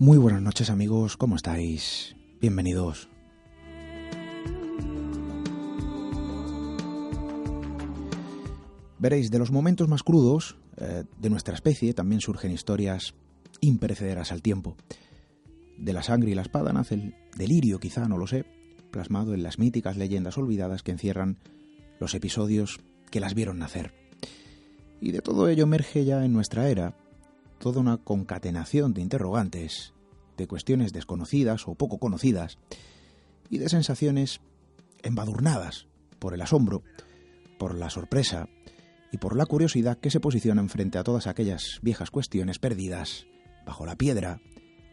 Muy 0.00 0.16
buenas 0.16 0.40
noches 0.40 0.70
amigos, 0.70 1.16
¿cómo 1.16 1.34
estáis? 1.34 2.14
Bienvenidos. 2.40 3.08
Veréis, 9.00 9.32
de 9.32 9.40
los 9.40 9.50
momentos 9.50 9.88
más 9.88 10.04
crudos 10.04 10.56
eh, 10.76 11.02
de 11.18 11.30
nuestra 11.30 11.56
especie 11.56 11.94
también 11.94 12.20
surgen 12.20 12.52
historias 12.52 13.14
imperecederas 13.60 14.30
al 14.30 14.40
tiempo. 14.40 14.76
De 15.76 15.92
la 15.92 16.04
sangre 16.04 16.30
y 16.30 16.36
la 16.36 16.42
espada 16.42 16.72
nace 16.72 16.94
el 16.94 17.16
delirio, 17.36 17.80
quizá, 17.80 18.06
no 18.06 18.18
lo 18.18 18.28
sé, 18.28 18.44
plasmado 18.92 19.34
en 19.34 19.42
las 19.42 19.58
míticas 19.58 19.96
leyendas 19.96 20.38
olvidadas 20.38 20.84
que 20.84 20.92
encierran 20.92 21.38
los 21.98 22.14
episodios 22.14 22.78
que 23.10 23.18
las 23.18 23.34
vieron 23.34 23.58
nacer. 23.58 23.92
Y 25.00 25.10
de 25.10 25.22
todo 25.22 25.48
ello 25.48 25.64
emerge 25.64 26.04
ya 26.04 26.24
en 26.24 26.32
nuestra 26.32 26.68
era 26.68 26.94
toda 27.58 27.80
una 27.80 27.98
concatenación 27.98 28.94
de 28.94 29.02
interrogantes, 29.02 29.92
de 30.36 30.46
cuestiones 30.46 30.92
desconocidas 30.92 31.66
o 31.66 31.74
poco 31.74 31.98
conocidas, 31.98 32.58
y 33.50 33.58
de 33.58 33.68
sensaciones 33.68 34.40
embadurnadas 35.02 35.86
por 36.18 36.34
el 36.34 36.42
asombro, 36.42 36.82
por 37.58 37.74
la 37.74 37.90
sorpresa 37.90 38.48
y 39.12 39.18
por 39.18 39.36
la 39.36 39.46
curiosidad 39.46 39.98
que 39.98 40.10
se 40.10 40.20
posicionan 40.20 40.68
frente 40.68 40.98
a 40.98 41.04
todas 41.04 41.26
aquellas 41.26 41.80
viejas 41.82 42.10
cuestiones 42.10 42.58
perdidas 42.58 43.26
bajo 43.66 43.86
la 43.86 43.96
piedra, 43.96 44.40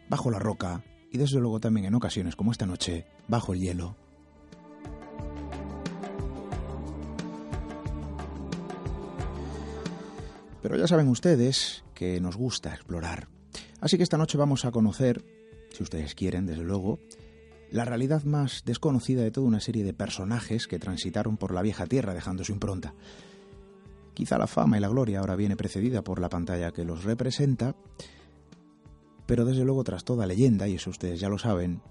bajo 0.10 0.32
la 0.32 0.40
roca 0.40 0.84
y 1.12 1.18
desde 1.18 1.40
luego 1.40 1.60
también 1.60 1.86
en 1.86 1.96
ocasiones 1.96 2.36
como 2.36 2.52
esta 2.52 2.66
noche, 2.66 3.06
bajo 3.28 3.54
el 3.54 3.62
hielo. 3.62 3.96
Pero 10.62 10.78
ya 10.78 10.88
saben 10.88 11.08
ustedes 11.10 11.85
que 11.96 12.22
nos 12.22 12.36
gusta 12.36 12.74
explorar. 12.74 13.28
Así 13.82 13.98
que 13.98 14.04
esta 14.04 14.18
noche 14.18 14.38
vamos 14.38 14.66
a 14.66 14.72
conocer, 14.72 15.26
si 15.72 15.82
ustedes 15.82 16.14
quieren, 16.14 16.46
desde 16.46 16.64
luego, 16.64 17.00
la 17.72 17.86
realidad 17.86 18.24
más 18.24 18.64
desconocida 18.66 19.24
de 19.24 19.32
toda 19.32 19.48
una 19.48 19.60
serie 19.60 19.84
de 19.84 19.94
personajes 19.94 20.68
que 20.68 20.80
transitaron 20.80 21.38
por 21.38 21.54
la 21.54 21.62
vieja 21.62 21.88
tierra 21.88 22.14
dejando 22.14 22.44
su 22.44 22.52
impronta. 22.52 22.94
Quizá 24.14 24.38
la 24.38 24.48
fama 24.48 24.78
y 24.78 24.82
la 24.82 24.88
gloria 24.88 25.20
ahora 25.20 25.36
viene 25.36 25.58
precedida 25.58 26.04
por 26.04 26.20
la 26.20 26.30
pantalla 26.30 26.72
que 26.72 26.86
los 26.86 27.04
representa, 27.04 27.76
pero 29.26 29.44
desde 29.44 29.66
luego 29.66 29.84
tras 29.84 30.06
toda 30.06 30.28
leyenda, 30.28 30.68
y 30.68 30.76
eso 30.76 30.90
ustedes 30.90 31.20
ya 31.20 31.30
lo 31.30 31.38
saben, 31.38 31.82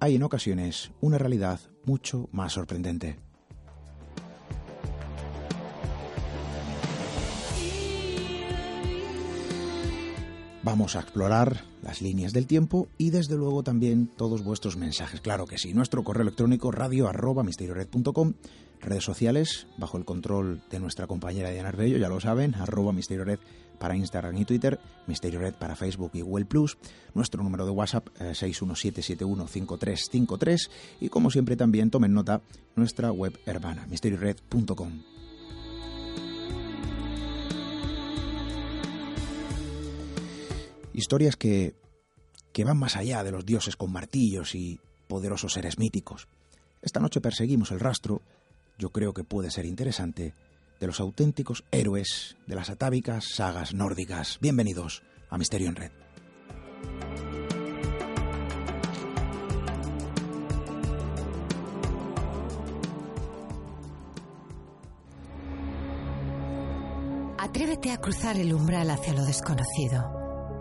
hay 0.00 0.16
en 0.16 0.22
ocasiones 0.22 0.90
una 1.00 1.18
realidad 1.18 1.60
mucho 1.84 2.28
más 2.32 2.52
sorprendente. 2.52 3.29
Vamos 10.62 10.94
a 10.94 11.00
explorar 11.00 11.64
las 11.82 12.02
líneas 12.02 12.34
del 12.34 12.46
tiempo 12.46 12.88
y 12.98 13.08
desde 13.10 13.36
luego 13.36 13.62
también 13.62 14.06
todos 14.06 14.44
vuestros 14.44 14.76
mensajes. 14.76 15.22
Claro 15.22 15.46
que 15.46 15.56
sí, 15.56 15.72
nuestro 15.72 16.04
correo 16.04 16.20
electrónico 16.22 16.70
radio 16.70 17.08
arroba 17.08 17.42
misteriored.com, 17.42 18.34
redes 18.80 19.04
sociales 19.04 19.66
bajo 19.78 19.96
el 19.96 20.04
control 20.04 20.60
de 20.70 20.78
nuestra 20.78 21.06
compañera 21.06 21.48
Diana 21.50 21.70
Arbello, 21.70 21.96
ya 21.96 22.10
lo 22.10 22.20
saben, 22.20 22.54
arroba 22.56 22.92
misteriored 22.92 23.38
para 23.78 23.96
Instagram 23.96 24.36
y 24.36 24.44
Twitter, 24.44 24.78
Misterio 25.06 25.40
Red 25.40 25.54
para 25.54 25.74
Facebook 25.74 26.10
y 26.12 26.20
Google 26.20 26.44
Plus, 26.44 26.76
nuestro 27.14 27.42
número 27.42 27.64
de 27.64 27.70
WhatsApp 27.70 28.08
617715353 28.18 30.52
eh, 30.52 30.56
y 31.00 31.08
como 31.08 31.30
siempre 31.30 31.56
también 31.56 31.90
tomen 31.90 32.12
nota 32.12 32.42
nuestra 32.76 33.10
web 33.10 33.40
hermana, 33.46 33.86
misteriored.com. 33.88 35.09
Historias 40.92 41.36
que, 41.36 41.74
que 42.52 42.64
van 42.64 42.78
más 42.78 42.96
allá 42.96 43.22
de 43.22 43.30
los 43.30 43.46
dioses 43.46 43.76
con 43.76 43.92
martillos 43.92 44.54
y 44.54 44.80
poderosos 45.08 45.52
seres 45.52 45.78
míticos. 45.78 46.28
Esta 46.82 47.00
noche 47.00 47.20
perseguimos 47.20 47.70
el 47.70 47.80
rastro, 47.80 48.22
yo 48.78 48.90
creo 48.90 49.12
que 49.12 49.24
puede 49.24 49.50
ser 49.50 49.66
interesante, 49.66 50.34
de 50.80 50.86
los 50.86 50.98
auténticos 50.98 51.64
héroes 51.70 52.36
de 52.46 52.54
las 52.54 52.70
atávicas 52.70 53.26
sagas 53.34 53.74
nórdicas. 53.74 54.38
Bienvenidos 54.40 55.02
a 55.28 55.36
Misterio 55.36 55.68
en 55.68 55.76
Red. 55.76 55.92
Atrévete 67.38 67.90
a 67.90 67.98
cruzar 67.98 68.38
el 68.38 68.54
umbral 68.54 68.90
hacia 68.90 69.12
lo 69.12 69.24
desconocido. 69.24 70.29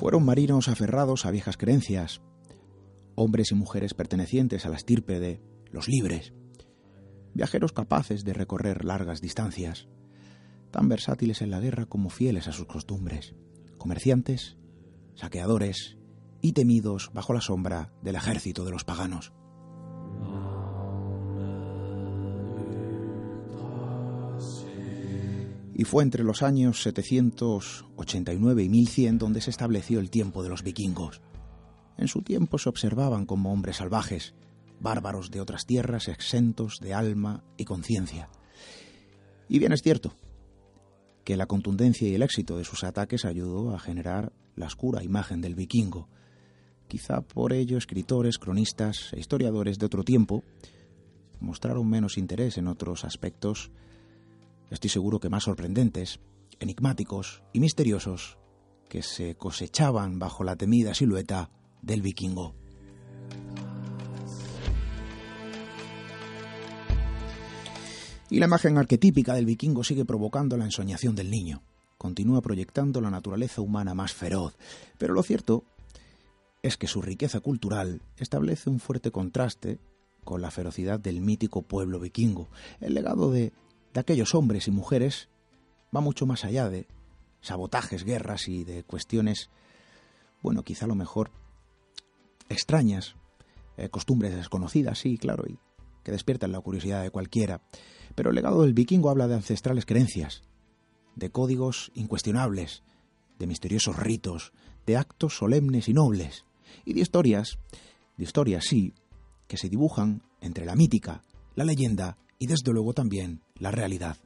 Fueron 0.00 0.24
marinos 0.24 0.68
aferrados 0.68 1.26
a 1.26 1.30
viejas 1.30 1.58
creencias, 1.58 2.22
hombres 3.16 3.50
y 3.50 3.54
mujeres 3.54 3.92
pertenecientes 3.92 4.64
a 4.64 4.70
la 4.70 4.76
estirpe 4.76 5.20
de 5.20 5.42
los 5.72 5.88
libres, 5.88 6.32
viajeros 7.34 7.74
capaces 7.74 8.24
de 8.24 8.32
recorrer 8.32 8.86
largas 8.86 9.20
distancias, 9.20 9.88
tan 10.70 10.88
versátiles 10.88 11.42
en 11.42 11.50
la 11.50 11.60
guerra 11.60 11.84
como 11.84 12.08
fieles 12.08 12.48
a 12.48 12.52
sus 12.52 12.64
costumbres, 12.64 13.34
comerciantes, 13.76 14.56
saqueadores 15.16 15.98
y 16.40 16.52
temidos 16.52 17.10
bajo 17.12 17.34
la 17.34 17.42
sombra 17.42 17.92
del 18.00 18.14
ejército 18.14 18.64
de 18.64 18.70
los 18.70 18.84
paganos. 18.84 19.34
Y 25.80 25.84
fue 25.84 26.02
entre 26.02 26.24
los 26.24 26.42
años 26.42 26.82
789 26.82 28.62
y 28.62 28.68
1100 28.68 29.16
donde 29.16 29.40
se 29.40 29.48
estableció 29.48 29.98
el 29.98 30.10
tiempo 30.10 30.42
de 30.42 30.50
los 30.50 30.62
vikingos 30.62 31.22
en 32.00 32.08
su 32.08 32.22
tiempo 32.22 32.56
se 32.56 32.70
observaban 32.70 33.26
como 33.26 33.52
hombres 33.52 33.76
salvajes, 33.76 34.34
bárbaros 34.80 35.30
de 35.30 35.42
otras 35.42 35.66
tierras 35.66 36.08
exentos 36.08 36.80
de 36.80 36.94
alma 36.94 37.44
y 37.58 37.66
conciencia. 37.66 38.30
Y 39.50 39.58
bien 39.58 39.72
es 39.72 39.82
cierto 39.82 40.14
que 41.24 41.36
la 41.36 41.44
contundencia 41.44 42.08
y 42.08 42.14
el 42.14 42.22
éxito 42.22 42.56
de 42.56 42.64
sus 42.64 42.84
ataques 42.84 43.26
ayudó 43.26 43.74
a 43.74 43.78
generar 43.78 44.32
la 44.56 44.66
oscura 44.66 45.04
imagen 45.04 45.42
del 45.42 45.54
vikingo. 45.54 46.08
Quizá 46.88 47.20
por 47.20 47.52
ello 47.52 47.76
escritores, 47.76 48.38
cronistas 48.38 49.12
e 49.12 49.20
historiadores 49.20 49.78
de 49.78 49.84
otro 49.84 50.02
tiempo 50.02 50.42
mostraron 51.38 51.86
menos 51.86 52.16
interés 52.16 52.56
en 52.56 52.66
otros 52.66 53.04
aspectos, 53.04 53.70
estoy 54.70 54.90
seguro 54.90 55.20
que 55.20 55.28
más 55.28 55.44
sorprendentes, 55.44 56.20
enigmáticos 56.58 57.42
y 57.52 57.60
misteriosos, 57.60 58.38
que 58.88 59.02
se 59.02 59.36
cosechaban 59.36 60.18
bajo 60.18 60.44
la 60.44 60.56
temida 60.56 60.94
silueta 60.94 61.50
del 61.82 62.02
vikingo. 62.02 62.54
Y 68.30 68.38
la 68.38 68.46
imagen 68.46 68.78
arquetípica 68.78 69.34
del 69.34 69.44
vikingo 69.44 69.82
sigue 69.82 70.04
provocando 70.04 70.56
la 70.56 70.64
ensoñación 70.64 71.16
del 71.16 71.30
niño. 71.30 71.62
Continúa 71.98 72.40
proyectando 72.40 73.00
la 73.00 73.10
naturaleza 73.10 73.60
humana 73.60 73.94
más 73.94 74.12
feroz. 74.12 74.56
Pero 74.98 75.14
lo 75.14 75.22
cierto 75.24 75.64
es 76.62 76.76
que 76.76 76.86
su 76.86 77.02
riqueza 77.02 77.40
cultural 77.40 78.02
establece 78.16 78.70
un 78.70 78.78
fuerte 78.78 79.10
contraste 79.10 79.80
con 80.22 80.42
la 80.42 80.52
ferocidad 80.52 81.00
del 81.00 81.20
mítico 81.20 81.62
pueblo 81.62 81.98
vikingo. 81.98 82.48
El 82.80 82.94
legado 82.94 83.32
de, 83.32 83.52
de 83.92 84.00
aquellos 84.00 84.34
hombres 84.34 84.68
y 84.68 84.70
mujeres 84.70 85.28
va 85.94 86.00
mucho 86.00 86.26
más 86.26 86.44
allá 86.44 86.68
de 86.68 86.86
sabotajes, 87.40 88.04
guerras 88.04 88.48
y 88.48 88.64
de 88.64 88.84
cuestiones, 88.84 89.50
bueno, 90.42 90.62
quizá 90.62 90.86
lo 90.86 90.94
mejor 90.94 91.30
extrañas, 92.48 93.16
eh, 93.76 93.88
costumbres 93.88 94.34
desconocidas, 94.34 94.98
sí, 94.98 95.16
claro, 95.18 95.44
y 95.48 95.58
que 96.04 96.12
despiertan 96.12 96.52
la 96.52 96.60
curiosidad 96.60 97.02
de 97.02 97.10
cualquiera. 97.10 97.62
Pero 98.14 98.30
el 98.30 98.36
legado 98.36 98.62
del 98.62 98.74
vikingo 98.74 99.10
habla 99.10 99.28
de 99.28 99.34
ancestrales 99.34 99.86
creencias, 99.86 100.42
de 101.16 101.30
códigos 101.30 101.90
incuestionables, 101.94 102.82
de 103.38 103.46
misteriosos 103.46 103.96
ritos, 103.96 104.52
de 104.86 104.96
actos 104.96 105.36
solemnes 105.36 105.88
y 105.88 105.94
nobles, 105.94 106.44
y 106.84 106.94
de 106.94 107.00
historias, 107.00 107.58
de 108.16 108.24
historias, 108.24 108.64
sí, 108.64 108.94
que 109.46 109.56
se 109.56 109.68
dibujan 109.68 110.22
entre 110.40 110.64
la 110.64 110.76
mítica, 110.76 111.22
la 111.54 111.64
leyenda 111.64 112.16
y 112.38 112.46
desde 112.46 112.72
luego 112.72 112.92
también 112.92 113.42
la 113.60 113.70
realidad. 113.70 114.16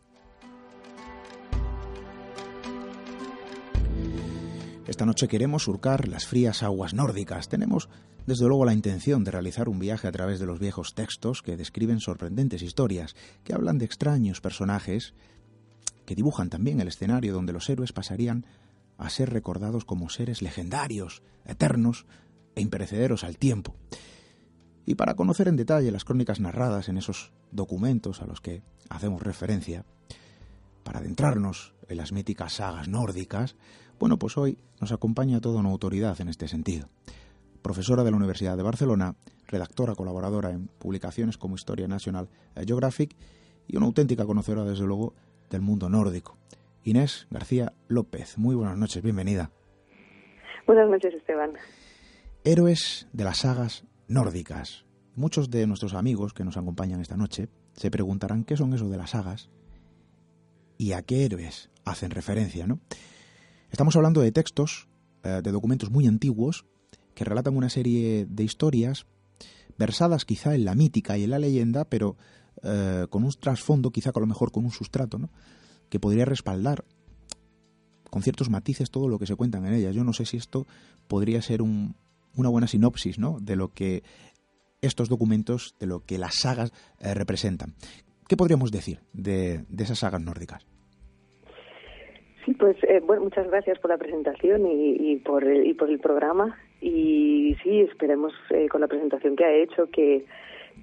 Esta 4.86 5.06
noche 5.06 5.28
queremos 5.28 5.64
surcar 5.64 6.08
las 6.08 6.26
frías 6.26 6.62
aguas 6.62 6.94
nórdicas. 6.94 7.48
Tenemos, 7.48 7.88
desde 8.26 8.46
luego, 8.46 8.64
la 8.64 8.74
intención 8.74 9.24
de 9.24 9.30
realizar 9.30 9.68
un 9.68 9.78
viaje 9.78 10.06
a 10.06 10.12
través 10.12 10.38
de 10.38 10.46
los 10.46 10.58
viejos 10.58 10.94
textos 10.94 11.42
que 11.42 11.56
describen 11.56 12.00
sorprendentes 12.00 12.62
historias, 12.62 13.16
que 13.44 13.54
hablan 13.54 13.78
de 13.78 13.86
extraños 13.86 14.40
personajes, 14.40 15.14
que 16.04 16.14
dibujan 16.14 16.50
también 16.50 16.80
el 16.80 16.88
escenario 16.88 17.32
donde 17.32 17.52
los 17.52 17.68
héroes 17.70 17.92
pasarían 17.92 18.46
a 18.98 19.10
ser 19.10 19.30
recordados 19.30 19.84
como 19.84 20.10
seres 20.10 20.42
legendarios, 20.42 21.22
eternos 21.44 22.06
e 22.54 22.60
imperecederos 22.60 23.24
al 23.24 23.38
tiempo. 23.38 23.74
Y 24.86 24.96
para 24.96 25.14
conocer 25.14 25.48
en 25.48 25.56
detalle 25.56 25.90
las 25.90 26.04
crónicas 26.04 26.40
narradas 26.40 26.88
en 26.88 26.98
esos 26.98 27.32
documentos 27.50 28.20
a 28.20 28.26
los 28.26 28.40
que 28.40 28.62
hacemos 28.90 29.22
referencia, 29.22 29.84
para 30.82 30.98
adentrarnos 30.98 31.74
en 31.88 31.96
las 31.96 32.12
míticas 32.12 32.54
sagas 32.54 32.88
nórdicas, 32.88 33.56
bueno, 33.98 34.18
pues 34.18 34.36
hoy 34.36 34.58
nos 34.80 34.92
acompaña 34.92 35.40
toda 35.40 35.60
una 35.60 35.70
autoridad 35.70 36.20
en 36.20 36.28
este 36.28 36.48
sentido. 36.48 36.88
Profesora 37.62 38.04
de 38.04 38.10
la 38.10 38.16
Universidad 38.18 38.56
de 38.56 38.62
Barcelona, 38.62 39.16
redactora 39.46 39.94
colaboradora 39.94 40.50
en 40.50 40.68
publicaciones 40.68 41.38
como 41.38 41.54
Historia 41.54 41.88
National 41.88 42.28
Geographic 42.54 43.16
y 43.66 43.76
una 43.76 43.86
auténtica 43.86 44.26
conocedora, 44.26 44.64
desde 44.64 44.84
luego, 44.84 45.14
del 45.48 45.62
mundo 45.62 45.88
nórdico. 45.88 46.36
Inés 46.82 47.26
García 47.30 47.72
López, 47.88 48.36
muy 48.36 48.54
buenas 48.54 48.76
noches, 48.76 49.02
bienvenida. 49.02 49.50
Buenas 50.66 50.88
noches, 50.90 51.14
Esteban. 51.14 51.52
Héroes 52.44 53.08
de 53.12 53.24
las 53.24 53.38
sagas 53.38 53.84
nórdicas. 54.08 54.84
Muchos 55.16 55.50
de 55.50 55.66
nuestros 55.66 55.94
amigos 55.94 56.32
que 56.32 56.44
nos 56.44 56.56
acompañan 56.56 57.00
esta 57.00 57.16
noche 57.16 57.48
se 57.74 57.90
preguntarán 57.90 58.44
qué 58.44 58.56
son 58.56 58.74
eso 58.74 58.88
de 58.88 58.96
las 58.96 59.10
sagas 59.10 59.50
y 60.76 60.92
a 60.92 61.02
qué 61.02 61.24
héroes 61.24 61.70
hacen 61.84 62.10
referencia, 62.10 62.66
¿no? 62.66 62.80
Estamos 63.70 63.96
hablando 63.96 64.20
de 64.20 64.32
textos, 64.32 64.88
eh, 65.22 65.40
de 65.42 65.52
documentos 65.52 65.90
muy 65.90 66.06
antiguos, 66.06 66.64
que 67.14 67.24
relatan 67.24 67.56
una 67.56 67.70
serie 67.70 68.26
de 68.28 68.44
historias 68.44 69.06
versadas 69.78 70.24
quizá 70.24 70.54
en 70.54 70.64
la 70.64 70.74
mítica 70.74 71.16
y 71.16 71.24
en 71.24 71.30
la 71.30 71.38
leyenda, 71.38 71.84
pero 71.84 72.16
eh, 72.62 73.06
con 73.10 73.24
un 73.24 73.32
trasfondo, 73.32 73.90
quizá 73.90 74.10
a 74.14 74.20
lo 74.20 74.26
mejor 74.26 74.52
con 74.52 74.64
un 74.64 74.70
sustrato, 74.70 75.18
¿no? 75.18 75.30
que 75.88 76.00
podría 76.00 76.24
respaldar 76.24 76.84
con 78.10 78.22
ciertos 78.22 78.48
matices 78.48 78.90
todo 78.90 79.08
lo 79.08 79.18
que 79.18 79.26
se 79.26 79.34
cuentan 79.34 79.66
en 79.66 79.74
ellas. 79.74 79.94
Yo 79.94 80.04
no 80.04 80.12
sé 80.12 80.24
si 80.24 80.36
esto 80.36 80.66
podría 81.08 81.42
ser 81.42 81.62
una 82.36 82.48
buena 82.48 82.66
sinopsis 82.66 83.18
¿no? 83.18 83.38
de 83.40 83.56
lo 83.56 83.68
que 83.68 84.02
estos 84.82 85.08
documentos, 85.08 85.74
de 85.80 85.86
lo 85.86 86.00
que 86.00 86.18
las 86.18 86.34
sagas 86.34 86.72
eh, 87.00 87.14
representan. 87.14 87.74
¿Qué 88.28 88.36
podríamos 88.36 88.70
decir 88.70 89.00
de 89.12 89.64
esas 89.78 89.98
sagas 89.98 90.20
nórdicas? 90.20 90.66
Sí, 92.44 92.52
pues 92.52 92.76
eh, 92.84 93.00
bueno, 93.02 93.22
muchas 93.22 93.48
gracias 93.48 93.78
por 93.78 93.90
la 93.90 93.96
presentación 93.96 94.66
y, 94.66 95.16
por, 95.16 95.44
el, 95.44 95.66
y 95.66 95.74
por 95.74 95.88
el 95.88 95.98
programa. 95.98 96.58
Y 96.80 97.56
sí, 97.62 97.80
esperemos 97.80 98.34
eh, 98.50 98.68
con 98.68 98.82
la 98.82 98.88
presentación 98.88 99.34
que 99.34 99.44
ha 99.44 99.54
hecho 99.54 99.88
que, 99.90 100.26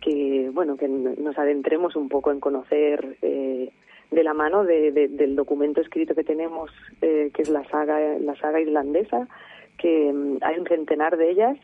que 0.02 0.50
bueno 0.52 0.76
que 0.76 0.88
nos 0.88 1.38
adentremos 1.38 1.96
un 1.96 2.10
poco 2.10 2.32
en 2.32 2.40
conocer 2.40 3.18
eh, 3.22 3.72
de 4.10 4.24
la 4.24 4.34
mano 4.34 4.64
de, 4.64 4.92
del 4.92 5.36
documento 5.36 5.82
escrito 5.82 6.16
que 6.16 6.24
tenemos, 6.24 6.72
que 7.00 7.32
es 7.38 7.50
la 7.50 7.64
saga 7.70 8.18
la 8.20 8.36
saga 8.36 8.60
islandesa, 8.60 9.28
que 9.78 10.12
mm, 10.14 10.38
hay 10.42 10.60
un 10.60 10.68
centenar 10.68 11.18
de 11.18 11.32
ellas. 11.32 11.58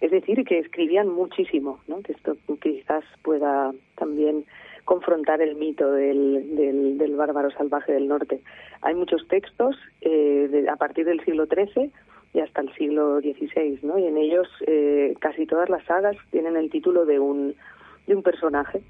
Es 0.00 0.10
decir, 0.10 0.44
que 0.44 0.58
escribían 0.58 1.08
muchísimo, 1.08 1.80
¿no? 1.88 2.02
Que 2.02 2.12
esto 2.12 2.36
quizás 2.60 3.04
pueda 3.22 3.72
también 3.96 4.44
confrontar 4.84 5.40
el 5.42 5.56
mito 5.56 5.90
del, 5.90 6.96
del, 6.98 7.16
bárbaro 7.16 7.50
salvaje 7.50 7.92
del 7.92 8.06
norte. 8.08 8.40
Hay 8.82 8.94
muchos 8.94 9.26
textos 9.28 9.76
eh, 10.00 10.66
a 10.70 10.76
partir 10.76 11.06
del 11.06 11.24
siglo 11.24 11.46
XIII 11.46 11.90
y 12.34 12.40
hasta 12.40 12.60
el 12.60 12.72
siglo 12.74 13.20
XVI, 13.20 13.80
¿no? 13.82 13.98
Y 13.98 14.06
en 14.06 14.16
ellos 14.16 14.48
eh, 14.66 15.14
casi 15.18 15.46
todas 15.46 15.68
las 15.70 15.84
sagas 15.84 16.16
tienen 16.30 16.56
el 16.56 16.70
título 16.70 17.04
de 17.04 17.18
un, 17.18 17.54
de 18.06 18.14
un 18.14 18.22
personaje 18.22 18.80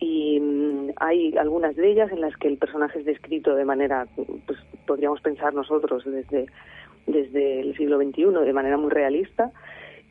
y 0.00 0.40
mm, 0.40 0.90
hay 0.96 1.36
algunas 1.36 1.76
de 1.76 1.90
ellas 1.90 2.10
en 2.12 2.20
las 2.20 2.36
que 2.36 2.48
el 2.48 2.58
personaje 2.58 3.00
es 3.00 3.04
descrito 3.04 3.54
de 3.54 3.64
manera, 3.64 4.06
pues 4.46 4.58
podríamos 4.86 5.20
pensar 5.20 5.54
nosotros 5.54 6.04
desde, 6.04 6.46
desde 7.08 7.60
el 7.60 7.76
siglo 7.76 7.98
XXI 7.98 8.44
de 8.44 8.52
manera 8.52 8.76
muy 8.76 8.90
realista 8.90 9.50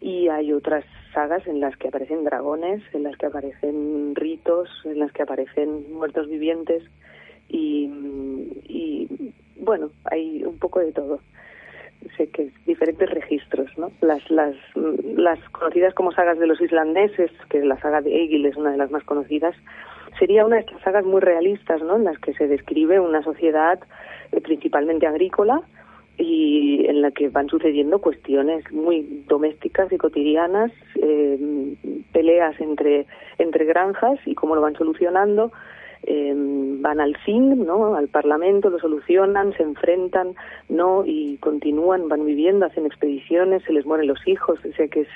y 0.01 0.27
hay 0.27 0.51
otras 0.51 0.83
sagas 1.13 1.47
en 1.47 1.59
las 1.59 1.75
que 1.77 1.87
aparecen 1.87 2.23
dragones, 2.23 2.83
en 2.93 3.03
las 3.03 3.17
que 3.17 3.25
aparecen 3.25 4.13
ritos, 4.15 4.69
en 4.83 4.99
las 4.99 5.11
que 5.11 5.23
aparecen 5.23 5.91
muertos 5.93 6.27
vivientes 6.27 6.83
y, 7.49 7.89
y 8.67 9.33
bueno, 9.59 9.89
hay 10.05 10.43
un 10.43 10.59
poco 10.59 10.79
de 10.79 10.91
todo. 10.91 11.19
Sé 12.15 12.27
que 12.29 12.51
diferentes 12.65 13.09
registros, 13.09 13.75
¿no? 13.77 13.91
Las, 14.01 14.29
las, 14.29 14.55
las 14.75 15.39
conocidas 15.49 15.93
como 15.95 16.11
sagas 16.11 16.37
de 16.37 16.45
los 16.45 16.61
islandeses, 16.61 17.31
que 17.49 17.65
la 17.65 17.79
saga 17.79 18.01
de 18.01 18.23
Egil 18.23 18.45
es 18.45 18.55
una 18.55 18.71
de 18.71 18.77
las 18.77 18.91
más 18.91 19.03
conocidas, 19.03 19.55
sería 20.19 20.45
una 20.45 20.57
de 20.57 20.61
estas 20.61 20.81
sagas 20.81 21.05
muy 21.05 21.21
realistas, 21.21 21.81
¿no? 21.81 21.95
En 21.95 22.03
las 22.03 22.19
que 22.19 22.33
se 22.33 22.47
describe 22.47 22.99
una 22.99 23.23
sociedad 23.23 23.79
eh, 24.31 24.41
principalmente 24.41 25.07
agrícola, 25.07 25.61
y 26.17 26.85
en 26.87 27.01
la 27.01 27.11
que 27.11 27.29
van 27.29 27.47
sucediendo 27.47 27.99
cuestiones 27.99 28.69
muy 28.71 29.23
domésticas 29.27 29.91
y 29.91 29.97
cotidianas, 29.97 30.71
eh, 30.95 31.75
peleas 32.11 32.59
entre, 32.59 33.05
entre 33.37 33.65
granjas 33.65 34.19
y 34.25 34.33
cómo 34.33 34.55
lo 34.55 34.61
van 34.61 34.75
solucionando. 34.75 35.51
Eh, 36.03 36.33
van 36.79 37.01
al 37.01 37.17
fin, 37.17 37.65
¿no? 37.65 37.95
al 37.95 38.07
Parlamento, 38.07 38.69
lo 38.69 38.79
solucionan, 38.79 39.53
se 39.53 39.63
enfrentan, 39.63 40.35
¿no? 40.69 41.03
y 41.05 41.37
continúan, 41.37 42.07
van 42.07 42.25
viviendo, 42.25 42.65
hacen 42.65 42.85
expediciones, 42.85 43.63
se 43.63 43.73
les 43.73 43.85
mueren 43.85 44.07
los 44.07 44.25
hijos, 44.27 44.59
o 44.59 44.89
que 44.89 45.01
es 45.01 45.07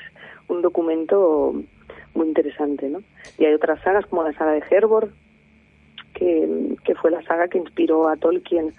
un 0.49 0.61
documento 0.61 1.53
muy 2.13 2.27
interesante, 2.27 2.89
¿no? 2.89 2.99
Y 3.37 3.45
hay 3.45 3.53
otras 3.53 3.81
sagas 3.83 4.05
como 4.07 4.23
la 4.23 4.33
saga 4.33 4.51
de 4.51 4.63
Herbor, 4.69 5.09
que, 6.13 6.75
que 6.83 6.95
fue 6.95 7.09
la 7.09 7.21
saga 7.23 7.47
que 7.47 7.59
inspiró 7.59 8.09
a 8.09 8.17
Tolkien 8.17 8.73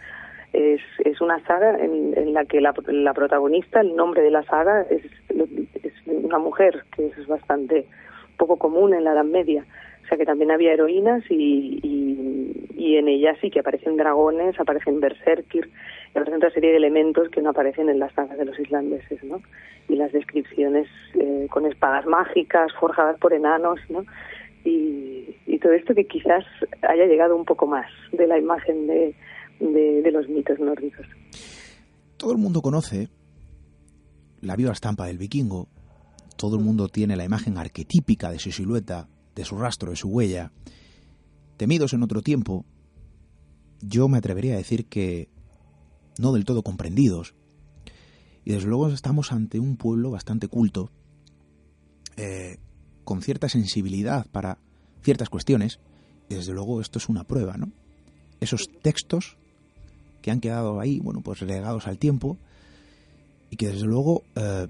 es, 0.52 0.80
es 1.04 1.20
una 1.20 1.44
saga 1.46 1.78
en, 1.78 2.32
la 2.32 2.44
que 2.44 2.60
la, 2.60 2.74
la, 2.88 3.14
protagonista, 3.14 3.80
el 3.80 3.96
nombre 3.96 4.22
de 4.22 4.30
la 4.30 4.42
saga, 4.44 4.82
es, 4.82 5.02
es, 5.82 5.92
una 6.06 6.38
mujer, 6.38 6.84
que 6.94 7.06
es 7.06 7.26
bastante 7.26 7.86
poco 8.36 8.56
común 8.56 8.94
en 8.94 9.04
la 9.04 9.12
Edad 9.12 9.24
Media. 9.24 9.64
O 10.04 10.06
sea 10.08 10.18
que 10.18 10.26
también 10.26 10.50
había 10.50 10.72
heroínas 10.72 11.22
y, 11.30 11.80
y, 11.82 12.96
en 12.96 13.08
ellas 13.08 13.38
sí 13.40 13.50
que 13.50 13.60
aparecen 13.60 13.96
dragones, 13.96 14.58
aparecen 14.60 15.00
berserkir, 15.00 15.70
y 16.08 16.10
aparecen 16.10 16.36
otra 16.36 16.50
serie 16.50 16.70
de 16.70 16.76
elementos 16.76 17.30
que 17.30 17.40
no 17.40 17.50
aparecen 17.50 17.88
en 17.88 17.98
las 17.98 18.12
sagas 18.12 18.36
de 18.36 18.44
los 18.44 18.58
islandeses, 18.58 19.24
¿no? 19.24 19.40
Y 19.88 19.96
las 19.96 20.12
descripciones 20.12 20.86
eh, 21.14 21.46
con 21.48 21.64
espadas 21.64 22.04
mágicas 22.04 22.70
forjadas 22.78 23.18
por 23.18 23.32
enanos, 23.32 23.80
¿no? 23.88 24.04
Y, 24.64 25.36
y 25.46 25.58
todo 25.58 25.72
esto 25.72 25.94
que 25.94 26.04
quizás 26.04 26.44
haya 26.82 27.06
llegado 27.06 27.34
un 27.34 27.46
poco 27.46 27.66
más 27.66 27.86
de 28.12 28.26
la 28.26 28.38
imagen 28.38 28.86
de, 28.86 29.14
de, 29.70 30.10
los 30.10 30.28
mitos 30.28 30.58
nórdicos. 30.58 31.06
Todo 32.16 32.32
el 32.32 32.38
mundo 32.38 32.62
conoce 32.62 33.08
la 34.40 34.56
viva 34.56 34.72
estampa 34.72 35.06
del 35.06 35.18
vikingo, 35.18 35.68
todo 36.36 36.56
el 36.56 36.64
mundo 36.64 36.88
tiene 36.88 37.16
la 37.16 37.24
imagen 37.24 37.58
arquetípica 37.58 38.30
de 38.30 38.38
su 38.38 38.50
silueta, 38.50 39.08
de 39.34 39.44
su 39.44 39.56
rastro, 39.56 39.90
de 39.90 39.96
su 39.96 40.08
huella. 40.08 40.52
Temidos 41.56 41.92
en 41.92 42.02
otro 42.02 42.22
tiempo, 42.22 42.64
yo 43.80 44.08
me 44.08 44.18
atrevería 44.18 44.54
a 44.54 44.58
decir 44.58 44.86
que 44.86 45.28
no 46.18 46.32
del 46.32 46.44
todo 46.44 46.62
comprendidos. 46.62 47.34
Y 48.44 48.52
desde 48.52 48.68
luego 48.68 48.88
estamos 48.88 49.30
ante 49.30 49.60
un 49.60 49.76
pueblo 49.76 50.10
bastante 50.10 50.48
culto, 50.48 50.90
eh, 52.16 52.58
con 53.04 53.22
cierta 53.22 53.48
sensibilidad 53.48 54.26
para 54.30 54.58
ciertas 55.02 55.28
cuestiones, 55.28 55.78
y 56.28 56.34
desde 56.34 56.52
luego 56.52 56.80
esto 56.80 56.98
es 56.98 57.08
una 57.08 57.24
prueba, 57.24 57.56
¿no? 57.56 57.70
Esos 58.40 58.68
textos 58.82 59.36
que 60.22 60.30
han 60.30 60.40
quedado 60.40 60.80
ahí, 60.80 61.00
bueno, 61.00 61.20
pues 61.20 61.40
relegados 61.40 61.86
al 61.86 61.98
tiempo 61.98 62.38
y 63.50 63.56
que 63.56 63.68
desde 63.68 63.84
luego, 63.86 64.24
eh, 64.34 64.68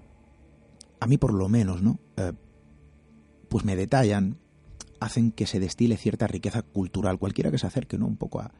a 0.99 1.07
mí 1.07 1.19
por 1.19 1.33
lo 1.33 1.49
menos, 1.49 1.83
¿no? 1.83 2.01
Eh, 2.17 2.33
pues 3.49 3.65
me 3.65 3.77
detallan, 3.77 4.39
hacen 4.99 5.31
que 5.31 5.47
se 5.47 5.61
destile 5.61 5.97
cierta 5.97 6.27
riqueza 6.27 6.63
cultural. 6.63 7.19
Cualquiera 7.19 7.51
que 7.51 7.59
se 7.59 7.67
acerque, 7.67 7.99
¿no? 7.99 8.07
Un 8.07 8.17
poco 8.17 8.41
a, 8.41 8.51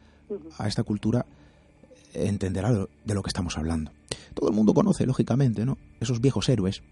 a 0.59 0.69
esta 0.69 0.85
cultura 0.85 1.27
entenderá 2.15 2.71
de 2.73 3.15
lo 3.15 3.23
que 3.23 3.29
estamos 3.29 3.57
hablando. 3.57 3.91
Todo 4.35 4.51
el 4.51 4.55
mundo 4.55 4.75
conoce, 4.75 5.07
lógicamente, 5.07 5.65
¿no? 5.65 5.79
Esos 5.99 6.21
viejos 6.21 6.49
héroes, 6.49 6.83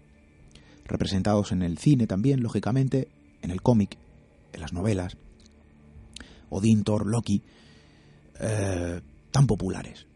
representados 0.85 1.51
en 1.51 1.61
el 1.61 1.77
cine 1.77 2.07
también, 2.07 2.41
lógicamente, 2.41 3.07
en 3.41 3.51
el 3.51 3.61
cómic, 3.61 3.97
en 4.53 4.61
las 4.61 4.73
novelas, 4.73 5.17
Odín, 6.49 6.83
Thor, 6.83 7.05
Loki, 7.05 7.43
eh, 8.39 9.01
tan 9.31 9.47
populares. 9.47 10.07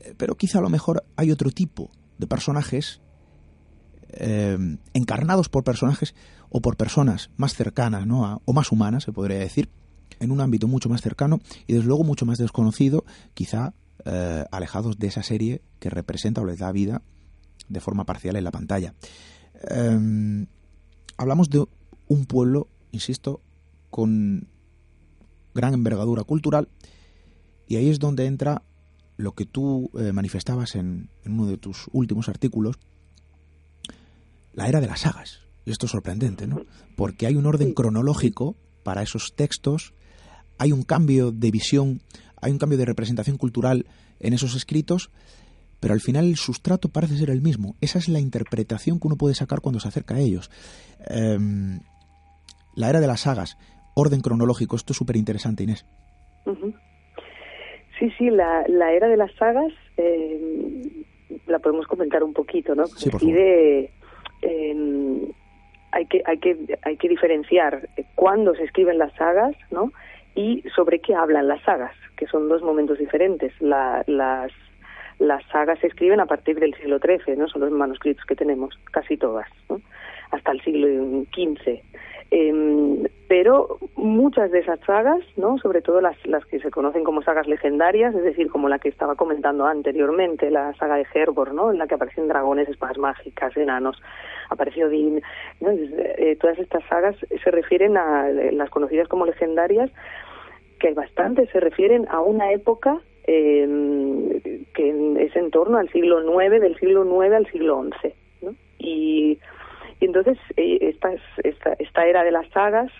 Eh, 0.00 0.14
pero 0.16 0.36
quizá 0.36 0.58
a 0.58 0.62
lo 0.62 0.68
mejor 0.68 1.04
hay 1.16 1.30
otro 1.30 1.50
tipo 1.50 1.90
de 2.18 2.26
personajes 2.26 3.00
eh, 4.08 4.58
encarnados 4.92 5.48
por 5.48 5.62
personajes 5.62 6.14
o 6.48 6.60
por 6.60 6.76
personas 6.76 7.30
más 7.36 7.54
cercanas 7.54 8.06
¿no? 8.06 8.42
o 8.44 8.52
más 8.52 8.72
humanas, 8.72 9.04
se 9.04 9.12
podría 9.12 9.38
decir, 9.38 9.70
en 10.18 10.32
un 10.32 10.40
ámbito 10.40 10.66
mucho 10.66 10.88
más 10.88 11.00
cercano 11.00 11.38
y 11.66 11.74
desde 11.74 11.86
luego 11.86 12.02
mucho 12.02 12.26
más 12.26 12.38
desconocido, 12.38 13.04
quizá 13.34 13.74
eh, 14.04 14.44
alejados 14.50 14.98
de 14.98 15.06
esa 15.06 15.22
serie 15.22 15.62
que 15.78 15.90
representa 15.90 16.40
o 16.40 16.44
les 16.44 16.58
da 16.58 16.72
vida 16.72 17.02
de 17.68 17.80
forma 17.80 18.04
parcial 18.04 18.36
en 18.36 18.44
la 18.44 18.50
pantalla. 18.50 18.94
Hablamos 21.16 21.50
de 21.50 21.64
un 22.08 22.24
pueblo, 22.24 22.68
insisto, 22.92 23.40
con 23.90 24.48
gran 25.54 25.74
envergadura 25.74 26.24
cultural 26.24 26.68
y 27.70 27.76
ahí 27.76 27.88
es 27.88 28.00
donde 28.00 28.26
entra 28.26 28.64
lo 29.16 29.36
que 29.36 29.46
tú 29.46 29.92
eh, 29.96 30.12
manifestabas 30.12 30.74
en, 30.74 31.08
uno 31.24 31.46
de 31.46 31.56
tus 31.56 31.86
últimos 31.92 32.28
artículos, 32.28 32.80
la 34.52 34.66
era 34.66 34.80
de 34.80 34.88
las 34.88 35.02
sagas. 35.02 35.42
Y 35.64 35.70
esto 35.70 35.86
es 35.86 35.92
sorprendente, 35.92 36.48
¿no? 36.48 36.62
Porque 36.96 37.28
hay 37.28 37.36
un 37.36 37.46
orden 37.46 37.72
cronológico 37.72 38.56
para 38.82 39.02
esos 39.02 39.34
textos, 39.36 39.94
hay 40.58 40.72
un 40.72 40.82
cambio 40.82 41.30
de 41.30 41.52
visión, 41.52 42.02
hay 42.42 42.50
un 42.50 42.58
cambio 42.58 42.76
de 42.76 42.86
representación 42.86 43.36
cultural 43.36 43.86
en 44.18 44.32
esos 44.32 44.56
escritos, 44.56 45.12
pero 45.78 45.94
al 45.94 46.00
final 46.00 46.26
el 46.26 46.38
sustrato 46.38 46.88
parece 46.88 47.18
ser 47.18 47.30
el 47.30 47.40
mismo. 47.40 47.76
Esa 47.80 48.00
es 48.00 48.08
la 48.08 48.18
interpretación 48.18 48.98
que 48.98 49.06
uno 49.06 49.16
puede 49.16 49.36
sacar 49.36 49.60
cuando 49.60 49.78
se 49.78 49.86
acerca 49.86 50.16
a 50.16 50.18
ellos. 50.18 50.50
Em, 51.06 51.78
la 52.74 52.90
era 52.90 52.98
de 52.98 53.06
las 53.06 53.20
sagas, 53.20 53.56
orden 53.94 54.22
cronológico, 54.22 54.74
esto 54.74 54.92
es 54.92 54.96
súper 54.96 55.16
interesante, 55.16 55.62
Inés. 55.62 55.86
Sí, 58.00 58.10
sí, 58.16 58.30
la, 58.30 58.64
la 58.66 58.92
era 58.92 59.08
de 59.08 59.16
las 59.18 59.30
sagas 59.34 59.72
eh, 59.98 60.40
la 61.46 61.58
podemos 61.58 61.86
comentar 61.86 62.24
un 62.24 62.32
poquito, 62.32 62.74
¿no? 62.74 62.86
Sí, 62.86 63.10
por 63.10 63.20
eh, 63.22 63.90
hay 65.92 66.06
que 66.06 66.22
hay 66.24 66.38
que 66.38 66.78
hay 66.82 66.96
que 66.96 67.08
diferenciar 67.10 67.88
cuándo 68.14 68.54
se 68.54 68.64
escriben 68.64 68.96
las 68.96 69.12
sagas, 69.14 69.54
¿no? 69.70 69.92
Y 70.34 70.62
sobre 70.74 71.00
qué 71.00 71.14
hablan 71.14 71.46
las 71.48 71.62
sagas, 71.62 71.94
que 72.16 72.26
son 72.26 72.48
dos 72.48 72.62
momentos 72.62 72.98
diferentes. 72.98 73.52
La, 73.60 74.02
las 74.06 74.50
las 75.18 75.44
sagas 75.48 75.78
se 75.80 75.88
escriben 75.88 76.20
a 76.20 76.26
partir 76.26 76.58
del 76.58 76.74
siglo 76.76 76.98
XIII, 77.00 77.36
¿no? 77.36 77.48
Son 77.48 77.60
los 77.60 77.70
manuscritos 77.70 78.24
que 78.24 78.34
tenemos, 78.34 78.74
casi 78.92 79.18
todas, 79.18 79.46
¿no? 79.68 79.82
Hasta 80.30 80.52
el 80.52 80.62
siglo 80.62 80.86
XV. 81.34 81.82
Eh, 82.30 83.10
pero 83.28 83.78
muchas 83.96 84.50
de 84.50 84.60
esas 84.60 84.80
sagas, 84.80 85.20
¿no? 85.36 85.58
sobre 85.58 85.82
todo 85.82 86.00
las, 86.00 86.16
las 86.26 86.44
que 86.46 86.60
se 86.60 86.70
conocen 86.70 87.04
como 87.04 87.22
sagas 87.22 87.46
legendarias, 87.46 88.14
es 88.14 88.24
decir, 88.24 88.50
como 88.50 88.68
la 88.68 88.78
que 88.78 88.88
estaba 88.88 89.14
comentando 89.14 89.66
anteriormente, 89.66 90.50
la 90.50 90.74
saga 90.74 90.96
de 90.96 91.06
Hervor, 91.14 91.54
¿no? 91.54 91.70
en 91.70 91.78
la 91.78 91.86
que 91.86 91.94
aparecen 91.94 92.28
dragones, 92.28 92.68
espadas 92.68 92.98
mágicas, 92.98 93.56
enanos, 93.56 94.00
apareció 94.48 94.88
Din, 94.88 95.22
eh, 95.60 96.36
todas 96.40 96.58
estas 96.58 96.84
sagas 96.88 97.16
se 97.42 97.50
refieren 97.50 97.96
a 97.96 98.28
las 98.28 98.70
conocidas 98.70 99.08
como 99.08 99.26
legendarias, 99.26 99.90
que 100.80 100.92
bastante 100.94 101.46
se 101.48 101.60
refieren 101.60 102.06
a 102.10 102.20
una 102.20 102.52
época 102.52 103.00
eh, 103.28 104.40
que 104.74 105.24
es 105.24 105.36
en 105.36 105.50
torno 105.50 105.78
al 105.78 105.88
siglo 105.90 106.20
IX, 106.20 106.60
del 106.60 106.76
siglo 106.78 107.04
IX 107.04 107.34
al 107.34 107.46
siglo 107.46 107.84
XI. 108.00 108.14
¿no? 108.42 108.54
Y 108.78 109.38
y 110.00 110.06
entonces 110.06 110.38
eh, 110.56 110.78
esta, 110.80 111.12
esta, 111.44 111.74
esta 111.78 112.06
era 112.06 112.24
de 112.24 112.32
las 112.32 112.48
sagas, 112.48 112.90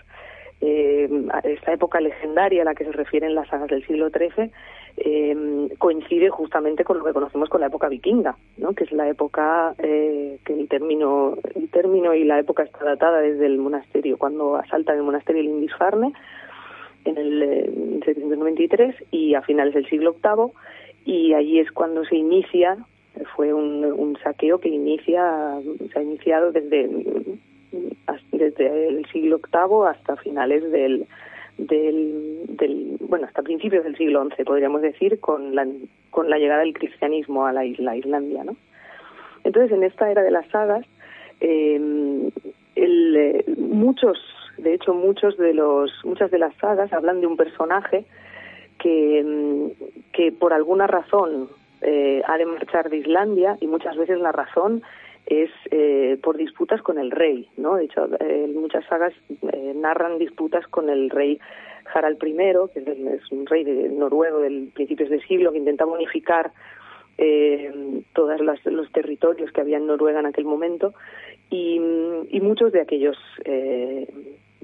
eh, 0.61 1.09
esta 1.43 1.73
época 1.73 1.99
legendaria 1.99 2.61
a 2.61 2.65
la 2.65 2.75
que 2.75 2.85
se 2.85 2.91
refieren 2.91 3.33
las 3.33 3.47
sagas 3.47 3.67
del 3.69 3.85
siglo 3.87 4.09
XIII, 4.09 4.51
eh, 4.97 5.69
coincide 5.79 6.29
justamente 6.29 6.83
con 6.83 6.99
lo 6.99 7.03
que 7.03 7.13
conocemos 7.13 7.49
con 7.49 7.61
la 7.61 7.67
época 7.67 7.89
vikinga, 7.89 8.37
¿no? 8.57 8.73
que 8.73 8.83
es 8.83 8.91
la 8.91 9.09
época 9.09 9.73
que 9.79 10.39
el 10.47 10.67
término, 10.69 11.37
el 11.55 11.69
término 11.71 12.13
y 12.13 12.23
la 12.23 12.37
época 12.39 12.63
está 12.63 12.85
datada 12.85 13.19
desde 13.21 13.47
el 13.47 13.57
monasterio, 13.57 14.17
cuando 14.17 14.57
asaltan 14.57 14.97
el 14.97 15.03
monasterio 15.03 15.41
Lindisfarne 15.41 16.13
en 17.05 17.17
el 17.17 18.01
793 18.05 18.95
y 19.09 19.33
a 19.33 19.41
finales 19.41 19.73
del 19.73 19.89
siglo 19.89 20.15
VIII 20.23 20.51
y 21.05 21.33
allí 21.33 21.59
es 21.59 21.71
cuando 21.71 22.05
se 22.05 22.15
inicia 22.15 22.77
fue 23.35 23.53
un, 23.53 23.83
un 23.85 24.17
saqueo 24.23 24.59
que 24.59 24.69
inicia 24.69 25.59
se 25.91 25.99
ha 25.99 26.01
iniciado 26.01 26.51
desde 26.51 26.89
desde 28.31 28.87
el 28.89 29.05
siglo 29.11 29.39
VIII 29.39 29.87
hasta 29.87 30.17
finales 30.17 30.69
del, 30.71 31.07
del, 31.57 32.97
bueno 32.99 33.25
hasta 33.27 33.43
principios 33.43 33.83
del 33.83 33.95
siglo 33.97 34.27
XI 34.35 34.43
podríamos 34.43 34.81
decir 34.81 35.19
con 35.19 35.55
la 35.55 35.67
con 36.09 36.29
la 36.29 36.37
llegada 36.37 36.61
del 36.61 36.73
cristianismo 36.73 37.45
a 37.45 37.53
la 37.53 37.65
isla 37.65 37.95
Islandia 37.95 38.43
no 38.43 38.55
entonces 39.43 39.71
en 39.71 39.83
esta 39.83 40.11
era 40.11 40.23
de 40.23 40.31
las 40.31 40.47
sagas 40.47 40.85
eh, 41.39 42.31
el, 42.75 43.43
muchos 43.57 44.17
de 44.57 44.73
hecho 44.73 44.93
muchos 44.93 45.37
de 45.37 45.53
los 45.53 45.91
muchas 46.03 46.31
de 46.31 46.39
las 46.39 46.55
sagas 46.55 46.91
hablan 46.93 47.21
de 47.21 47.27
un 47.27 47.37
personaje 47.37 48.05
que 48.79 49.71
que 50.13 50.31
por 50.31 50.53
alguna 50.53 50.87
razón 50.87 51.49
eh, 51.81 52.21
ha 52.25 52.37
de 52.37 52.45
marchar 52.45 52.89
de 52.89 52.97
Islandia 52.97 53.57
y 53.59 53.67
muchas 53.67 53.95
veces 53.97 54.19
la 54.19 54.31
razón 54.31 54.83
es 55.25 55.49
eh, 55.69 56.19
por 56.21 56.37
disputas 56.37 56.81
con 56.81 56.97
el 56.97 57.11
rey, 57.11 57.47
¿no? 57.57 57.75
De 57.75 57.85
hecho, 57.85 58.07
eh, 58.19 58.51
muchas 58.53 58.85
sagas 58.85 59.13
eh, 59.53 59.73
narran 59.75 60.17
disputas 60.17 60.67
con 60.67 60.89
el 60.89 61.09
rey 61.09 61.39
Harald 61.93 62.17
I, 62.23 62.35
que 62.73 62.79
es, 62.79 63.31
un 63.31 63.45
rey 63.45 63.63
de, 63.63 63.89
noruego 63.89 64.39
del 64.39 64.71
principios 64.73 65.09
de 65.09 65.21
siglo 65.21 65.51
que 65.51 65.59
intentaba 65.59 65.91
unificar 65.91 66.51
eh, 67.17 68.01
todos 68.13 68.39
los 68.41 68.91
territorios 68.91 69.51
que 69.51 69.61
había 69.61 69.77
en 69.77 69.87
Noruega 69.87 70.19
en 70.19 70.25
aquel 70.25 70.45
momento 70.45 70.93
y, 71.49 71.79
y 72.29 72.41
muchos 72.41 72.71
de 72.71 72.81
aquellos 72.81 73.17
eh, 73.45 74.07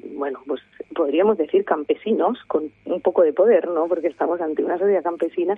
bueno, 0.04 0.40
pues 0.48 0.62
podríamos 0.96 1.38
decir 1.38 1.66
campesinos 1.66 2.40
con 2.48 2.72
un 2.86 3.02
poco 3.02 3.24
de 3.24 3.34
poder, 3.34 3.68
¿no? 3.68 3.88
Porque 3.88 4.08
estamos 4.08 4.42
ante 4.42 4.64
una 4.64 4.78
sociedad 4.78 5.04
campesina, 5.04 5.58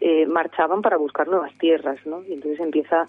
eh, 0.00 0.26
marchaban 0.26 0.82
para 0.82 0.96
buscar 0.96 1.28
nuevas 1.28 1.56
tierras, 1.58 1.98
¿no? 2.06 2.22
Y 2.28 2.34
entonces 2.34 2.60
empieza 2.60 3.08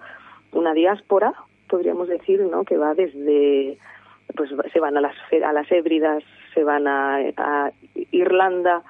una 0.51 0.73
diáspora, 0.73 1.33
podríamos 1.69 2.07
decir, 2.07 2.41
¿no? 2.41 2.63
Que 2.63 2.77
va 2.77 2.93
desde, 2.93 3.77
pues 4.35 4.49
se 4.71 4.79
van 4.79 4.97
a 4.97 5.01
las 5.01 5.15
a 5.43 5.53
las 5.53 5.71
Hébridas, 5.71 6.23
se 6.53 6.63
van 6.63 6.87
a, 6.87 7.17
a 7.37 7.71
Irlanda, 8.11 8.83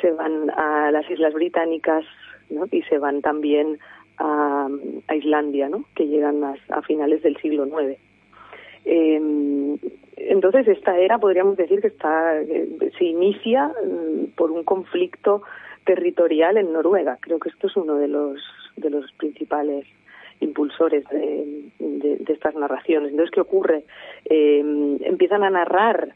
se 0.00 0.12
van 0.12 0.50
a 0.50 0.90
las 0.90 1.10
Islas 1.10 1.34
Británicas, 1.34 2.04
¿no? 2.48 2.66
Y 2.70 2.82
se 2.82 2.98
van 2.98 3.22
también 3.22 3.78
a, 4.18 4.68
Islandia, 5.14 5.68
¿no? 5.68 5.84
Que 5.94 6.06
llegan 6.06 6.42
a, 6.44 6.54
a 6.70 6.82
finales 6.82 7.22
del 7.22 7.36
siglo 7.38 7.66
IX. 7.66 8.09
Eh, 8.84 9.76
entonces 10.16 10.68
esta 10.68 10.98
era 10.98 11.18
podríamos 11.18 11.56
decir 11.56 11.80
que 11.80 11.88
está 11.88 12.34
se 12.98 13.04
inicia 13.04 13.68
mm, 13.68 14.36
por 14.36 14.50
un 14.50 14.64
conflicto 14.64 15.42
territorial 15.84 16.56
en 16.56 16.72
Noruega. 16.72 17.18
Creo 17.20 17.38
que 17.38 17.48
esto 17.48 17.66
es 17.66 17.76
uno 17.76 17.96
de 17.96 18.08
los 18.08 18.40
de 18.76 18.90
los 18.90 19.10
principales 19.12 19.86
impulsores 20.40 21.04
de, 21.08 21.70
estas 22.28 22.54
narraciones. 22.54 23.10
Entonces, 23.10 23.32
¿qué 23.32 23.40
ocurre? 23.40 23.84
Eh, 24.24 24.60
empiezan 25.02 25.42
a 25.42 25.50
narrar 25.50 26.14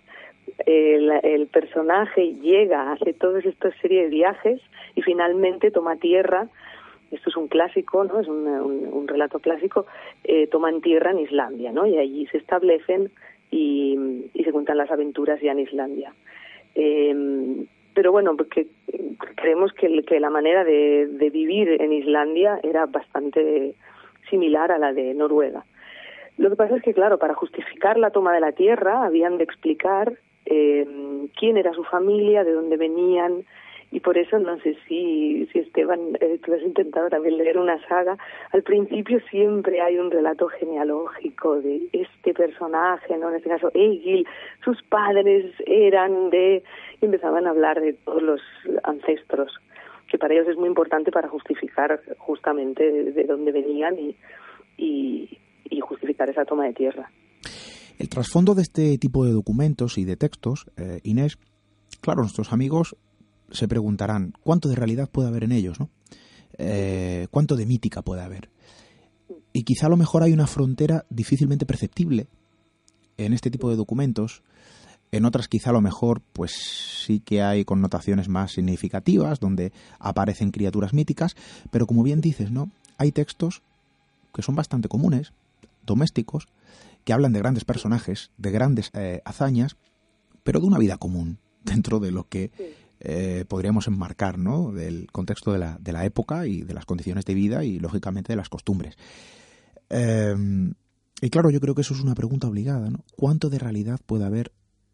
el, 0.64 1.10
el, 1.22 1.46
personaje 1.48 2.34
llega, 2.34 2.92
hace 2.92 3.12
toda 3.12 3.40
esta 3.40 3.72
serie 3.80 4.04
de 4.04 4.08
viajes 4.08 4.60
y 4.94 5.02
finalmente 5.02 5.70
toma 5.70 5.96
tierra. 5.96 6.48
Esto 7.14 7.30
es 7.30 7.36
un 7.36 7.48
clásico, 7.48 8.04
¿no? 8.04 8.20
Es 8.20 8.28
un, 8.28 9.06
relato 9.06 9.38
clásico. 9.38 9.86
Eh, 10.24 10.48
toman 10.48 10.80
tierra 10.80 11.12
en 11.12 11.20
Islandia, 11.20 11.72
¿no? 11.72 11.86
Y 11.86 11.96
allí 11.98 12.26
se 12.26 12.38
establecen 12.38 13.10
y, 13.50 14.30
se 14.42 14.52
cuentan 14.52 14.78
las 14.78 14.90
aventuras 14.90 15.40
ya 15.40 15.52
en 15.52 15.60
Islandia. 15.60 16.12
Eh, 16.74 17.64
pero 17.94 18.10
bueno, 18.10 18.36
porque 18.36 18.66
creemos 19.36 19.72
que, 19.72 19.88
la 20.18 20.30
manera 20.30 20.64
de, 20.64 21.30
vivir 21.32 21.80
en 21.80 21.92
Islandia 21.92 22.58
era 22.62 22.86
bastante 22.86 23.74
similar 24.28 24.72
a 24.72 24.78
la 24.78 24.92
de 24.92 25.14
Noruega. 25.14 25.64
Lo 26.36 26.50
que 26.50 26.56
pasa 26.56 26.76
es 26.76 26.82
que, 26.82 26.94
claro, 26.94 27.18
para 27.18 27.34
justificar 27.34 27.96
la 27.96 28.10
toma 28.10 28.34
de 28.34 28.40
la 28.40 28.52
tierra 28.52 29.04
habían 29.04 29.38
de 29.38 29.44
explicar 29.44 30.14
eh, 30.46 30.86
quién 31.38 31.56
era 31.56 31.72
su 31.72 31.84
familia, 31.84 32.42
de 32.42 32.52
dónde 32.52 32.76
venían, 32.76 33.44
y 33.94 34.00
por 34.00 34.18
eso 34.18 34.40
no 34.40 34.58
sé 34.58 34.76
si, 34.88 35.46
si 35.52 35.60
Esteban, 35.60 36.00
eh, 36.20 36.40
tú 36.44 36.52
has 36.52 36.62
intentado 36.62 37.08
también 37.08 37.36
leer 37.38 37.58
una 37.58 37.78
saga, 37.86 38.18
al 38.50 38.64
principio 38.64 39.20
siempre 39.30 39.80
hay 39.80 39.98
un 39.98 40.10
relato 40.10 40.48
genealógico 40.48 41.60
de 41.60 41.88
este 41.92 42.34
personaje, 42.34 43.16
¿no? 43.16 43.30
En 43.30 43.36
este 43.36 43.50
caso 43.50 43.70
Egil, 43.72 44.26
sus 44.64 44.82
padres 44.82 45.54
eran 45.64 46.30
de, 46.30 46.64
y 47.00 47.04
empezaban 47.04 47.46
a 47.46 47.50
hablar 47.50 47.80
de 47.80 47.92
todos 47.92 48.20
los 48.20 48.40
ancestros, 48.82 49.52
que 50.10 50.18
para 50.18 50.34
ellos 50.34 50.48
es 50.48 50.56
muy 50.56 50.66
importante 50.66 51.12
para 51.12 51.28
justificar 51.28 52.00
justamente 52.18 52.82
de, 52.90 53.12
de 53.12 53.24
dónde 53.24 53.52
venían 53.52 53.96
y, 53.96 54.16
y, 54.76 55.38
y 55.70 55.80
justificar 55.80 56.28
esa 56.28 56.44
toma 56.44 56.64
de 56.64 56.72
tierra. 56.72 57.12
El 58.00 58.08
trasfondo 58.08 58.56
de 58.56 58.62
este 58.62 58.98
tipo 58.98 59.24
de 59.24 59.30
documentos 59.30 59.98
y 59.98 60.04
de 60.04 60.16
textos, 60.16 60.66
eh, 60.76 60.98
Inés, 61.04 61.38
claro, 62.00 62.22
nuestros 62.22 62.52
amigos 62.52 62.96
se 63.50 63.68
preguntarán 63.68 64.34
cuánto 64.42 64.68
de 64.68 64.76
realidad 64.76 65.08
puede 65.10 65.28
haber 65.28 65.44
en 65.44 65.52
ellos, 65.52 65.80
¿no? 65.80 65.88
Eh, 66.58 67.26
cuánto 67.30 67.56
de 67.56 67.66
mítica 67.66 68.02
puede 68.02 68.22
haber. 68.22 68.50
Y 69.52 69.62
quizá 69.62 69.86
a 69.86 69.90
lo 69.90 69.96
mejor 69.96 70.22
hay 70.22 70.32
una 70.32 70.46
frontera 70.46 71.04
difícilmente 71.10 71.66
perceptible 71.66 72.26
en 73.16 73.32
este 73.32 73.50
tipo 73.50 73.70
de 73.70 73.76
documentos 73.76 74.42
En 75.12 75.24
otras 75.24 75.46
quizá 75.46 75.70
a 75.70 75.72
lo 75.72 75.80
mejor 75.80 76.22
pues 76.32 76.52
sí 77.04 77.20
que 77.20 77.40
hay 77.40 77.64
connotaciones 77.64 78.28
más 78.28 78.52
significativas 78.52 79.38
donde 79.38 79.72
aparecen 80.00 80.50
criaturas 80.50 80.92
míticas, 80.92 81.36
pero 81.70 81.86
como 81.86 82.02
bien 82.02 82.20
dices, 82.20 82.50
¿no? 82.50 82.70
Hay 82.98 83.12
textos 83.12 83.62
que 84.34 84.42
son 84.42 84.56
bastante 84.56 84.88
comunes, 84.88 85.32
domésticos, 85.86 86.48
que 87.04 87.12
hablan 87.12 87.32
de 87.32 87.38
grandes 87.38 87.64
personajes, 87.64 88.32
de 88.38 88.50
grandes 88.50 88.90
eh, 88.94 89.22
hazañas, 89.24 89.76
pero 90.42 90.58
de 90.58 90.66
una 90.66 90.78
vida 90.78 90.96
común 90.96 91.38
dentro 91.62 92.00
de 92.00 92.10
lo 92.10 92.28
que 92.28 92.50
eh, 93.00 93.44
podríamos 93.48 93.86
enmarcar, 93.88 94.38
¿no? 94.38 94.72
Del 94.72 95.10
contexto 95.10 95.52
de 95.52 95.58
la, 95.58 95.78
de 95.80 95.92
la 95.92 96.04
época 96.04 96.46
y 96.46 96.62
de 96.62 96.74
las 96.74 96.86
condiciones 96.86 97.24
de 97.24 97.34
vida 97.34 97.64
y 97.64 97.78
lógicamente 97.78 98.32
de 98.32 98.36
las 98.36 98.48
costumbres. 98.48 98.96
Em, 99.90 100.74
y 101.20 101.30
claro, 101.30 101.50
yo 101.50 101.60
creo 101.60 101.74
que 101.74 101.82
eso 101.82 101.94
es 101.94 102.00
una 102.00 102.14
pregunta 102.14 102.48
obligada, 102.48 102.90
¿no? 102.90 103.04
¿Cuánto 103.16 103.50
de 103.50 103.58
realidad 103.58 104.00
puede 104.04 104.24
haber 104.24 104.52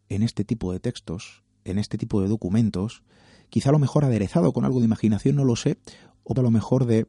en 0.09 0.23
este 0.23 0.43
tipo 0.43 0.71
de 0.71 0.79
textos, 0.79 1.43
en 1.65 1.77
este 1.77 1.97
tipo 1.97 2.21
de 2.21 2.27
documentos? 2.27 3.03
Quizá 3.49 3.69
a 3.69 3.73
lo 3.73 3.79
mejor 3.79 4.05
aderezado 4.05 4.53
con 4.53 4.65
algo 4.65 4.79
de 4.79 4.85
imaginación, 4.85 5.35
no 5.35 5.45
lo 5.45 5.55
sé, 5.55 5.77
o 6.23 6.33
a 6.37 6.41
lo 6.41 6.51
mejor 6.51 6.85
de 6.85 7.07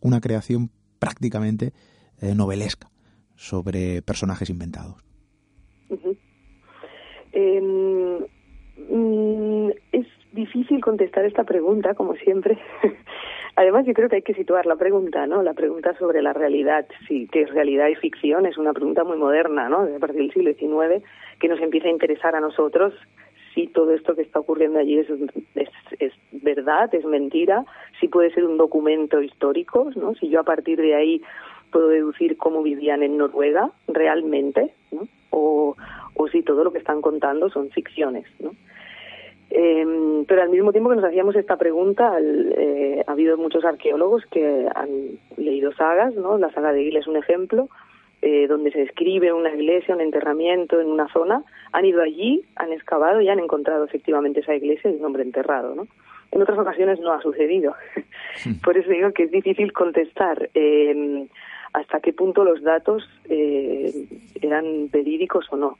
una 0.00 0.20
creación 0.20 0.70
prácticamente 0.98 1.72
eh, 2.20 2.34
novelesca 2.34 2.90
sobre 3.36 4.02
personajes 4.02 4.50
inventados. 4.50 5.02
Em, 7.32 8.18
mm, 8.90 9.70
es 9.92 10.06
difícil 10.32 10.80
contestar 10.80 11.24
esta 11.24 11.44
pregunta, 11.44 11.94
como 11.94 12.14
siempre. 12.14 12.58
Además, 13.56 13.84
yo 13.86 13.94
creo 13.94 14.08
que 14.08 14.16
hay 14.16 14.22
que 14.22 14.34
situar 14.34 14.66
la 14.66 14.76
pregunta, 14.76 15.26
¿no? 15.26 15.42
La 15.42 15.54
pregunta 15.54 15.94
sobre 15.98 16.22
la 16.22 16.32
realidad, 16.32 16.86
si 17.06 17.26
que 17.26 17.42
es 17.42 17.50
realidad 17.50 17.88
y 17.88 17.96
ficción, 17.96 18.46
es 18.46 18.56
una 18.56 18.72
pregunta 18.72 19.04
muy 19.04 19.18
moderna, 19.18 19.68
¿no? 19.68 19.80
A 19.82 19.98
partir 19.98 20.20
del 20.20 20.32
siglo 20.32 20.52
XIX, 20.52 21.04
que 21.40 21.48
nos 21.48 21.60
empieza 21.60 21.88
a 21.88 21.92
interesar 21.92 22.34
a 22.34 22.40
nosotros 22.40 22.94
si 23.54 23.66
todo 23.66 23.92
esto 23.92 24.14
que 24.14 24.22
está 24.22 24.38
ocurriendo 24.38 24.78
allí 24.78 24.98
es, 24.98 25.08
es, 25.98 26.12
verdad, 26.30 26.94
es 26.94 27.04
mentira, 27.04 27.64
si 27.98 28.06
puede 28.06 28.32
ser 28.32 28.44
un 28.44 28.56
documento 28.56 29.20
histórico, 29.20 29.90
¿no? 29.96 30.14
Si 30.14 30.28
yo 30.28 30.40
a 30.40 30.44
partir 30.44 30.80
de 30.80 30.94
ahí 30.94 31.22
puedo 31.72 31.88
deducir 31.88 32.36
cómo 32.36 32.62
vivían 32.62 33.02
en 33.02 33.16
Noruega 33.16 33.70
realmente, 33.88 34.72
¿no? 34.92 35.08
O, 35.30 35.76
o 36.14 36.28
si 36.28 36.42
todo 36.42 36.62
lo 36.62 36.72
que 36.72 36.78
están 36.78 37.00
contando 37.00 37.50
son 37.50 37.70
ficciones, 37.70 38.26
¿no? 38.38 38.52
Eh, 39.50 40.24
pero 40.28 40.42
al 40.42 40.50
mismo 40.50 40.70
tiempo 40.70 40.90
que 40.90 40.96
nos 40.96 41.04
hacíamos 41.04 41.34
esta 41.34 41.56
pregunta, 41.56 42.16
eh, 42.20 43.02
ha 43.06 43.12
habido 43.12 43.36
muchos 43.36 43.64
arqueólogos 43.64 44.24
que 44.26 44.68
han 44.74 45.18
leído 45.36 45.72
sagas, 45.72 46.14
¿no? 46.14 46.38
La 46.38 46.52
saga 46.52 46.72
de 46.72 46.84
Gil 46.84 46.96
es 46.96 47.08
un 47.08 47.16
ejemplo, 47.16 47.68
eh, 48.22 48.46
donde 48.46 48.70
se 48.70 48.80
describe 48.80 49.32
una 49.32 49.52
iglesia, 49.52 49.94
un 49.94 50.02
enterramiento 50.02 50.80
en 50.80 50.88
una 50.88 51.08
zona, 51.12 51.42
han 51.72 51.84
ido 51.84 52.00
allí, 52.00 52.44
han 52.56 52.72
excavado 52.72 53.20
y 53.20 53.28
han 53.28 53.40
encontrado 53.40 53.84
efectivamente 53.84 54.40
esa 54.40 54.54
iglesia 54.54 54.90
y 54.90 54.96
un 54.96 55.04
hombre 55.06 55.24
enterrado, 55.24 55.74
¿no? 55.74 55.86
En 56.30 56.42
otras 56.42 56.58
ocasiones 56.58 57.00
no 57.00 57.12
ha 57.12 57.20
sucedido. 57.20 57.74
Por 58.62 58.76
eso 58.76 58.88
digo 58.90 59.10
que 59.12 59.24
es 59.24 59.32
difícil 59.32 59.72
contestar 59.72 60.48
eh, 60.54 61.26
hasta 61.72 62.00
qué 62.00 62.12
punto 62.12 62.44
los 62.44 62.62
datos 62.62 63.08
eh, 63.28 63.92
eran 64.40 64.90
verídicos 64.90 65.46
o 65.50 65.56
no 65.56 65.78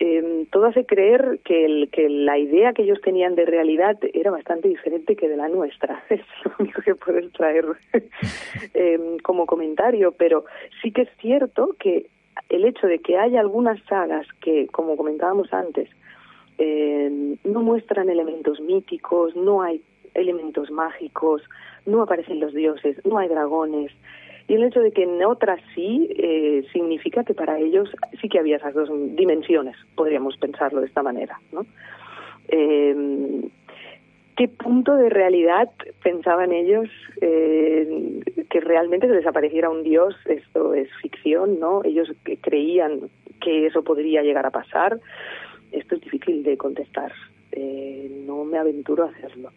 eh, 0.00 0.46
todo 0.50 0.66
hace 0.66 0.84
creer 0.84 1.40
que, 1.44 1.64
el, 1.64 1.88
que 1.90 2.08
la 2.08 2.38
idea 2.38 2.72
que 2.72 2.82
ellos 2.82 3.00
tenían 3.00 3.34
de 3.34 3.46
realidad 3.46 3.98
era 4.12 4.30
bastante 4.30 4.68
diferente 4.68 5.16
que 5.16 5.28
de 5.28 5.36
la 5.36 5.48
nuestra. 5.48 6.02
Es 6.10 6.20
lo 6.44 6.52
único 6.58 6.82
que 6.82 6.94
puedes 6.94 7.30
traer 7.32 7.64
em, 8.74 9.18
como 9.18 9.46
comentario, 9.46 10.12
pero 10.12 10.44
sí 10.82 10.92
que 10.92 11.02
es 11.02 11.08
cierto 11.20 11.76
que 11.78 12.06
el 12.48 12.64
hecho 12.64 12.86
de 12.86 12.98
que 12.98 13.18
haya 13.18 13.40
algunas 13.40 13.80
sagas 13.84 14.26
que, 14.40 14.66
como 14.68 14.96
comentábamos 14.96 15.52
antes, 15.52 15.88
eh, 16.58 17.36
no 17.44 17.62
muestran 17.62 18.08
elementos 18.08 18.60
míticos, 18.60 19.34
no 19.34 19.62
hay 19.62 19.82
elementos 20.14 20.70
mágicos, 20.70 21.42
no 21.86 22.02
aparecen 22.02 22.40
los 22.40 22.54
dioses, 22.54 22.96
no 23.04 23.18
hay 23.18 23.28
dragones, 23.28 23.92
y 24.46 24.54
el 24.54 24.64
hecho 24.64 24.80
de 24.80 24.92
que 24.92 25.04
en 25.04 25.24
otras 25.24 25.60
sí 25.74 26.08
eh, 26.16 26.64
significa 26.72 27.24
que 27.24 27.34
para 27.34 27.58
ellos 27.58 27.88
sí 28.20 28.28
que 28.28 28.38
había 28.38 28.56
esas 28.56 28.74
dos 28.74 28.90
dimensiones, 29.16 29.76
podríamos 29.94 30.36
pensarlo 30.36 30.80
de 30.80 30.86
esta 30.86 31.02
manera. 31.02 31.40
¿no? 31.50 31.64
Eh, 32.48 33.48
¿Qué 34.36 34.48
punto 34.48 34.96
de 34.96 35.08
realidad 35.08 35.70
pensaban 36.02 36.52
ellos 36.52 36.88
eh, 37.20 38.20
que 38.50 38.60
realmente 38.60 39.06
se 39.06 39.14
desapareciera 39.14 39.70
un 39.70 39.82
dios? 39.82 40.14
Esto 40.26 40.74
es 40.74 40.88
ficción, 41.00 41.60
¿no? 41.60 41.82
Ellos 41.84 42.12
creían 42.40 43.08
que 43.40 43.66
eso 43.66 43.84
podría 43.84 44.22
llegar 44.22 44.44
a 44.44 44.50
pasar. 44.50 44.98
Esto 45.70 45.94
es 45.94 46.00
difícil 46.00 46.42
de 46.42 46.56
contestar. 46.56 47.12
no 48.26 48.44
me 48.44 48.58
aventuro 48.58 49.04
a 49.04 49.10
hacerlo. 49.10 49.50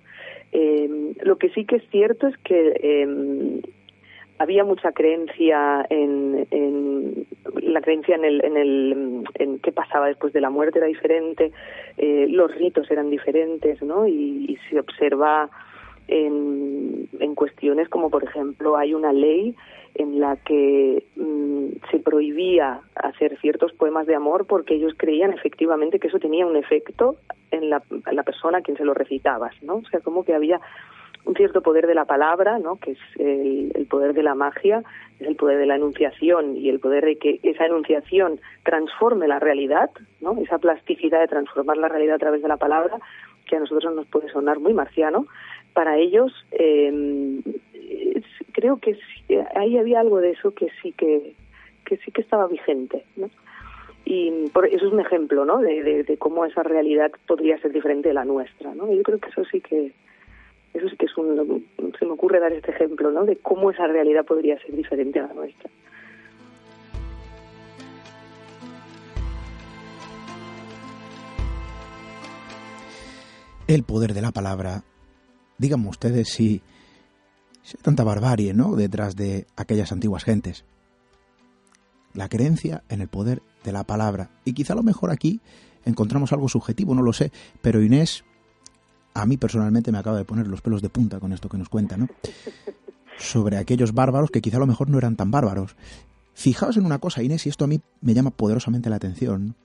lo 1.24 1.38
que 1.38 1.50
sí 1.50 1.66
que 1.66 1.78
es 1.78 1.90
cierto 1.90 2.28
es 2.28 2.38
que 2.38 3.64
había 4.40 4.64
mucha 4.64 4.92
creencia 4.92 5.86
en, 5.90 6.48
en 6.52 7.28
la 7.62 7.82
creencia 7.82 8.16
en 8.16 8.26
el, 8.26 8.44
en 8.44 8.58
el 8.58 9.24
en 9.36 9.60
qué 9.60 9.72
pasaba 9.72 10.08
después 10.08 10.34
de 10.34 10.42
la 10.42 10.50
muerte 10.50 10.80
era 10.80 10.88
diferente 10.88 11.52
eh, 11.98 12.28
los 12.30 12.54
ritos 12.56 12.90
eran 12.92 13.10
diferentes 13.10 13.82
no 13.82 14.08
y, 14.08 14.58
se 14.70 14.80
observa 14.80 15.50
en, 16.08 17.08
en 17.20 17.36
cuestiones 17.36 17.90
como 17.90 18.10
por 18.10 18.24
ejemplo 18.24 18.78
hay 18.78 18.94
una 18.94 19.14
ley 19.14 19.56
en 19.96 20.20
la 20.20 20.36
que 20.38 21.04
mm, 21.16 21.90
se 21.90 22.00
prohibía 22.00 22.82
hacer 22.96 23.38
ciertos 23.40 23.74
poemas 23.74 24.08
de 24.08 24.16
amor 24.16 24.46
porque 24.46 24.76
ellos 24.76 24.94
creían 24.98 25.34
efectivamente 25.34 26.00
que 26.00 26.08
eso 26.08 26.20
tenía 26.20 26.46
un 26.46 26.56
efecto 26.56 27.16
en 27.52 27.70
la, 27.70 27.82
en 27.90 28.16
la 28.16 28.24
persona 28.24 28.60
a 28.60 28.62
quien 28.62 28.78
se 28.78 28.86
lo 28.86 28.94
recitabas 28.94 29.54
no 29.64 29.78
o 29.78 29.86
sea 29.90 30.02
como 30.02 30.24
que 30.24 30.34
había 30.34 30.60
un 31.26 31.36
cierto 31.36 31.62
poder 31.62 31.88
de 31.88 31.96
la 31.96 32.06
palabra, 32.06 32.60
¿no? 32.60 32.78
que 32.78 32.92
es 32.92 33.00
el, 33.20 33.86
poder 33.90 34.14
de 34.14 34.24
la 34.24 34.36
magia, 34.36 34.84
es 35.20 35.28
el 35.28 35.36
poder 35.36 35.58
de 35.60 35.66
la 35.66 35.76
enunciación 35.76 36.56
y 36.58 36.70
el 36.70 36.80
poder 36.80 37.06
de 37.06 37.18
que 37.18 37.40
esa 37.44 37.66
enunciación 37.66 38.40
transforme 38.64 39.28
la 39.28 39.40
realidad, 39.40 39.90
¿no? 40.22 40.40
esa 40.42 40.58
plasticidad 40.58 41.20
de 41.20 41.28
transformar 41.28 41.78
la 41.78 41.90
realidad 41.90 42.16
a 42.16 42.20
través 42.20 42.42
de 42.42 42.48
la 42.48 42.58
palabra, 42.58 42.98
que 43.46 43.56
a 43.56 43.60
nosotros 43.60 43.94
nos 43.96 44.08
puede 44.08 44.30
sonar 44.30 44.60
muy 44.60 44.74
marciano, 44.74 45.28
para 45.74 45.98
ellos 45.98 46.34
eh, 46.52 47.42
creo 48.54 48.78
que 48.78 48.98
ahí 49.56 49.78
había 49.78 50.00
algo 50.00 50.20
de 50.20 50.32
eso 50.32 50.54
que 50.54 50.68
sí 50.82 50.92
que, 50.94 51.34
que 51.86 51.98
sí 51.98 52.12
que 52.12 52.22
estaba 52.22 52.48
vigente. 52.48 53.06
¿no? 53.16 53.30
y 54.10 54.48
por, 54.54 54.66
eso 54.66 54.88
es 54.88 54.94
un 54.94 55.02
ejemplo 55.02 55.44
¿no? 55.44 55.60
De, 55.60 56.04
de, 56.04 56.18
cómo 56.18 56.46
esa 56.46 56.64
realidad 56.64 57.12
podría 57.28 57.58
ser 57.60 57.74
diferente 57.74 58.08
de 58.08 58.14
la 58.14 58.24
nuestra 58.24 58.74
¿no? 58.74 58.92
yo 58.92 59.04
creo 59.04 59.20
que 59.20 59.30
eso 59.30 59.44
sí 59.46 59.60
que 59.60 59.92
eso 60.78 60.90
sí 60.90 60.96
que 60.98 61.06
es 61.06 61.18
un, 61.18 61.66
se 61.98 62.06
me 62.06 62.12
ocurre 62.12 62.40
dar 62.40 62.54
este 62.54 62.72
ejemplo, 62.72 63.12
¿no? 63.12 63.26
De 63.26 63.38
cómo 63.38 63.72
esa 63.72 63.88
realidad 63.88 64.26
podría 64.26 64.60
ser 64.60 64.76
diferente 64.76 65.20
a 65.20 65.28
la 65.28 65.34
nuestra. 65.34 65.70
El 73.68 73.84
poder 73.84 74.14
de 74.14 74.22
la 74.22 74.32
palabra, 74.32 74.84
díganme 75.58 75.90
ustedes 75.90 76.30
si, 76.30 76.62
si 77.64 77.78
hay 77.78 77.84
tanta 77.84 78.06
barbarie, 78.06 78.54
¿no? 78.54 78.76
Detrás 78.76 79.18
de 79.18 79.46
aquellas 79.58 79.92
antiguas 79.92 80.24
gentes. 80.24 80.64
La 82.14 82.30
creencia 82.30 82.84
en 82.88 83.02
el 83.02 83.10
poder 83.10 83.42
de 83.66 83.74
la 83.74 83.84
palabra. 83.84 84.30
Y 84.46 84.54
quizá 84.54 84.72
a 84.74 84.78
lo 84.78 84.84
mejor 84.84 85.12
aquí 85.12 85.42
encontramos 85.84 86.32
algo 86.32 86.48
subjetivo, 86.48 86.96
no 86.96 87.02
lo 87.02 87.12
sé, 87.12 87.32
pero 87.62 87.82
Inés 87.82 88.24
a 89.18 89.26
mí 89.26 89.36
personalmente 89.38 89.92
me 89.92 89.98
acaba 89.98 90.18
de 90.18 90.26
poner 90.26 90.48
los 90.48 90.62
pelos 90.62 90.84
de 90.84 90.90
punta 90.90 91.20
con 91.20 91.34
esto 91.34 91.50
que 91.50 91.58
nos 91.58 91.70
cuenta, 91.70 91.98
¿no? 91.98 92.08
Sobre 93.18 93.58
aquellos 93.58 93.94
bárbaros 93.94 94.30
que 94.30 94.42
quizá 94.42 94.58
a 94.58 94.60
lo 94.60 94.68
mejor 94.68 94.92
no 94.92 95.00
eran 95.00 95.16
tan 95.16 95.32
bárbaros. 95.32 95.76
Fijaos 96.36 96.78
en 96.78 96.86
una 96.86 97.00
cosa, 97.00 97.24
Inés, 97.24 97.48
y 97.48 97.50
esto 97.50 97.66
a 97.66 97.68
mí 97.68 97.82
me 98.00 98.14
llama 98.14 98.30
poderosamente 98.30 98.92
la 98.92 98.98
atención. 98.98 99.56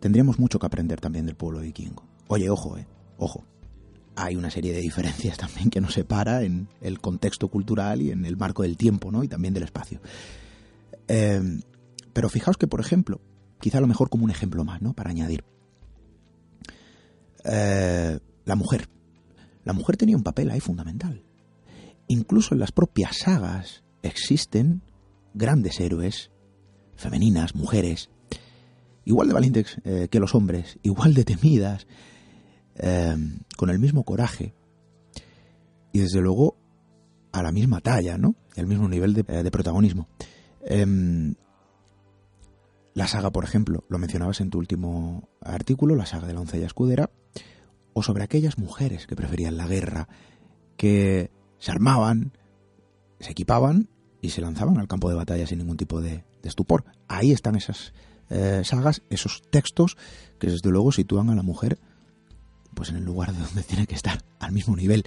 Tendríamos 0.00 0.38
mucho 0.38 0.58
que 0.58 0.64
aprender 0.64 1.00
también 1.02 1.26
del 1.26 1.34
pueblo 1.34 1.60
vikingo. 1.60 2.02
Oye, 2.28 2.48
ojo, 2.48 2.78
eh, 2.78 2.86
ojo. 3.18 3.44
Hay 4.16 4.36
una 4.36 4.50
serie 4.50 4.72
de 4.72 4.80
diferencias 4.80 5.36
también 5.36 5.68
que 5.68 5.82
nos 5.82 5.92
separa 5.92 6.42
en 6.44 6.66
el 6.80 7.00
contexto 7.00 7.48
cultural 7.48 8.00
y 8.00 8.10
en 8.10 8.24
el 8.24 8.38
marco 8.38 8.62
del 8.62 8.78
tiempo, 8.78 9.12
¿no? 9.12 9.22
Y 9.22 9.28
también 9.28 9.52
del 9.52 9.64
espacio. 9.64 10.00
Eh, 11.08 11.60
pero 12.14 12.30
fijaos 12.30 12.56
que, 12.56 12.66
por 12.66 12.80
ejemplo, 12.80 13.20
quizá 13.60 13.78
a 13.78 13.82
lo 13.82 13.86
mejor 13.86 14.08
como 14.08 14.24
un 14.24 14.30
ejemplo 14.30 14.64
más, 14.64 14.80
¿no? 14.80 14.94
Para 14.94 15.10
añadir. 15.10 15.44
Eh, 17.44 18.18
la 18.44 18.54
mujer. 18.56 18.88
La 19.64 19.72
mujer 19.72 19.96
tenía 19.96 20.16
un 20.16 20.22
papel 20.22 20.50
ahí 20.50 20.60
fundamental. 20.60 21.22
Incluso 22.06 22.54
en 22.54 22.60
las 22.60 22.72
propias 22.72 23.18
sagas 23.18 23.84
existen 24.02 24.82
grandes 25.34 25.80
héroes, 25.80 26.30
femeninas, 26.96 27.54
mujeres, 27.54 28.10
igual 29.04 29.28
de 29.28 29.34
valientes 29.34 29.76
eh, 29.84 30.08
que 30.10 30.20
los 30.20 30.34
hombres, 30.34 30.78
igual 30.82 31.14
de 31.14 31.24
temidas, 31.24 31.86
eh, 32.76 33.16
con 33.56 33.70
el 33.70 33.78
mismo 33.78 34.04
coraje 34.04 34.54
y 35.92 35.98
desde 35.98 36.20
luego 36.20 36.56
a 37.32 37.42
la 37.42 37.52
misma 37.52 37.80
talla, 37.80 38.16
¿no? 38.16 38.36
El 38.56 38.66
mismo 38.66 38.88
nivel 38.88 39.14
de, 39.14 39.22
de 39.22 39.50
protagonismo. 39.50 40.08
Em, 40.62 41.34
la 42.98 43.06
saga, 43.06 43.30
por 43.30 43.44
ejemplo, 43.44 43.84
lo 43.88 43.98
mencionabas 43.98 44.40
en 44.40 44.50
tu 44.50 44.58
último 44.58 45.28
artículo, 45.40 45.94
la 45.94 46.04
saga 46.04 46.26
de 46.26 46.34
la 46.34 46.40
oncella 46.40 46.66
escudera, 46.66 47.10
o 47.92 48.02
sobre 48.02 48.24
aquellas 48.24 48.58
mujeres 48.58 49.06
que 49.06 49.14
preferían 49.14 49.56
la 49.56 49.68
guerra, 49.68 50.08
que 50.76 51.30
se 51.58 51.70
armaban, 51.70 52.32
se 53.20 53.30
equipaban 53.30 53.88
y 54.20 54.30
se 54.30 54.40
lanzaban 54.40 54.78
al 54.78 54.88
campo 54.88 55.08
de 55.08 55.14
batalla 55.14 55.46
sin 55.46 55.58
ningún 55.58 55.76
tipo 55.76 56.00
de, 56.00 56.24
estupor. 56.42 56.86
Ahí 57.06 57.30
están 57.30 57.54
esas 57.54 57.92
eh, 58.30 58.62
sagas, 58.64 59.02
esos 59.10 59.42
textos 59.48 59.96
que 60.40 60.48
desde 60.48 60.70
luego 60.70 60.90
sitúan 60.90 61.30
a 61.30 61.36
la 61.36 61.42
mujer 61.42 61.78
pues 62.74 62.88
en 62.88 62.96
el 62.96 63.04
lugar 63.04 63.32
de 63.32 63.38
donde 63.38 63.62
tiene 63.68 63.86
que 63.86 63.94
estar, 63.94 64.24
al 64.40 64.50
mismo 64.50 64.74
nivel. 64.74 65.04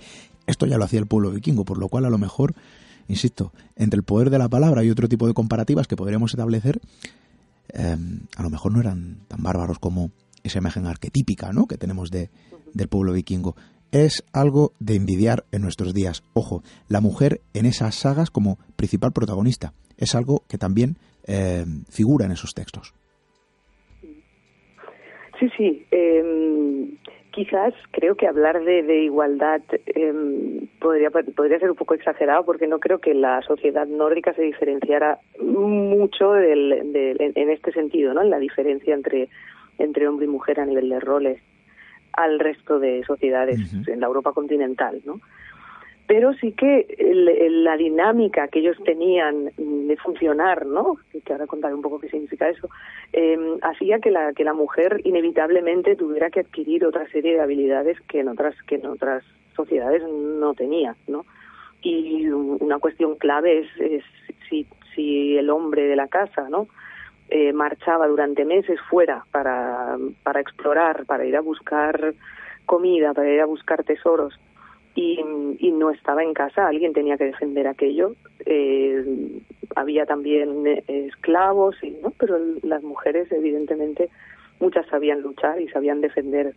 Esto 0.48 0.66
ya 0.66 0.78
lo 0.78 0.86
hacía 0.86 1.00
el 1.00 1.08
pueblo 1.08 1.32
vikingo, 1.32 1.66
por 1.66 1.78
lo 1.78 1.90
cual 1.90 2.06
a 2.06 2.10
lo 2.10 2.18
mejor, 2.18 2.56
insisto, 3.10 3.52
entre 3.76 3.98
el 3.98 4.04
poder 4.04 4.30
de 4.30 4.38
la 4.38 4.48
palabra 4.48 4.82
y 4.86 4.90
otro 4.90 5.10
tipo 5.10 5.28
de 5.28 5.34
comparativas 5.34 5.88
que 5.88 5.98
podríamos 5.98 6.32
establecer, 6.32 6.80
em, 7.70 8.22
a 8.36 8.44
lo 8.44 8.50
mejor 8.50 8.74
no 8.74 8.80
eran 8.80 9.18
tan 9.28 9.42
bárbaros 9.44 9.80
como 9.80 10.12
esa 10.44 10.60
imagen 10.60 10.86
arquetípica 10.86 11.52
¿no? 11.54 11.68
que 11.68 11.78
tenemos 11.78 12.10
de, 12.12 12.30
del 12.74 12.88
pueblo 12.88 13.14
vikingo. 13.14 13.56
Es 13.92 14.24
algo 14.32 14.74
de 14.80 14.96
envidiar 14.96 15.44
en 15.52 15.62
nuestros 15.62 15.94
días. 15.94 16.24
Ojo, 16.34 16.64
la 16.88 17.02
mujer 17.02 17.42
en 17.54 17.66
esas 17.66 17.96
sagas 17.96 18.30
como 18.30 18.58
principal 18.76 19.12
protagonista. 19.12 19.74
Es 19.98 20.16
algo 20.16 20.44
que 20.48 20.58
también 20.58 20.98
em, 21.26 21.84
figura 21.90 22.26
en 22.26 22.32
esos 22.32 22.54
textos. 22.54 22.94
Sí, 25.40 25.50
sí. 25.58 25.86
Em, 25.92 26.98
quizás 27.32 27.74
creo 27.92 28.16
que 28.16 28.28
hablar 28.28 28.64
de, 28.64 28.84
de 28.84 29.04
igualdad 29.04 29.62
eh, 29.88 30.14
podría, 30.80 31.10
podría 31.10 31.60
ser 31.60 31.72
un 31.72 31.78
poco 31.78 31.94
exagerado 31.94 32.46
porque 32.46 32.68
no 32.68 32.80
creo 32.80 33.00
que 33.00 33.14
la 33.14 33.42
sociedad 33.42 33.88
nórdica 33.88 34.34
se 34.34 34.44
diferenciara 34.44 35.20
mucho 35.40 36.34
del, 36.34 36.92
en 37.20 37.50
este 37.50 37.72
sentido, 37.72 38.14
¿no? 38.14 38.22
En 38.22 38.30
la 38.30 38.40
diferencia 38.40 38.94
entre, 38.94 39.30
entre 39.78 40.08
hombre 40.08 40.26
y 40.26 40.30
mujer 40.30 40.60
a 40.60 40.66
nivel 40.66 40.90
de 40.90 41.00
roles 41.00 41.42
al 42.14 42.40
resto 42.40 42.80
de 42.80 43.04
sociedades 43.06 43.60
en 43.88 44.02
la 44.02 44.08
Europa 44.08 44.34
continental, 44.34 45.02
¿no? 45.06 45.22
Pero 46.08 46.34
sí 46.34 46.52
que 46.52 46.86
la 47.64 47.78
dinámica 47.78 48.48
que 48.48 48.60
ellos 48.60 48.78
tenían 48.84 49.52
de 49.58 49.98
funcionar, 49.98 50.66
¿no? 50.66 50.98
Que 51.24 51.34
ahora 51.34 51.48
contaré 51.48 51.74
un 51.74 51.82
poco 51.82 52.00
qué 52.00 52.10
significa 52.10 52.50
eso, 52.50 52.70
eh, 53.14 53.38
hacía 53.62 54.00
que 54.00 54.12
la 54.12 54.34
que 54.34 54.44
la 54.44 54.54
mujer 54.54 55.02
inevitablemente 55.04 55.96
tuviera 55.96 56.30
que 56.30 56.42
adquirir 56.42 56.86
otra 56.86 57.08
serie 57.12 57.36
de 57.36 57.42
habilidades 57.42 58.00
que 58.10 58.20
en 58.20 58.30
otras 58.30 58.56
que 58.64 58.76
en 58.76 58.88
otras 58.88 59.24
sociedades 59.56 60.04
no 60.04 60.54
tenía, 60.54 60.96
¿no? 61.08 61.26
Y 61.82 62.28
una 62.28 62.80
cuestión 62.80 63.16
clave 63.16 63.60
es, 63.60 63.68
es 63.80 64.04
si 64.50 64.68
si 64.94 65.38
el 65.38 65.50
hombre 65.50 65.84
de 65.84 65.96
la 65.96 66.08
casa, 66.08 66.50
¿no? 66.50 66.68
Eh, 67.30 67.54
marchaba 67.54 68.08
durante 68.08 68.44
meses 68.44 68.80
fuera 68.90 69.26
para 69.32 69.98
para 70.24 70.42
explorar, 70.42 71.06
para 71.06 71.26
ir 71.26 71.38
a 71.38 71.42
buscar 71.42 72.14
comida, 72.66 73.14
para 73.14 73.30
ir 73.30 73.40
a 73.40 73.46
buscar 73.46 73.84
tesoros 73.84 74.38
y, 74.96 75.72
no 75.72 75.90
estaba 75.90 76.24
en 76.24 76.34
casa, 76.34 76.68
alguien 76.68 76.94
tenía 76.94 77.18
que 77.18 77.26
defender 77.26 77.68
aquello. 77.68 78.16
Eh, 78.46 79.42
había 79.76 80.06
también 80.06 80.68
eh, 80.68 80.84
esclavos, 80.88 81.76
y, 81.82 81.92
¿no? 81.92 82.12
pero 82.18 82.38
las 82.62 82.84
mujeres, 82.84 83.32
evidentemente, 83.32 84.10
muchas 84.60 84.86
sabían 84.88 85.22
luchar 85.22 85.60
y 85.62 85.70
sabían 85.70 86.02
defender 86.02 86.54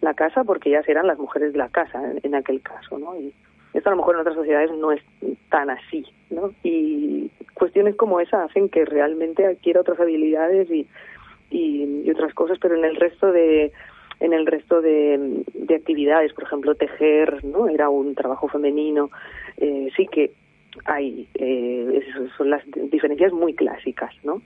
la 0.00 0.14
casa 0.14 0.44
porque 0.44 0.68
ellas 0.68 0.88
eran 0.88 1.06
las 1.06 1.18
mujeres 1.18 1.52
de 1.52 1.58
la 1.58 1.68
casa 1.68 2.00
en, 2.22 2.34
aquel 2.34 2.60
caso, 2.60 2.98
¿no? 2.98 3.18
Y 3.18 3.32
esto 3.74 3.88
a 3.88 3.92
lo 3.92 3.96
mejor 3.96 4.14
en 4.14 4.20
otras 4.20 4.36
sociedades 4.36 4.70
no 4.72 4.92
es 4.92 5.02
tan 5.50 5.70
así, 5.70 6.04
¿no? 6.30 6.52
Y 6.62 7.30
cuestiones 7.54 7.96
como 7.96 8.20
esa 8.20 8.44
hacen 8.44 8.68
que 8.68 8.84
realmente 8.84 9.44
adquiera 9.44 9.80
otras 9.80 9.98
habilidades 9.98 10.70
y, 10.70 10.86
y 11.50 12.10
otras 12.10 12.32
cosas, 12.34 12.58
pero 12.60 12.76
en 12.76 12.84
el 12.84 12.94
resto 12.96 13.32
de 13.32 13.72
en 14.20 14.32
el 14.32 14.46
resto 14.46 14.80
de, 14.80 15.44
actividades, 15.74 16.32
por 16.32 16.44
ejemplo, 16.44 16.74
tejer, 16.74 17.44
¿no? 17.44 17.68
Era 17.68 17.88
un 17.88 18.14
trabajo 18.14 18.48
femenino, 18.48 19.10
eh, 19.58 19.88
sí 19.96 20.06
que 20.06 20.32
hay, 20.84 21.28
eh, 21.34 22.00
son 22.36 22.50
las 22.50 22.62
diferencias 22.90 23.32
muy 23.32 23.54
clásicas, 23.54 24.12
¿no? 24.24 24.42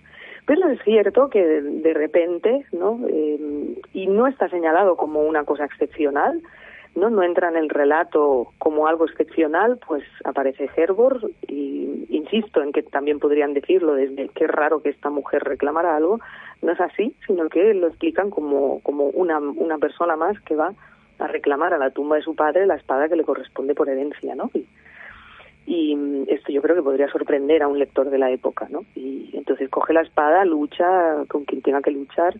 Pero 0.46 0.68
es 0.68 0.80
cierto 0.82 1.28
que 1.28 1.44
de, 1.44 1.94
repente, 1.94 2.66
¿no? 2.72 3.00
Eh, 3.08 3.38
y 3.92 4.06
no 4.08 4.26
está 4.26 4.48
señalado 4.48 4.96
como 4.96 5.22
una 5.22 5.44
cosa 5.44 5.64
excepcional, 5.64 6.42
no 6.94 7.08
no 7.08 7.22
entra 7.22 7.48
en 7.48 7.56
el 7.56 7.68
relato 7.70 8.52
como 8.58 8.86
algo 8.86 9.06
excepcional 9.06 9.78
pues 9.86 10.04
aparece 10.24 10.68
Herbor 10.76 11.30
y 11.48 12.04
insisto 12.10 12.62
en 12.62 12.72
que 12.72 12.82
también 12.82 13.18
podrían 13.18 13.54
decirlo 13.54 13.94
desde 13.94 14.28
qué 14.28 14.46
raro 14.46 14.82
que 14.82 14.90
esta 14.90 15.08
mujer 15.08 15.42
reclamara 15.42 15.96
algo 15.96 16.20
no 16.62 16.72
es 16.72 16.80
así 16.80 17.14
sino 17.26 17.48
que 17.48 17.74
lo 17.74 17.88
explican 17.88 18.30
como 18.30 18.80
como 18.80 19.06
una 19.08 19.38
una 19.38 19.78
persona 19.78 20.16
más 20.16 20.40
que 20.40 20.56
va 20.56 20.72
a 21.18 21.26
reclamar 21.26 21.74
a 21.74 21.78
la 21.78 21.90
tumba 21.90 22.16
de 22.16 22.22
su 22.22 22.34
padre 22.34 22.66
la 22.66 22.76
espada 22.76 23.08
que 23.08 23.16
le 23.16 23.24
corresponde 23.24 23.74
por 23.74 23.88
herencia 23.88 24.34
no 24.34 24.50
y, 24.54 24.66
y 25.66 26.24
esto 26.28 26.52
yo 26.52 26.60
creo 26.62 26.76
que 26.76 26.82
podría 26.82 27.08
sorprender 27.08 27.62
a 27.62 27.68
un 27.68 27.78
lector 27.78 28.10
de 28.10 28.18
la 28.18 28.30
época, 28.30 28.66
¿no? 28.70 28.84
Y 28.96 29.30
entonces 29.34 29.68
coge 29.70 29.92
la 29.92 30.02
espada, 30.02 30.44
lucha 30.44 31.24
con 31.28 31.44
quien 31.44 31.62
tenga 31.62 31.80
que 31.82 31.92
luchar, 31.92 32.34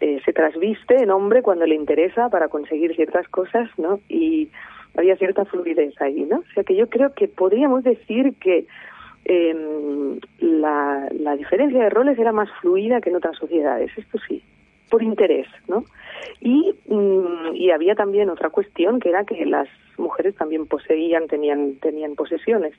eh, 0.00 0.20
se 0.24 0.32
trasviste 0.32 0.96
en 0.96 1.10
hombre 1.10 1.42
cuando 1.42 1.66
le 1.66 1.74
interesa 1.74 2.30
para 2.30 2.48
conseguir 2.48 2.94
ciertas 2.94 3.28
cosas, 3.28 3.68
¿no? 3.76 4.00
Y 4.08 4.48
había 4.96 5.16
cierta 5.16 5.44
fluidez 5.44 6.00
ahí, 6.00 6.24
¿no? 6.24 6.38
O 6.38 6.52
sea 6.54 6.64
que 6.64 6.74
yo 6.74 6.88
creo 6.88 7.12
que 7.14 7.28
podríamos 7.28 7.84
decir 7.84 8.34
que 8.40 8.66
eh, 9.24 10.18
la, 10.40 11.08
la 11.12 11.36
diferencia 11.36 11.82
de 11.82 11.90
roles 11.90 12.18
era 12.18 12.32
más 12.32 12.50
fluida 12.60 13.00
que 13.00 13.10
en 13.10 13.16
otras 13.16 13.36
sociedades, 13.36 13.90
esto 13.96 14.18
sí, 14.26 14.42
por 14.90 15.02
interés, 15.02 15.46
¿no? 15.68 15.84
Y, 16.40 16.74
mm, 16.88 17.54
y 17.54 17.70
había 17.70 17.94
también 17.94 18.30
otra 18.30 18.50
cuestión 18.50 19.00
que 19.00 19.08
era 19.08 19.24
que 19.24 19.46
las 19.46 19.68
mujeres 19.96 20.34
también 20.34 20.66
poseían, 20.66 21.28
tenían, 21.28 21.76
tenían 21.76 22.14
posesiones. 22.14 22.74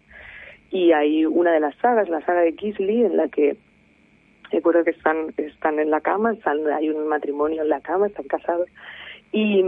Y 0.69 0.91
hay 0.91 1.25
una 1.25 1.51
de 1.51 1.59
las 1.59 1.75
sagas, 1.77 2.09
la 2.09 2.21
saga 2.25 2.41
de 2.41 2.53
Kisley, 2.53 3.03
en 3.03 3.17
la 3.17 3.27
que 3.29 3.55
recuerdo 4.51 4.83
que 4.83 4.91
están, 4.91 5.33
están 5.37 5.79
en 5.79 5.89
la 5.89 6.01
cama, 6.01 6.35
hay 6.77 6.89
un 6.89 7.07
matrimonio 7.07 7.61
en 7.61 7.69
la 7.69 7.81
cama, 7.81 8.07
están 8.07 8.27
casados. 8.27 8.67
Y, 9.31 9.63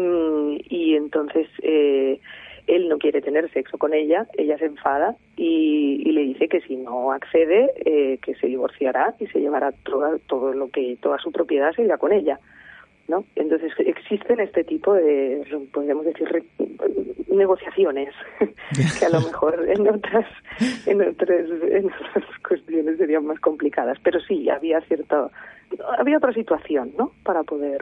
y 0.69 0.95
entonces 0.95 1.47
eh, 1.63 2.19
él 2.67 2.89
no 2.89 2.97
quiere 2.97 3.21
tener 3.21 3.51
sexo 3.51 3.77
con 3.77 3.93
ella, 3.93 4.27
ella 4.37 4.57
se 4.57 4.65
enfada 4.65 5.15
y, 5.35 6.01
y 6.05 6.11
le 6.11 6.21
dice 6.21 6.47
que 6.47 6.61
si 6.61 6.75
no 6.75 7.11
accede, 7.11 7.71
eh, 7.85 8.17
que 8.21 8.35
se 8.35 8.47
divorciará 8.47 9.15
y 9.19 9.27
se 9.27 9.39
llevará 9.39 9.71
todo, 9.83 10.19
todo 10.27 10.53
lo 10.53 10.69
que, 10.69 10.97
toda 11.01 11.17
su 11.19 11.31
propiedad 11.31 11.71
se 11.73 11.83
irá 11.83 11.97
con 11.97 12.11
ella. 12.11 12.39
¿no? 13.07 13.23
Entonces 13.35 13.71
existen 13.79 14.39
este 14.39 14.63
tipo 14.63 14.93
de, 14.93 15.45
podríamos 15.71 16.05
decir, 16.05 16.43
negociaciones 17.27 18.13
que 18.99 19.05
a 19.05 19.09
lo 19.09 19.21
mejor 19.25 19.63
en 19.69 19.87
otras, 19.87 20.25
en 20.85 21.01
otras, 21.01 21.45
en 21.69 21.85
otras 21.85 22.25
cuestiones 22.47 22.97
serían 22.97 23.25
más 23.25 23.39
complicadas, 23.39 23.97
pero 24.03 24.19
sí 24.21 24.49
había 24.49 24.81
cierta, 24.81 25.29
había 25.97 26.17
otra 26.17 26.33
situación, 26.33 26.93
¿no? 26.97 27.11
Para 27.23 27.43
poder, 27.43 27.81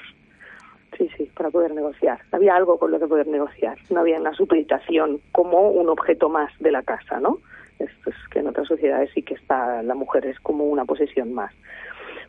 sí, 0.98 1.10
sí, 1.18 1.30
para 1.36 1.50
poder 1.50 1.74
negociar. 1.74 2.20
Había 2.32 2.56
algo 2.56 2.78
con 2.78 2.92
lo 2.92 3.00
que 3.00 3.08
poder 3.08 3.28
negociar. 3.28 3.78
No 3.90 4.02
había 4.02 4.20
una 4.20 4.34
supeditación 4.34 5.20
como 5.32 5.70
un 5.70 5.90
objeto 5.90 6.30
más 6.30 6.52
de 6.60 6.72
la 6.72 6.84
casa, 6.84 7.20
¿no? 7.20 7.40
Esto 7.80 8.10
es 8.10 8.16
que 8.32 8.40
en 8.40 8.48
otras 8.48 8.68
sociedades 8.68 9.10
sí 9.14 9.24
que 9.24 9.34
está 9.34 9.82
la 9.84 9.96
mujer 9.96 10.26
es 10.26 10.40
como 10.40 10.66
una 10.66 10.86
posesión 10.86 11.34
más 11.34 11.54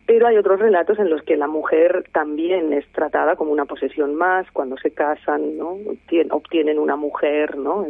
pero 0.06 0.26
hay 0.26 0.36
otros 0.36 0.60
relatos 0.60 0.98
en 0.98 1.08
los 1.08 1.22
que 1.22 1.36
la 1.36 1.46
mujer 1.46 2.04
también 2.12 2.72
es 2.72 2.86
tratada 2.88 3.36
como 3.36 3.52
una 3.52 3.64
posesión 3.64 4.14
más 4.14 4.50
cuando 4.52 4.76
se 4.76 4.90
casan 4.90 5.56
no 5.56 5.78
obtienen 6.30 6.78
una 6.78 6.96
mujer 6.96 7.56
no 7.56 7.86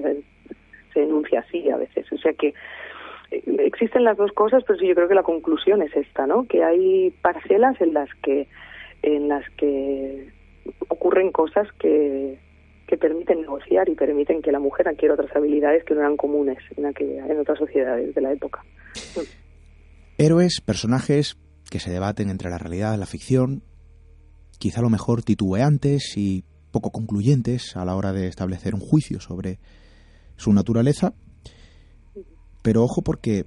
se 0.92 1.02
enuncia 1.02 1.40
así 1.40 1.68
a 1.70 1.76
veces 1.76 2.10
o 2.12 2.16
sea 2.18 2.32
que 2.34 2.54
eh, 3.30 3.42
existen 3.58 4.04
las 4.04 4.16
dos 4.16 4.32
cosas 4.32 4.62
pero 4.66 4.78
sí 4.78 4.86
yo 4.86 4.94
creo 4.94 5.08
que 5.08 5.14
la 5.14 5.22
conclusión 5.22 5.82
es 5.82 5.94
esta 5.96 6.26
no 6.26 6.46
que 6.46 6.62
hay 6.62 7.10
parcelas 7.22 7.80
en 7.80 7.94
las 7.94 8.12
que 8.16 8.46
en 9.02 9.28
las 9.28 9.48
que 9.50 10.28
ocurren 10.88 11.32
cosas 11.32 11.68
que 11.78 12.38
que 12.86 12.96
permiten 12.96 13.40
negociar 13.40 13.88
y 13.88 13.94
permiten 13.94 14.42
que 14.42 14.52
la 14.52 14.58
mujer 14.58 14.88
adquiera 14.88 15.14
otras 15.14 15.34
habilidades 15.34 15.84
que 15.84 15.94
no 15.94 16.00
eran 16.00 16.16
comunes 16.16 16.58
en 16.76 16.86
aquella, 16.86 17.26
en 17.26 17.40
otras 17.40 17.58
sociedades 17.58 18.14
de 18.14 18.20
la 18.20 18.32
época. 18.32 18.62
Héroes, 20.18 20.60
personajes, 20.60 21.38
que 21.70 21.80
se 21.80 21.90
debaten 21.90 22.28
entre 22.28 22.50
la 22.50 22.58
realidad 22.58 22.94
y 22.94 22.98
la 22.98 23.06
ficción, 23.06 23.62
quizá 24.58 24.80
a 24.80 24.82
lo 24.82 24.90
mejor 24.90 25.22
titubeantes 25.22 26.16
y 26.16 26.44
poco 26.70 26.90
concluyentes 26.90 27.76
a 27.76 27.84
la 27.84 27.96
hora 27.96 28.12
de 28.12 28.26
establecer 28.26 28.74
un 28.74 28.80
juicio 28.80 29.20
sobre 29.20 29.58
su 30.36 30.52
naturaleza, 30.52 31.14
pero 32.62 32.82
ojo 32.82 33.02
porque 33.02 33.46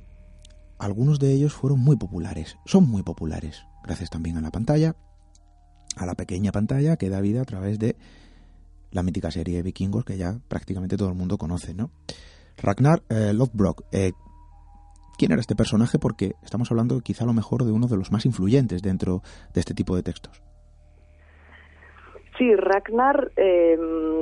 algunos 0.80 1.20
de 1.20 1.34
ellos 1.34 1.54
fueron 1.54 1.80
muy 1.80 1.98
populares, 1.98 2.58
son 2.66 2.90
muy 2.90 3.04
populares, 3.04 3.64
gracias 3.84 4.10
también 4.10 4.38
a 4.38 4.42
la 4.42 4.52
pantalla, 4.52 4.96
a 5.98 6.06
la 6.06 6.16
pequeña 6.16 6.52
pantalla 6.52 6.98
que 6.98 7.10
da 7.10 7.22
vida 7.22 7.42
a 7.42 7.46
través 7.46 7.80
de 7.80 7.96
la 8.92 9.04
mítica 9.04 9.32
serie 9.32 9.58
de 9.58 9.64
vikingos 9.64 10.06
que 10.06 10.18
ya 10.18 10.38
prácticamente 10.48 10.98
todo 10.98 11.10
el 11.10 11.16
mundo 11.16 11.38
conoce, 11.38 11.74
¿no? 11.74 11.90
Ragnar 12.62 13.02
eh, 13.10 13.34
Lothbrok, 13.34 13.84
eh, 13.92 14.12
quién 15.18 15.32
era 15.32 15.42
este 15.42 15.56
personaje 15.56 16.00
porque 16.00 16.34
estamos 16.44 16.72
hablando 16.72 17.00
quizá 17.02 17.24
a 17.24 17.28
lo 17.28 17.34
mejor 17.34 17.64
de 17.64 17.72
uno 17.72 17.88
de 17.88 17.98
los 17.98 18.12
más 18.12 18.26
influyentes 18.26 18.82
dentro 18.82 19.22
de 19.54 19.60
este 19.60 19.74
tipo 19.74 19.96
de 19.96 20.04
textos. 20.04 20.42
Sí, 22.38 22.56
Ragnar, 22.56 23.32
eh, 23.36 23.78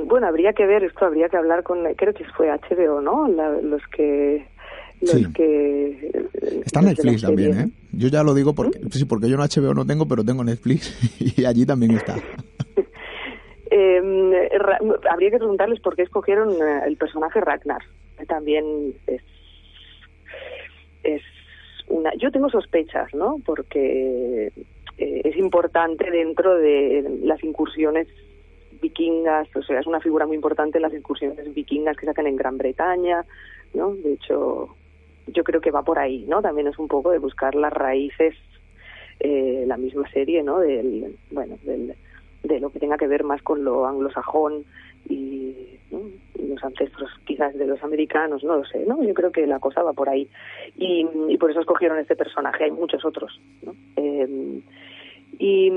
bueno, 0.06 0.26
habría 0.26 0.54
que 0.54 0.64
ver, 0.64 0.84
esto 0.84 1.04
habría 1.04 1.28
que 1.28 1.36
hablar 1.36 1.62
con, 1.62 1.84
creo 1.96 2.14
que 2.14 2.24
fue 2.36 2.48
HBO, 2.48 3.02
¿no? 3.02 3.28
los 3.28 3.82
que... 3.94 4.48
Los 5.00 5.10
Sí. 5.10 5.26
que 5.34 6.10
Está 6.64 6.80
los 6.80 6.90
Netflix 6.90 7.22
también, 7.22 7.60
¿eh? 7.60 7.68
Yo 7.92 8.08
ya 8.08 8.22
lo 8.22 8.34
digo 8.34 8.54
porque, 8.54 8.78
sí, 8.90 9.04
porque 9.04 9.28
yo 9.28 9.36
no 9.36 9.42
HBO 9.44 9.74
no 9.74 9.86
tengo, 9.86 10.06
pero 10.08 10.24
tengo 10.24 10.42
Netflix 10.44 10.96
y 11.38 11.44
allí 11.44 11.64
también 11.66 11.92
está. 11.92 12.16
Eh, 13.68 14.00
Ra- 14.58 14.78
habría 15.10 15.30
que 15.30 15.38
preguntarles 15.38 15.80
por 15.80 15.96
qué 15.96 16.02
escogieron 16.02 16.50
eh, 16.52 16.82
el 16.86 16.96
personaje 16.96 17.40
Ragnar. 17.40 17.82
También 18.28 18.94
es, 19.08 19.22
es 21.02 21.20
una. 21.88 22.12
Yo 22.16 22.30
tengo 22.30 22.48
sospechas, 22.48 23.12
¿no? 23.12 23.38
Porque 23.44 24.52
eh, 24.98 25.20
es 25.24 25.36
importante 25.36 26.10
dentro 26.10 26.56
de 26.56 27.18
las 27.24 27.42
incursiones 27.44 28.06
vikingas, 28.80 29.48
o 29.56 29.62
sea, 29.62 29.80
es 29.80 29.86
una 29.86 30.00
figura 30.00 30.26
muy 30.26 30.36
importante 30.36 30.78
en 30.78 30.82
las 30.82 30.94
incursiones 30.94 31.52
vikingas 31.52 31.96
que 31.96 32.06
sacan 32.06 32.28
en 32.28 32.36
Gran 32.36 32.56
Bretaña, 32.58 33.24
¿no? 33.74 33.94
De 33.94 34.12
hecho, 34.14 34.68
yo 35.26 35.44
creo 35.44 35.60
que 35.60 35.70
va 35.70 35.82
por 35.82 35.98
ahí, 35.98 36.24
¿no? 36.28 36.42
También 36.42 36.68
es 36.68 36.78
un 36.78 36.88
poco 36.88 37.10
de 37.10 37.18
buscar 37.18 37.54
las 37.54 37.72
raíces, 37.72 38.34
eh, 39.20 39.64
la 39.66 39.76
misma 39.76 40.08
serie, 40.10 40.42
¿no? 40.42 40.60
Del, 40.60 41.16
bueno, 41.30 41.58
del, 41.64 41.94
de 42.42 42.60
lo 42.60 42.70
que 42.70 42.78
tenga 42.78 42.96
que 42.96 43.08
ver 43.08 43.24
más 43.24 43.42
con 43.42 43.64
lo 43.64 43.86
anglosajón 43.86 44.64
y, 45.08 45.54
los 46.38 46.62
ancestros 46.64 47.10
quizás 47.24 47.54
de 47.54 47.66
los 47.66 47.82
americanos, 47.82 48.42
no 48.42 48.56
lo 48.56 48.64
sé, 48.64 48.84
¿no? 48.86 49.02
Yo 49.02 49.14
creo 49.14 49.30
que 49.30 49.46
la 49.46 49.58
cosa 49.58 49.82
va 49.82 49.92
por 49.92 50.08
ahí. 50.08 50.28
Y, 50.76 51.06
y 51.28 51.36
por 51.38 51.50
eso 51.50 51.60
escogieron 51.60 51.98
este 51.98 52.16
personaje, 52.16 52.64
hay 52.64 52.70
muchos 52.70 53.04
otros, 53.04 53.40
¿no? 53.62 53.74
Eh, 53.96 54.62
y, 55.38 55.70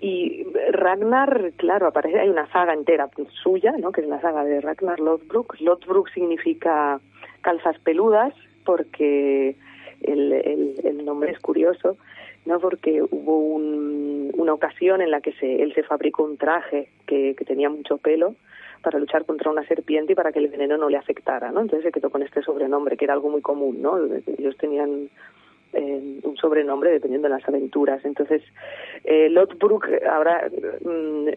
y 0.00 0.46
Ragnar, 0.72 1.52
claro, 1.56 1.86
aparece, 1.86 2.20
hay 2.20 2.28
una 2.28 2.50
saga 2.52 2.74
entera 2.74 3.08
suya, 3.42 3.72
¿no? 3.78 3.92
Que 3.92 4.02
es 4.02 4.08
la 4.08 4.20
saga 4.20 4.44
de 4.44 4.60
Ragnar 4.60 5.00
Lothbrok. 5.00 5.58
Lothbrok 5.60 6.10
significa 6.10 7.00
calzas 7.40 7.78
peludas 7.78 8.34
porque 8.64 9.56
el, 10.02 10.32
el, 10.84 11.04
nombre 11.04 11.32
es 11.32 11.38
curioso, 11.40 11.96
¿no? 12.46 12.60
Porque 12.60 13.02
hubo 13.02 13.38
un- 13.38 14.30
una 14.36 14.54
ocasión 14.54 15.00
en 15.02 15.10
la 15.10 15.20
que 15.20 15.32
se, 15.32 15.62
él 15.62 15.74
se 15.74 15.82
fabricó 15.82 16.24
un 16.24 16.36
traje 16.36 16.88
que, 17.06 17.34
que 17.36 17.44
tenía 17.44 17.68
mucho 17.68 17.98
pelo 17.98 18.34
para 18.82 18.98
luchar 18.98 19.26
contra 19.26 19.50
una 19.50 19.66
serpiente 19.66 20.12
y 20.12 20.16
para 20.16 20.32
que 20.32 20.38
el 20.38 20.48
veneno 20.48 20.78
no 20.78 20.88
le 20.88 20.96
afectara, 20.96 21.52
¿no? 21.52 21.60
Entonces 21.60 21.84
se 21.84 21.92
quedó 21.92 22.08
con 22.10 22.22
este 22.22 22.42
sobrenombre, 22.42 22.96
que 22.96 23.04
era 23.04 23.14
algo 23.14 23.28
muy 23.28 23.42
común, 23.42 23.82
¿no? 23.82 23.98
Ellos 24.38 24.56
tenían 24.56 25.10
eh, 25.74 26.20
un 26.22 26.36
sobrenombre 26.36 26.90
dependiendo 26.90 27.28
de 27.28 27.34
las 27.34 27.46
aventuras. 27.46 28.02
Entonces, 28.04 28.42
eh, 29.04 29.28
Lothbrok, 29.28 29.86
ahora, 30.10 30.50
mm, 30.82 31.28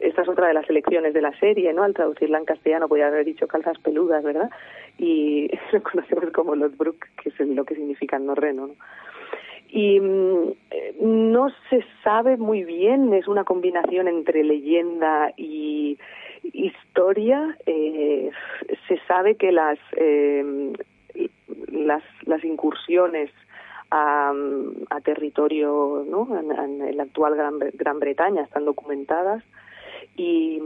esta 0.00 0.22
es 0.22 0.28
otra 0.28 0.48
de 0.48 0.54
las 0.54 0.68
elecciones 0.68 1.14
de 1.14 1.22
la 1.22 1.32
serie, 1.38 1.72
¿no? 1.72 1.82
Al 1.82 1.94
traducirla 1.94 2.38
en 2.38 2.44
castellano 2.44 2.88
podía 2.88 3.06
haber 3.06 3.24
dicho 3.24 3.46
calzas 3.46 3.78
peludas, 3.78 4.22
¿verdad? 4.22 4.50
Y 4.98 5.50
lo 5.72 5.82
conocemos 5.82 6.30
como 6.32 6.54
Lothbrok, 6.54 7.06
que 7.22 7.30
es 7.30 7.40
lo 7.40 7.64
que 7.64 7.74
significa 7.74 8.16
en 8.16 8.26
norreno, 8.26 8.68
¿no? 8.68 8.74
Y 9.68 9.98
mm, 9.98 10.52
eh, 10.70 10.94
no 11.00 11.48
se 11.68 11.84
sabe 12.04 12.36
muy 12.36 12.62
bien, 12.64 13.12
es 13.12 13.26
una 13.26 13.42
combinación 13.42 14.06
entre 14.06 14.44
leyenda 14.44 15.32
y 15.36 15.98
historia. 16.52 17.56
Eh, 17.66 18.30
se 18.86 18.98
sabe 19.08 19.34
que 19.34 19.50
las, 19.50 19.78
eh, 19.96 20.72
las, 21.72 22.02
las 22.24 22.44
incursiones 22.44 23.30
a, 23.90 24.32
a 24.90 25.00
territorio, 25.00 26.04
¿no? 26.08 26.28
en, 26.38 26.52
en 26.52 26.82
el 26.82 27.00
actual 27.00 27.34
Gran, 27.34 27.58
Gran 27.74 27.98
Bretaña 27.98 28.42
están 28.42 28.64
documentadas. 28.64 29.42
Y, 30.16 30.60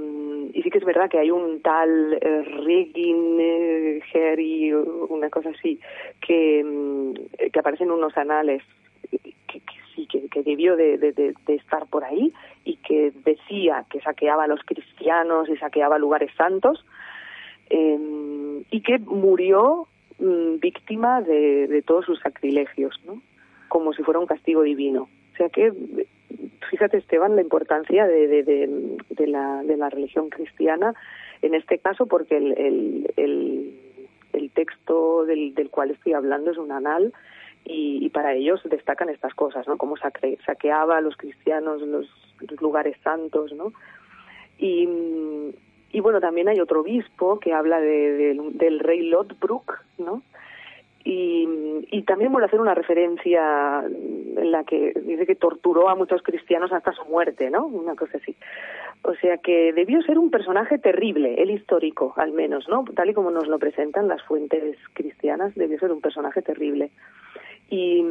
y 0.53 0.63
sí 0.63 0.71
que 0.71 0.79
es 0.79 0.85
verdad 0.85 1.09
que 1.09 1.19
hay 1.19 1.31
un 1.31 1.63
tal 1.63 2.19
eh, 2.21 2.43
Regin 2.65 4.01
Harry, 4.15 4.73
una 4.73 5.31
cosa 5.31 5.51
así, 5.51 5.81
que, 6.21 6.63
mm, 6.65 7.51
que 7.51 7.59
aparece 7.59 7.85
en 7.85 7.93
unos 7.93 8.17
anales 8.17 8.63
que, 9.11 9.61
que 9.61 9.75
sí, 9.95 10.07
que, 10.07 10.29
que 10.29 10.43
debió 10.43 10.77
de, 10.77 10.99
de, 10.99 11.35
estar 11.55 11.87
por 11.87 12.05
ahí 12.05 12.33
y 12.65 12.77
que 12.77 13.13
decía 13.25 13.85
que 13.91 14.01
saqueaba 14.01 14.45
a 14.45 14.49
los 14.49 14.61
cristianos 14.65 15.49
y 15.49 15.57
saqueaba 15.57 15.99
lugares 15.99 16.31
santos 16.37 16.85
eh, 17.71 18.63
y 18.71 18.81
que 18.83 18.99
murió 18.99 19.89
mm, 20.19 20.59
víctima 20.61 21.23
de, 21.23 21.67
de 21.69 21.83
todos 21.83 22.05
sus 22.05 22.21
sacrilegios, 22.21 23.01
¿no? 23.07 23.23
Como 23.69 23.93
si 23.93 24.03
fuera 24.03 24.21
un 24.21 24.27
castigo 24.27 24.63
divino. 24.63 25.09
O 25.33 25.37
sea 25.37 25.49
que, 25.49 25.73
fíjate 26.71 26.99
Esteban, 26.99 27.37
la 27.37 27.43
importancia 27.43 28.07
de, 28.07 28.89
la, 29.27 29.91
religión 29.91 30.31
cristiana 30.31 30.95
en 31.43 31.55
este 31.55 31.79
caso, 31.79 32.07
porque 32.07 32.37
el, 32.37 33.07
el, 33.17 33.81
el, 34.33 34.51
texto 34.51 35.25
del, 35.25 35.55
del 35.55 35.71
cual 35.71 35.91
estoy 35.93 36.15
hablando 36.15 36.51
es 36.51 36.59
un 36.59 36.73
anal 36.73 37.13
y, 37.65 38.09
para 38.11 38.33
ellos 38.33 38.61
destacan 38.65 39.09
estas 39.11 39.35
cosas, 39.35 39.69
¿no? 39.69 39.77
Cómo 39.77 39.97
saque, 39.97 40.39
saqueaba 40.47 40.97
a 40.97 41.01
los 41.01 41.17
cristianos 41.17 41.83
los, 41.83 42.09
lugares 42.61 42.97
santos, 43.03 43.53
¿no? 43.53 43.73
Y, 44.59 44.89
bueno, 46.01 46.21
también 46.21 46.49
hay 46.49 46.61
otro 46.61 46.81
obispo 46.81 47.39
que 47.39 47.53
habla 47.53 47.81
de, 47.81 48.37
del 48.55 48.81
rey 48.81 49.03
Lodbrok, 49.03 49.81
¿no? 49.99 50.23
Y, 51.05 51.49
y 51.91 52.03
también 52.03 52.33
vuelve 52.33 52.47
a 52.47 52.49
hacer 52.49 52.61
una 52.61 52.75
referencia 52.75 53.83
en 53.87 54.51
la 54.51 54.65
que 54.65 54.93
dice 55.05 55.27
que 55.27 55.37
torturó 55.37 55.89
a 55.89 55.95
muchos 55.95 56.23
cristianos 56.23 56.73
hasta 56.73 56.93
su 56.93 57.05
muerte, 57.07 57.51
¿no? 57.51 57.67
Una 57.67 57.95
cosa 57.95 58.19
así. 58.19 58.37
O 59.03 59.15
sea 59.15 59.39
que 59.39 59.73
debió 59.73 60.03
ser 60.03 60.19
un 60.19 60.31
personaje 60.31 60.79
terrible, 60.79 61.41
el 61.41 61.51
histórico, 61.51 62.15
al 62.17 62.33
menos, 62.33 62.69
¿no? 62.69 62.85
Tal 62.95 63.11
y 63.11 63.15
como 63.15 63.31
nos 63.31 63.47
lo 63.47 63.59
presentan 63.59 64.09
las 64.09 64.23
fuentes 64.23 64.77
cristianas, 64.93 65.55
debió 65.55 65.79
ser 65.79 65.93
un 65.93 66.01
personaje 66.01 66.43
terrible. 66.43 66.91
Y, 67.71 68.05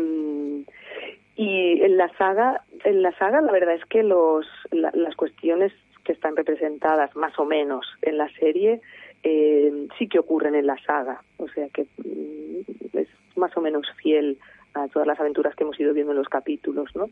en 1.39 1.97
la 1.97 2.09
saga, 2.17 2.63
en 2.83 3.01
la 3.01 3.11
saga 3.17 3.41
la 3.41 3.51
verdad 3.51 3.75
es 3.75 3.85
que 3.85 4.03
los, 4.03 4.45
la, 4.71 4.91
las 4.93 5.15
cuestiones 5.15 5.71
que 6.03 6.13
están 6.13 6.35
representadas 6.35 7.15
más 7.15 7.37
o 7.37 7.45
menos 7.45 7.85
en 8.01 8.17
la 8.17 8.29
serie 8.39 8.81
eh, 9.23 9.87
sí 9.97 10.07
que 10.07 10.19
ocurren 10.19 10.55
en 10.55 10.67
la 10.67 10.77
saga, 10.83 11.21
o 11.37 11.47
sea 11.49 11.67
que 11.69 11.83
mm, 11.97 12.97
es 12.97 13.07
más 13.35 13.55
o 13.57 13.61
menos 13.61 13.87
fiel 14.01 14.37
a 14.73 14.87
todas 14.87 15.07
las 15.07 15.19
aventuras 15.19 15.55
que 15.55 15.63
hemos 15.63 15.79
ido 15.79 15.93
viendo 15.93 16.11
en 16.11 16.19
los 16.19 16.29
capítulos, 16.29 16.95
¿no? 16.95 17.09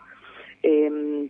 Eh, 0.63 1.27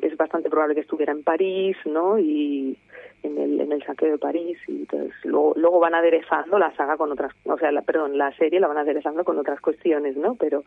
es 0.00 0.16
bastante 0.16 0.50
probable 0.50 0.74
que 0.74 0.82
estuviera 0.82 1.12
en 1.12 1.22
París, 1.22 1.76
¿no? 1.86 2.18
Y 2.18 2.76
en 3.22 3.38
el, 3.38 3.60
en 3.60 3.72
el 3.72 3.82
saqueo 3.84 4.12
de 4.12 4.18
París 4.18 4.58
y 4.68 4.72
entonces 4.72 5.12
luego, 5.24 5.54
luego 5.56 5.80
van 5.80 5.94
aderezando 5.94 6.58
la 6.58 6.74
saga 6.76 6.96
con 6.96 7.10
otras, 7.10 7.32
o 7.44 7.58
sea, 7.58 7.72
la, 7.72 7.82
perdón, 7.82 8.18
la 8.18 8.32
serie 8.36 8.60
la 8.60 8.68
van 8.68 8.78
aderezando 8.78 9.24
con 9.24 9.38
otras 9.38 9.60
cuestiones, 9.60 10.16
¿no? 10.16 10.34
Pero 10.34 10.64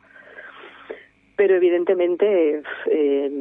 pero 1.36 1.56
evidentemente 1.56 2.62
eh, 2.91 3.32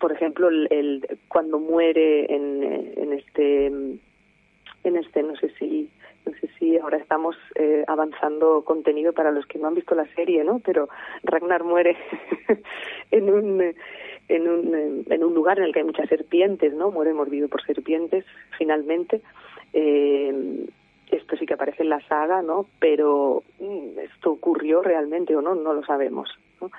por 0.00 0.10
ejemplo 0.10 0.48
el, 0.48 0.66
el, 0.70 1.18
cuando 1.28 1.60
muere 1.60 2.34
en, 2.34 2.62
en 2.96 3.12
este 3.12 3.70
en 4.84 4.96
este 4.96 5.22
no 5.22 5.36
sé 5.36 5.50
si 5.58 5.90
no 6.26 6.32
sé 6.34 6.48
si 6.58 6.78
ahora 6.78 6.98
estamos 6.98 7.36
eh, 7.54 7.84
avanzando 7.86 8.62
contenido 8.64 9.12
para 9.12 9.30
los 9.30 9.46
que 9.46 9.58
no 9.58 9.68
han 9.68 9.74
visto 9.74 9.94
la 9.94 10.06
serie 10.14 10.44
no 10.44 10.60
pero 10.60 10.88
Ragnar 11.22 11.64
muere 11.64 11.96
en 13.10 13.30
un 13.30 13.74
en 14.28 14.48
un 14.48 15.04
en 15.08 15.24
un 15.24 15.34
lugar 15.34 15.58
en 15.58 15.64
el 15.64 15.72
que 15.72 15.80
hay 15.80 15.86
muchas 15.86 16.08
serpientes 16.08 16.72
no 16.74 16.90
muere 16.90 17.12
mordido 17.12 17.48
por 17.48 17.62
serpientes 17.64 18.24
finalmente. 18.58 19.20
Eh, 19.72 20.66
esto 21.10 21.36
sí 21.36 21.46
que 21.46 21.54
aparece 21.54 21.82
en 21.82 21.90
la 21.90 22.00
saga 22.08 22.42
no 22.42 22.66
pero 22.78 23.42
esto 23.98 24.32
ocurrió 24.32 24.82
realmente 24.82 25.36
o 25.36 25.42
no 25.42 25.54
no 25.54 25.74
lo 25.74 25.84
sabemos 25.84 26.28
¿no? 26.60 26.70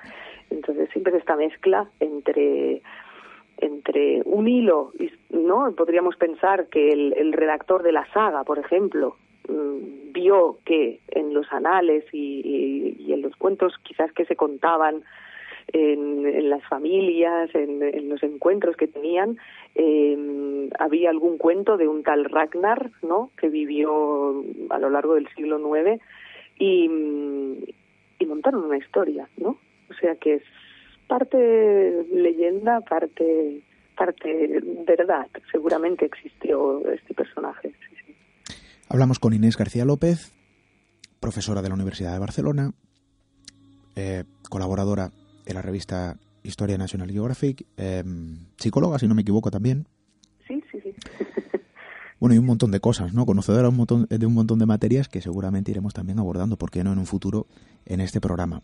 entonces 0.50 0.88
siempre 0.90 1.16
esta 1.16 1.36
mezcla 1.36 1.88
entre 2.00 2.82
entre 3.58 4.22
un 4.24 4.48
hilo, 4.48 4.92
¿no? 5.30 5.72
Podríamos 5.72 6.16
pensar 6.16 6.66
que 6.68 6.92
el, 6.92 7.14
el 7.16 7.32
redactor 7.32 7.82
de 7.82 7.92
la 7.92 8.06
saga, 8.12 8.44
por 8.44 8.58
ejemplo, 8.58 9.16
mmm, 9.48 10.12
vio 10.12 10.58
que 10.64 11.00
en 11.08 11.34
los 11.34 11.52
anales 11.52 12.04
y, 12.12 13.12
en 13.12 13.20
los 13.22 13.36
cuentos 13.36 13.74
quizás 13.82 14.10
que 14.12 14.24
se 14.24 14.36
contaban 14.36 15.02
en, 15.72 16.48
las 16.48 16.62
familias, 16.64 17.50
en, 17.54 18.08
los 18.08 18.22
encuentros 18.22 18.76
que 18.76 18.86
tenían, 18.86 19.38
eh, 19.74 20.68
había 20.78 21.10
algún 21.10 21.36
cuento 21.38 21.76
de 21.76 21.88
un 21.88 22.02
tal 22.02 22.24
Ragnar, 22.24 22.90
¿no? 23.02 23.30
Que 23.36 23.48
vivió 23.48 24.44
a 24.70 24.78
lo 24.78 24.90
largo 24.90 25.14
del 25.14 25.28
siglo 25.34 25.58
IX 25.58 26.00
y, 26.58 26.90
y 28.18 28.26
montaron 28.26 28.64
una 28.64 28.78
historia, 28.78 29.28
¿no? 29.36 29.58
O 29.90 29.94
sea 29.94 30.14
que 30.16 30.34
es 30.34 30.42
parte 31.06 32.06
leyenda, 32.12 32.80
parte 32.80 33.62
parte 33.96 34.60
verdad. 34.86 35.26
Seguramente 35.50 36.04
existió 36.04 36.86
este 36.90 37.14
personaje. 37.14 37.74
Sí, 37.88 37.96
sí. 38.06 38.54
Hablamos 38.88 39.18
con 39.18 39.32
Inés 39.32 39.56
García 39.56 39.84
López, 39.84 40.32
profesora 41.20 41.62
de 41.62 41.68
la 41.68 41.74
Universidad 41.74 42.12
de 42.12 42.18
Barcelona, 42.18 42.72
eh, 43.96 44.24
colaboradora 44.50 45.10
en 45.46 45.54
la 45.54 45.62
revista 45.62 46.16
Historia 46.42 46.76
National 46.76 47.10
Geographic, 47.10 47.66
em, 47.76 48.46
psicóloga, 48.58 48.98
si 48.98 49.08
no 49.08 49.14
me 49.14 49.22
equivoco 49.22 49.50
también. 49.50 49.86
Sí, 50.46 50.62
sí, 50.70 50.80
sí. 50.82 50.94
bueno, 52.20 52.34
y 52.34 52.38
un 52.38 52.46
montón 52.46 52.70
de 52.70 52.80
cosas, 52.80 53.14
¿no? 53.14 53.24
Conocedora 53.24 53.68
un 53.68 53.76
montón, 53.76 54.06
de 54.10 54.26
un 54.26 54.34
montón 54.34 54.58
de 54.58 54.66
materias 54.66 55.08
que 55.08 55.22
seguramente 55.22 55.70
iremos 55.70 55.94
también 55.94 56.18
abordando, 56.18 56.56
¿por 56.56 56.70
qué 56.70 56.84
no 56.84 56.92
en 56.92 56.98
un 56.98 57.06
futuro, 57.06 57.46
en 57.86 58.00
este 58.00 58.20
programa? 58.20 58.62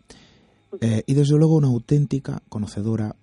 Eh, 0.79 1.03
y 1.05 1.13
desde 1.13 1.37
luego 1.37 1.55
una 1.55 1.67
auténtica 1.67 2.41
conocedora 2.49 3.15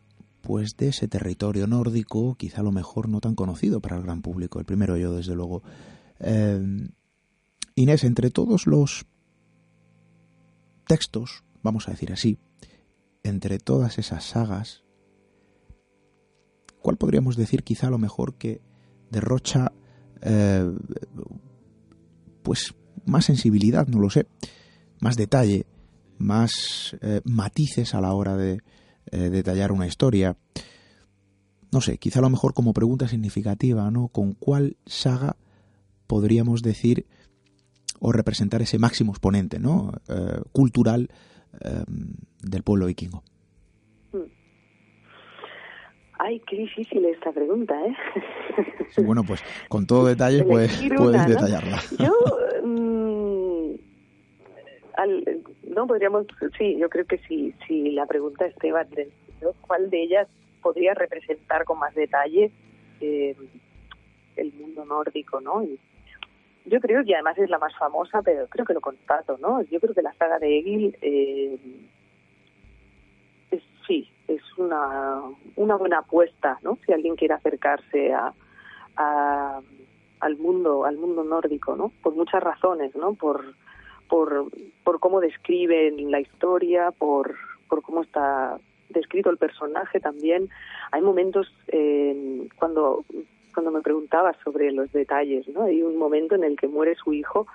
pues 0.43 0.77
de 0.77 0.89
ese 0.89 1.09
territorio 1.09 1.67
nórdico, 1.67 2.35
quizá 2.37 2.61
a 2.61 2.65
lo 2.65 2.73
mejor 2.73 3.09
no 3.09 3.21
tan 3.21 3.35
conocido 3.35 3.81
para 3.81 3.97
el 3.97 4.03
gran 4.03 4.23
público, 4.23 4.59
el 4.59 4.65
primero 4.65 4.97
yo 4.97 5.15
desde 5.15 5.35
luego. 5.35 5.63
Em, 6.21 6.91
Inés, 7.75 8.05
entre 8.05 8.31
todos 8.31 8.67
los 8.67 9.07
textos, 10.87 11.45
vamos 11.63 11.89
a 11.89 11.93
decir 11.93 12.13
así, 12.13 12.39
entre 13.23 13.59
todas 13.59 13.99
esas 13.99 14.25
sagas, 14.25 14.85
¿cuál 16.81 16.97
podríamos 16.97 17.37
decir 17.37 17.63
quizá 17.63 17.89
a 17.89 17.91
lo 17.91 17.99
mejor 17.99 18.35
que 18.35 18.61
derrocha 19.11 19.73
eh, 20.23 20.71
pues 22.43 22.75
más 23.05 23.27
sensibilidad, 23.27 23.87
no 23.87 24.01
lo 24.01 24.11
sé, 24.11 24.27
más 25.01 25.17
detalle, 25.17 25.67
más 26.19 26.97
eh, 27.01 27.21
matices 27.25 27.95
a 27.95 28.01
la 28.01 28.13
hora 28.13 28.37
de 28.37 28.61
eh, 29.11 29.17
detallar 29.31 29.73
una 29.73 29.87
historia? 29.87 30.37
No 31.73 31.81
sé, 31.81 31.99
quizá 31.99 32.21
a 32.21 32.23
lo 32.23 32.31
mejor 32.31 32.55
como 32.55 32.73
pregunta 32.73 33.09
significativa, 33.09 33.91
¿no? 33.91 34.09
¿Con 34.09 34.33
cuál 34.33 34.77
saga 34.87 35.37
podríamos 36.07 36.63
decir 36.63 37.07
o 38.01 38.13
representar 38.13 38.63
ese 38.63 38.79
máximo 38.79 39.13
exponente, 39.13 39.59
¿no? 39.59 39.93
cultural 40.53 41.11
Em, 41.61 42.13
del 42.43 42.63
pueblo 42.63 42.87
vikingo? 42.87 43.23
Hmm. 44.13 44.31
Ay, 46.19 46.41
qué 46.49 46.57
difícil 46.57 47.05
esta 47.07 47.33
pregunta, 47.33 47.75
¿eh? 47.85 49.03
bueno, 49.03 49.25
pues 49.25 49.43
con 49.69 49.87
todo 49.87 50.07
detalle 50.07 50.45
puedes, 50.49 50.81
puedes 50.97 51.27
detallarla. 51.27 51.81
Yo, 51.99 52.13
mm, 52.65 53.08
no 55.07 55.87
podríamos, 55.87 56.27
sí, 56.57 56.77
yo 56.77 56.89
creo 56.89 57.07
que 57.07 57.19
sí, 57.19 57.55
si 57.67 57.93
la 57.93 58.07
pregunta 58.07 58.47
Esteban, 58.47 58.89
¿cuál 59.61 59.91
de 59.91 60.03
ellas 60.03 60.29
podría 60.63 60.95
representar 60.95 61.65
con 61.65 61.79
más 61.79 61.95
detalle 61.95 62.51
eh, 63.01 63.37
el 64.37 64.53
mundo 64.55 64.85
nórdico, 64.85 65.41
no? 65.41 65.65
Yo 66.65 66.81
creo 66.81 67.05
que 67.05 67.15
además 67.15 67.39
es 67.39 67.49
la 67.49 67.59
más 67.59 67.75
famosa, 67.77 68.23
pero 68.23 68.47
creo 68.49 68.67
que 68.67 68.75
lo 68.75 68.81
constato, 68.81 69.39
¿no? 69.39 69.63
Yo 69.63 69.81
creo 69.81 69.95
que 69.95 70.03
la 70.03 70.13
saga 70.15 70.39
de 70.39 70.59
Egil 70.59 70.97
eh, 71.01 71.59
es, 73.51 73.63
sí, 73.87 74.11
es 74.27 74.43
una, 74.59 75.23
una 75.57 75.77
buena 75.77 75.99
apuesta, 75.99 76.59
¿no? 76.63 76.77
Si 76.85 76.93
alguien 76.93 77.17
quiere 77.17 77.35
acercarse 77.35 78.13
a, 78.13 78.35
al 80.21 80.37
mundo, 80.37 80.85
al 80.85 80.97
mundo 80.97 81.23
nórdico, 81.23 81.77
¿no? 81.77 81.93
Por 82.03 82.15
muchas 82.15 82.43
razones, 82.43 82.95
¿no? 82.97 83.15
Por, 83.15 83.55
por, 84.09 84.47
por 84.85 85.01
cómo 85.01 85.21
describen 85.21 86.11
la 86.11 86.21
historia, 86.21 86.91
por, 86.93 87.37
por 87.69 87.83
cómo 87.83 88.03
está 88.03 88.59
descrito 88.89 89.31
el 89.31 89.37
personaje 89.37 90.01
también. 90.01 90.49
Hay 90.93 91.03
momentos 91.03 91.53
eh, 91.69 92.49
cuando 92.57 93.05
cuando 93.59 93.73
me 93.73 93.83
preguntaba 93.83 94.37
sobre 94.45 94.71
los 94.71 94.93
detalles, 94.93 95.49
¿no? 95.49 95.65
Hay 95.65 95.83
un 95.83 95.97
momento 95.97 96.37
en 96.37 96.45
el 96.45 96.57
que 96.57 96.69
muere 96.69 96.95
su 96.95 97.13
hijo 97.13 97.49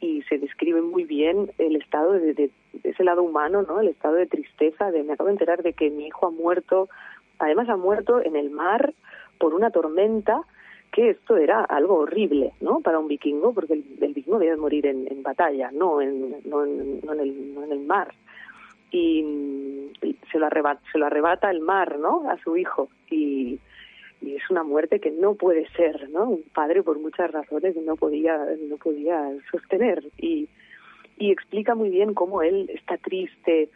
y 0.00 0.22
se 0.22 0.38
describe 0.38 0.80
muy 0.80 1.04
bien 1.04 1.52
el 1.58 1.76
estado 1.76 2.12
de, 2.12 2.50
ese 2.82 3.04
lado 3.04 3.22
humano, 3.22 3.60
¿no? 3.60 3.80
El 3.80 3.88
estado 3.88 4.14
de 4.14 4.26
tristeza, 4.26 4.90
de 4.90 5.02
me 5.02 5.12
acabo 5.12 5.26
de 5.26 5.34
enterar 5.34 5.62
de 5.62 5.74
que 5.74 5.90
mi 5.90 6.06
hijo 6.06 6.26
ha 6.26 6.30
muerto, 6.30 6.88
además 7.38 7.68
ha 7.68 7.76
muerto 7.76 8.22
en 8.22 8.34
el 8.34 8.48
mar 8.48 8.94
por 9.38 9.52
una 9.52 9.70
tormenta, 9.70 10.40
que 10.92 11.10
esto 11.10 11.36
era 11.36 11.64
algo 11.64 11.96
horrible, 11.96 12.52
¿no? 12.60 12.80
Para 12.80 12.98
un 12.98 13.08
vikingo, 13.08 13.52
porque 13.52 13.72
el, 13.72 14.14
vikingo 14.14 14.38
debe 14.38 14.56
morir 14.56 14.86
en, 14.86 15.22
batalla, 15.22 15.70
no 15.72 16.00
en, 16.00 16.36
no, 16.44 16.64
en, 16.64 17.00
no, 17.00 17.12
en 17.14 17.20
el, 17.20 17.54
no 17.54 17.64
en 17.64 17.72
el 17.72 17.80
mar. 17.80 18.14
Y, 18.90 19.90
se 20.30 20.38
lo 20.38 20.46
arrebata, 20.46 20.80
se 20.90 20.98
lo 20.98 21.06
arrebata 21.06 21.50
el 21.50 21.60
mar, 21.60 21.98
¿no? 21.98 22.28
A 22.30 22.38
su 22.42 22.56
hijo 22.56 22.88
y 23.10 23.58
y 24.22 24.36
es 24.36 24.50
una 24.50 24.62
muerte 24.62 25.00
que 25.00 25.10
no 25.10 25.34
puede 25.34 25.68
ser, 25.70 26.08
¿no? 26.10 26.30
Un 26.30 26.44
padre 26.54 26.82
por 26.82 26.98
muchas 26.98 27.30
razones 27.30 27.76
no 27.76 27.96
podía 27.96 28.38
no 28.68 28.76
podía 28.76 29.30
sostener 29.50 30.04
y 30.16 30.48
y 31.22 31.30
explica 31.30 31.76
muy 31.76 31.88
bien 31.88 32.14
cómo 32.14 32.42
él 32.42 32.68
está 32.74 32.96
triste, 32.96 33.68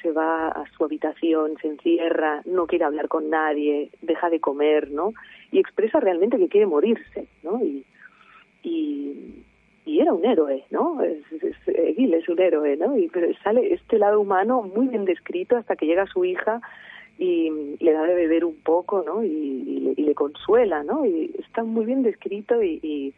se 0.00 0.10
va 0.10 0.48
a 0.48 0.64
su 0.74 0.84
habitación, 0.84 1.52
se 1.60 1.68
encierra, 1.68 2.40
no 2.46 2.66
quiere 2.66 2.86
hablar 2.86 3.08
con 3.08 3.28
nadie, 3.28 3.90
deja 4.00 4.30
de 4.30 4.40
comer, 4.40 4.90
¿no? 4.90 5.12
Y 5.52 5.58
expresa 5.58 6.00
realmente 6.00 6.38
que 6.38 6.48
quiere 6.48 6.66
morirse, 6.66 7.26
¿no? 7.42 7.62
Y, 7.62 7.84
y, 8.62 9.44
y 9.84 10.00
era 10.00 10.14
un 10.14 10.24
héroe, 10.24 10.64
¿no? 10.70 11.02
Es, 11.02 11.20
es, 11.42 11.56
es 11.66 12.28
un 12.30 12.40
héroe, 12.40 12.74
¿no? 12.78 12.96
Y 12.96 13.10
sale 13.42 13.74
este 13.74 13.98
lado 13.98 14.18
humano 14.18 14.62
muy 14.62 14.88
bien 14.88 15.04
descrito 15.04 15.58
hasta 15.58 15.76
que 15.76 15.84
llega 15.84 16.06
su 16.06 16.24
hija 16.24 16.62
y 17.18 17.76
le 17.80 17.92
da 17.92 18.04
de 18.04 18.14
beber 18.14 18.46
un 18.46 18.56
poco, 18.56 19.02
¿no? 19.04 19.22
Y, 19.22 19.94
le, 19.98 20.14
consuela, 20.14 20.82
¿no? 20.84 21.04
Y 21.04 21.34
está 21.38 21.64
muy 21.64 21.84
bien 21.84 22.02
descrito 22.02 22.62
y, 22.62 23.12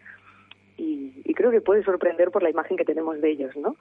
y, 0.77 1.35
creo 1.35 1.51
que 1.51 1.61
puede 1.61 1.83
sorprender 1.83 2.31
por 2.31 2.43
la 2.43 2.51
imagen 2.51 2.77
que 2.77 2.85
tenemos 2.85 3.21
de 3.21 3.31
ellos, 3.31 3.55
¿no? 3.57 3.77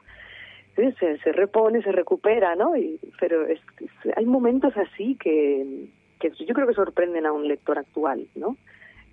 Se, 0.75 1.17
se 1.19 1.31
repone, 1.31 1.81
se 1.81 1.93
recupera, 1.93 2.55
¿no? 2.55 2.75
Y, 2.75 2.99
pero 3.19 3.47
es, 3.47 3.61
hay 4.17 4.25
momentos 4.25 4.75
así 4.75 5.15
que, 5.15 5.87
yo 6.21 6.53
creo 6.53 6.67
que 6.67 6.73
sorprenden 6.73 7.25
a 7.25 7.31
un 7.31 7.47
lector 7.47 7.79
actual, 7.79 8.27
¿no? 8.35 8.57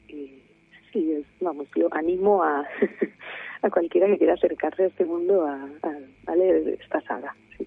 Y 0.08 0.42
sí, 0.92 1.12
es, 1.12 1.26
vamos, 1.40 1.68
yo 1.76 1.88
animo 1.92 2.42
a, 2.42 2.66
a 3.62 3.70
cualquiera 3.70 4.08
que 4.08 4.18
quiera 4.18 4.34
acercarse 4.34 4.82
a 4.82 4.86
este 4.86 5.04
mundo 5.04 5.46
a, 5.46 5.54
a, 5.54 6.32
a 6.32 6.36
leer 6.36 6.80
esta 6.80 7.00
saga. 7.02 7.36
Sí. 7.56 7.66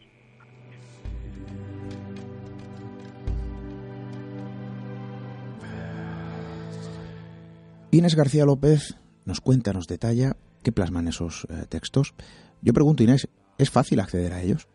Inés 7.91 8.15
García 8.15 8.43
López 8.43 8.99
nos 9.25 9.41
cuenta, 9.41 9.73
nos 9.73 9.87
detalla 9.87 10.35
qué 10.63 10.71
plasman 10.71 11.07
esos 11.07 11.45
eh, 11.49 11.65
textos. 11.69 12.13
Yo 12.61 12.73
pregunto, 12.73 13.03
Inés, 13.03 13.27
¿es 13.57 13.69
fácil 13.69 13.99
acceder 13.99 14.33
a 14.33 14.41
ellos? 14.41 14.67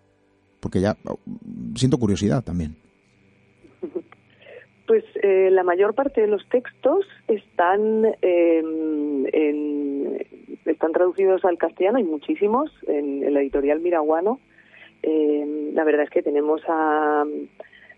Porque 0.60 0.80
ya 0.80 0.96
oh, 1.06 1.18
siento 1.74 1.98
curiosidad 1.98 2.42
también. 2.42 2.76
Pues 4.86 5.04
eh, 5.22 5.50
la 5.52 5.62
mayor 5.62 5.94
parte 5.94 6.20
de 6.20 6.26
los 6.26 6.42
textos 6.48 7.06
están 7.28 8.06
em, 8.22 9.24
están 10.66 10.90
traducidos 10.90 11.44
al 11.44 11.58
castellano, 11.58 11.98
hay 11.98 12.04
muchísimos 12.04 12.72
en, 12.88 13.22
en 13.22 13.34
la 13.34 13.40
editorial 13.40 13.78
Miraguano. 13.78 14.40
Em, 15.02 15.74
la 15.74 15.84
verdad 15.84 16.04
es 16.04 16.10
que 16.10 16.22
tenemos 16.22 16.60
a 16.68 17.24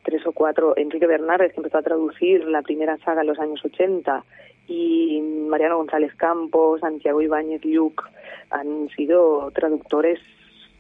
tres 0.03 0.27
o 0.27 0.33
cuatro, 0.33 0.75
Enrique 0.77 1.07
Bernárez, 1.07 1.53
que 1.53 1.61
empezó 1.61 1.79
a 1.79 1.83
traducir 1.83 2.45
la 2.45 2.63
primera 2.63 2.99
saga 2.99 3.23
en 3.23 3.29
los 3.29 3.39
años 3.39 3.65
80, 3.65 4.25
y 4.69 5.21
Mariano 5.21 5.79
González 5.79 6.15
Campos, 6.15 6.81
Santiago 6.81 7.21
Ibáñez 7.21 7.65
Luc 7.65 8.09
han 8.51 8.89
sido 8.91 9.51
traductores 9.51 10.21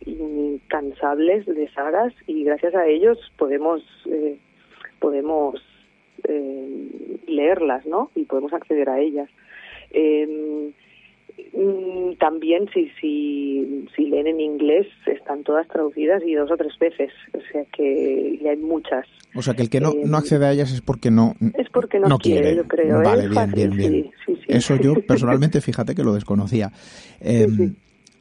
incansables 0.05 1.47
de 1.47 1.69
sagas 1.71 2.13
y 2.27 2.45
gracias 2.45 2.75
a 2.75 2.87
ellos 2.87 3.19
podemos 3.37 3.83
eh, 4.07 4.39
podemos 4.99 5.63
eh, 6.25 7.19
leerlas, 7.27 7.87
¿no? 7.87 8.11
Y 8.15 8.25
podemos 8.25 8.53
acceder 8.53 8.89
a 8.89 9.01
ellas. 9.01 9.29
Mm, 9.93 10.69
también 12.19 12.69
si, 12.73 12.89
si, 13.01 13.87
si 13.95 14.07
leen 14.07 14.27
en 14.27 14.41
inglés 14.41 14.87
están 15.07 15.45
todas 15.45 15.67
traducidas 15.69 16.23
y 16.27 16.35
dos 16.35 16.51
o 16.51 16.57
tres 16.57 16.73
veces, 16.79 17.11
o 17.35 17.41
sea 17.51 17.65
que 17.77 18.41
hay 18.49 18.57
muchas. 18.57 19.07
O 19.35 19.43
sea 19.43 19.55
que 19.55 19.63
el 19.63 19.71
que 19.71 19.81
no, 19.81 19.93
no 20.05 20.17
accede 20.17 20.47
a 20.47 20.53
ellas 20.53 20.73
es 20.73 20.81
porque 20.81 21.11
no, 21.11 21.35
es 21.55 21.69
porque 21.71 21.99
no, 21.99 22.19
quiere, 22.19 22.57
yo 22.57 22.65
creo. 22.65 23.01
¿eh? 23.01 23.05
Vale, 23.05 23.29
bien, 23.29 23.51
bien, 23.53 23.71
bien. 23.71 24.11
Eso 24.49 24.77
yo 24.77 24.95
personalmente, 25.07 25.61
fíjate 25.61 25.95
que 25.95 26.05
lo 26.05 26.15
desconocía. 26.15 26.73
Em, 27.21 27.77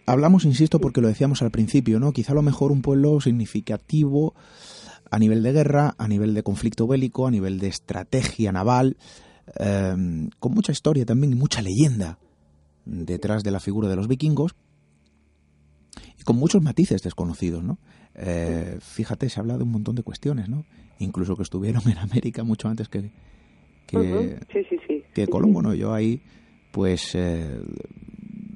hablamos, 0.06 0.46
insisto, 0.46 0.80
porque 0.80 1.02
lo 1.02 1.08
decíamos 1.08 1.42
al 1.42 1.52
principio, 1.52 2.00
¿no? 2.00 2.12
Quizá 2.14 2.32
a 2.32 2.36
lo 2.36 2.42
mejor 2.42 2.72
un 2.72 2.82
pueblo 2.82 3.20
significativo 3.22 4.34
a 5.10 5.20
nivel 5.20 5.44
de 5.44 5.52
guerra, 5.52 5.96
a 5.98 6.08
nivel 6.08 6.34
de 6.34 6.44
conflicto 6.44 6.88
bélico, 6.88 7.28
a 7.28 7.32
nivel 7.32 7.60
de 7.60 7.68
estrategia 7.68 8.52
naval, 8.52 8.98
em, 9.60 10.30
con 10.40 10.54
mucha 10.54 10.72
historia 10.72 11.06
también 11.06 11.34
y 11.34 11.36
mucha 11.36 11.62
leyenda 11.62 12.18
detrás 12.92 13.44
de 13.44 13.52
la 13.52 13.60
figura 13.60 13.88
de 13.88 13.96
los 13.96 14.08
vikingos 14.08 14.56
y 16.20 16.24
con 16.24 16.36
muchos 16.36 16.62
matices 16.62 17.02
desconocidos, 17.02 17.64
¿no? 17.64 17.80
Eh, 18.16 18.78
fíjate, 18.82 19.30
se 19.30 19.40
habla 19.40 19.58
de 19.58 19.64
un 19.64 19.72
montón 19.72 19.96
de 19.96 20.04
cuestiones, 20.04 20.50
¿no? 20.50 20.66
Incluso 21.00 21.36
que 21.36 21.44
estuvieron 21.44 21.82
en 21.90 21.98
América 21.98 22.44
mucho 22.44 22.68
antes 22.68 22.90
que 22.90 23.12
que, 23.88 25.28
Colombo, 25.28 25.62
¿no? 25.62 25.74
Yo 25.74 25.94
ahí, 25.94 26.22
pues, 26.72 27.14
eh, 27.16 27.62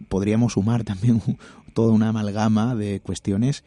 podríamos 0.08 0.54
sumar 0.54 0.84
también 0.86 1.22
toda 1.74 1.92
una 1.92 2.10
amalgama 2.10 2.76
de 2.76 3.02
cuestiones 3.02 3.66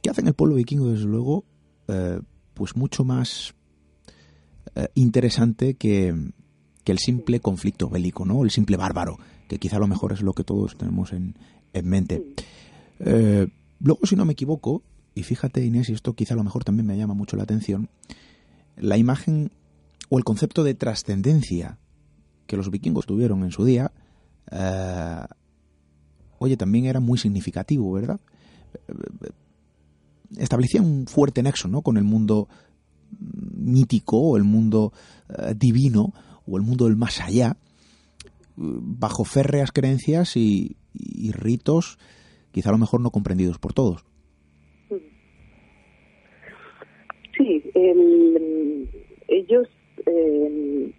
que 0.00 0.10
hacen 0.10 0.28
el 0.28 0.34
pueblo 0.34 0.54
vikingo, 0.54 0.90
desde 0.90 1.06
luego, 1.06 1.44
eh, 1.88 2.20
pues 2.54 2.76
mucho 2.76 3.04
más 3.04 3.54
interesante 4.94 5.74
que, 5.74 6.14
el 6.92 6.98
simple 6.98 7.40
conflicto 7.40 7.88
bélico, 7.88 8.24
¿no? 8.24 8.42
El 8.44 8.50
simple 8.50 8.76
bárbaro, 8.76 9.18
que 9.48 9.58
quizá 9.58 9.76
a 9.76 9.80
lo 9.80 9.86
mejor 9.86 10.12
es 10.12 10.22
lo 10.22 10.32
que 10.32 10.44
todos 10.44 10.76
tenemos 10.76 11.12
en, 11.12 11.36
en 11.72 11.88
mente. 11.88 12.22
Eh, 13.00 13.48
luego, 13.80 14.06
si 14.06 14.16
no 14.16 14.24
me 14.24 14.32
equivoco, 14.32 14.82
y 15.14 15.22
fíjate 15.22 15.64
Inés, 15.64 15.88
y 15.88 15.92
esto 15.92 16.14
quizá 16.14 16.34
a 16.34 16.36
lo 16.36 16.44
mejor 16.44 16.64
también 16.64 16.86
me 16.86 16.96
llama 16.96 17.14
mucho 17.14 17.36
la 17.36 17.44
atención, 17.44 17.88
la 18.76 18.96
imagen 18.96 19.50
o 20.08 20.18
el 20.18 20.24
concepto 20.24 20.62
de 20.64 20.74
trascendencia 20.74 21.78
que 22.46 22.56
los 22.56 22.70
vikingos 22.70 23.06
tuvieron 23.06 23.42
en 23.42 23.50
su 23.50 23.64
día, 23.64 23.90
oye, 26.38 26.56
también 26.56 26.84
era 26.84 27.00
muy 27.00 27.18
significativo, 27.18 27.92
¿verdad? 27.92 28.20
establecía 30.36 30.82
un 30.82 31.06
fuerte 31.06 31.42
nexo 31.42 31.68
¿no? 31.68 31.82
con 31.82 31.96
el 31.96 32.04
mundo 32.04 32.48
mítico 33.18 34.18
o 34.18 34.36
el 34.36 34.44
mundo 34.44 34.92
eh, 35.28 35.54
divino 35.56 36.12
o 36.46 36.56
el 36.56 36.62
mundo 36.62 36.86
del 36.86 36.96
más 36.96 37.20
allá, 37.20 37.56
bajo 38.56 39.24
férreas 39.24 39.72
creencias 39.72 40.36
y, 40.36 40.76
ritos 41.32 41.98
quizá 42.52 42.70
a 42.70 42.72
lo 42.72 42.78
mejor 42.78 43.00
no 43.00 43.10
comprendidos 43.10 43.58
por 43.58 43.74
todos. 43.74 44.04
Sí, 47.36 47.62
ellos, 49.28 49.68
eh, 50.06 50.92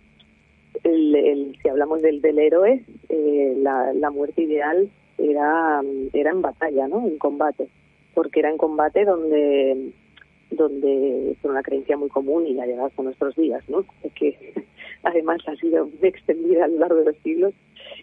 si 0.83 1.69
hablamos 1.69 2.03
del, 2.03 2.21
del 2.21 2.37
héroe, 2.37 2.85
eh, 3.09 3.55
la, 3.57 3.91
la, 3.93 4.11
muerte 4.11 4.43
ideal 4.43 4.91
era, 5.17 5.81
era 6.13 6.31
en 6.31 6.41
batalla, 6.43 6.87
¿no? 6.87 7.07
en 7.07 7.17
combate 7.17 7.69
porque 8.17 8.39
era 8.39 8.49
en 8.49 8.57
combate 8.57 9.05
donde 9.05 9.93
donde 10.49 11.37
por 11.39 11.51
una 11.51 11.61
creencia 11.61 11.95
muy 11.97 12.09
común 12.09 12.47
y 12.47 12.53
la 12.55 12.65
llegado 12.65 12.87
hasta 12.87 13.03
nuestros 13.03 13.35
días, 13.35 13.63
¿no? 13.69 13.85
que 14.15 14.65
además 15.07 15.39
ha 15.47 15.55
sido 15.55 15.89
extendida 16.01 16.65
a 16.65 16.67
lo 16.67 16.79
largo 16.79 16.95
de 16.97 17.05
los 17.05 17.17
siglos, 17.17 17.53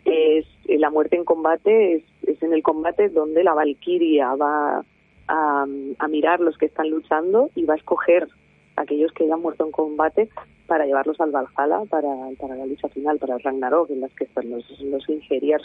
es 0.04 0.46
eh, 0.66 0.78
la 0.78 0.90
muerte 0.90 1.16
en 1.16 1.24
combate 1.24 2.04
es, 2.26 2.42
en 2.42 2.52
el 2.52 2.62
combate 2.62 3.08
donde 3.08 3.44
la 3.44 3.54
valquiria 3.54 4.34
va 4.34 4.84
a, 5.28 5.66
a, 5.98 6.08
mirar 6.08 6.40
los 6.40 6.56
que 6.58 6.66
están 6.66 6.90
luchando 6.90 7.50
y 7.54 7.64
va 7.64 7.74
a 7.74 7.76
escoger 7.78 8.28
a 8.76 8.82
aquellos 8.82 9.12
que 9.12 9.24
hayan 9.24 9.40
muerto 9.40 9.64
en 9.64 9.72
combate 9.72 10.28
para 10.66 10.86
llevarlos 10.86 11.20
al 11.20 11.30
Valhalla, 11.30 11.84
para, 11.88 12.08
para 12.38 12.56
la 12.56 12.66
lucha 12.66 12.88
final, 12.88 13.18
para 13.18 13.34
el 13.34 13.42
Ragnarok, 13.42 13.90
en 13.90 14.00
las 14.00 14.12
que 14.14 14.24
están 14.24 14.50
los, 14.50 14.68
los 14.80 15.04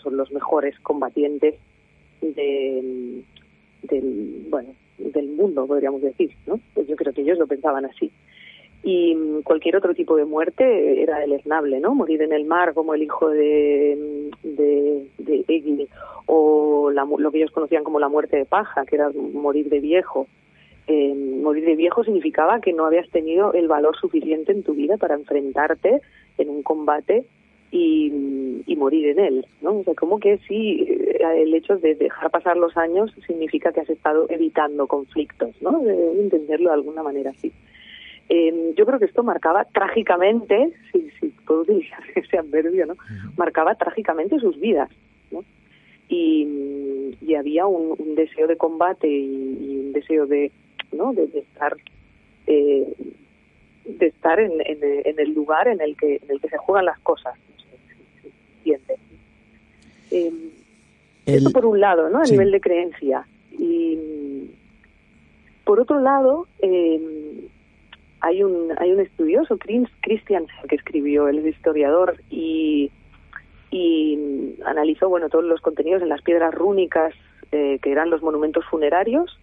son 0.01 0.17
los 0.17 0.31
mejores 0.31 0.77
combatientes 0.81 1.55
de, 2.21 3.23
del, 3.83 4.45
bueno, 4.49 4.69
del 4.97 5.29
mundo, 5.29 5.65
podríamos 5.65 6.01
decir, 6.01 6.31
¿no? 6.45 6.59
Pues 6.73 6.87
yo 6.87 6.95
creo 6.95 7.13
que 7.13 7.21
ellos 7.21 7.37
lo 7.37 7.47
pensaban 7.47 7.85
así. 7.85 8.11
Y 8.83 9.15
mm, 9.15 9.41
cualquier 9.41 9.75
otro 9.75 9.93
tipo 9.93 10.15
de 10.15 10.25
muerte 10.25 11.01
era 11.01 11.19
deleznable, 11.19 11.79
¿no? 11.79 11.95
Morir 11.95 12.21
en 12.21 12.33
el 12.33 12.45
mar 12.45 12.73
como 12.73 12.93
el 12.93 13.03
hijo 13.03 13.29
de, 13.29 14.29
mm, 14.43 14.47
de, 14.55 15.07
de 15.17 15.87
o 16.25 16.91
lo 16.91 17.31
que 17.31 17.39
ellos 17.39 17.51
conocían 17.51 17.83
como 17.83 17.99
la 17.99 18.07
muerte 18.07 18.37
de 18.37 18.45
paja, 18.45 18.85
que 18.85 18.95
era 18.95 19.09
morir 19.33 19.69
de 19.69 19.79
viejo. 19.79 20.27
Eh, 20.87 21.13
morir 21.13 21.65
de 21.65 21.75
viejo 21.75 22.03
significaba 22.03 22.61
que 22.61 22.73
no 22.73 22.85
habías 22.85 23.09
tenido 23.09 23.53
el 23.53 23.67
valor 23.67 23.95
suficiente 23.97 24.51
en 24.51 24.63
tu 24.63 24.73
vida 24.73 24.97
para 24.97 25.15
enfrentarte 25.15 26.01
en 26.37 26.49
un 26.49 26.63
combate 26.63 27.25
y, 27.71 28.11
morir 28.77 29.09
en 29.09 29.19
él, 29.19 29.45
¿no? 29.61 29.79
O 29.79 29.83
sea, 29.83 29.93
como 29.93 30.19
que 30.19 30.37
sí, 30.47 30.85
eh, 30.87 31.19
el 31.35 31.53
hecho 31.53 31.75
de 31.77 31.95
dejar 31.95 32.31
pasar 32.31 32.55
los 32.55 32.77
años 32.77 33.13
significa 33.27 33.73
que 33.73 33.81
has 33.81 33.89
estado 33.89 34.25
evitando 34.29 34.87
conflictos, 34.87 35.49
¿no? 35.61 35.79
De 35.79 36.21
entenderlo 36.21 36.69
de 36.69 36.75
alguna 36.75 37.03
manera 37.03 37.31
así. 37.31 37.51
Eh, 38.29 38.73
yo 38.77 38.85
creo 38.85 38.99
que 38.99 39.05
esto 39.05 39.23
marcaba 39.23 39.65
trágicamente, 39.65 40.71
si, 40.91 41.09
si 41.19 41.29
puedo 41.45 41.61
utilizar 41.61 41.99
ese 42.15 42.37
adverbio, 42.37 42.85
¿no? 42.85 42.95
Marcaba 43.37 43.75
trágicamente 43.75 44.39
sus 44.39 44.59
vidas, 44.59 44.89
¿no? 45.31 45.43
Y, 46.07 47.15
y 47.21 47.35
había 47.35 47.65
un, 47.65 48.15
deseo 48.15 48.47
de 48.47 48.57
combate 48.57 49.07
y, 49.07 49.77
un 49.85 49.93
deseo 49.93 50.25
de, 50.25 50.51
¿no? 50.91 51.13
De, 51.13 51.25
estar 51.25 51.75
eh, 52.47 52.93
de 53.85 54.05
estar 54.05 54.39
en, 54.39 54.53
en, 54.59 55.19
el 55.19 55.33
lugar 55.33 55.67
en 55.67 55.81
el 55.81 55.95
que 55.97 56.17
en 56.23 56.31
el 56.31 56.41
que 56.41 56.49
se 56.49 56.57
juegan 56.57 56.85
las 56.85 56.99
cosas 56.99 57.35
eh, 60.11 60.31
eso 61.25 61.51
por 61.51 61.65
un 61.65 61.79
lado, 61.79 62.09
¿no? 62.09 62.21
A 62.21 62.25
nivel 62.25 62.51
de 62.51 62.61
creencia. 62.61 63.25
Y 63.51 64.49
por 65.63 65.79
otro 65.79 65.99
lado, 65.99 66.47
eh, 66.61 67.28
hay 68.21 68.43
un 68.43 68.73
hay 68.77 68.91
un 68.91 68.99
estudioso, 68.99 69.57
Christian, 69.57 70.47
que 70.67 70.75
escribió, 70.75 71.27
el 71.27 71.45
historiador, 71.45 72.17
y, 72.29 72.91
y 73.71 74.55
analizó, 74.65 75.09
bueno, 75.09 75.29
todos 75.29 75.45
los 75.45 75.61
contenidos 75.61 76.01
en 76.01 76.09
las 76.09 76.21
piedras 76.21 76.53
rúnicas, 76.53 77.13
eh, 77.51 77.79
que 77.81 77.91
eran 77.91 78.09
los 78.09 78.21
monumentos 78.21 78.65
funerarios, 78.65 79.39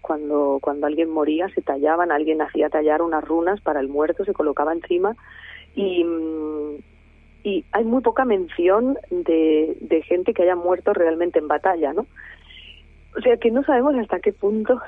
cuando, 0.00 0.58
cuando 0.60 0.86
alguien 0.86 1.10
moría 1.10 1.48
se 1.50 1.62
tallaban, 1.62 2.12
alguien 2.12 2.40
hacía 2.40 2.70
tallar 2.70 3.02
unas 3.02 3.24
runas 3.24 3.60
para 3.60 3.80
el 3.80 3.88
muerto, 3.88 4.24
se 4.24 4.32
colocaba 4.32 4.72
encima 4.72 5.16
y, 5.74 6.04
y 7.44 7.64
hay 7.72 7.84
muy 7.84 8.02
poca 8.02 8.24
mención 8.24 8.96
de, 9.10 9.76
de 9.80 10.02
gente 10.02 10.34
que 10.34 10.44
haya 10.44 10.56
muerto 10.56 10.92
realmente 10.92 11.38
en 11.38 11.48
batalla, 11.48 11.92
¿no? 11.92 12.06
O 13.16 13.20
sea 13.20 13.36
que 13.36 13.50
no 13.50 13.64
sabemos 13.64 13.94
hasta 13.96 14.20
qué 14.20 14.32
punto 14.32 14.80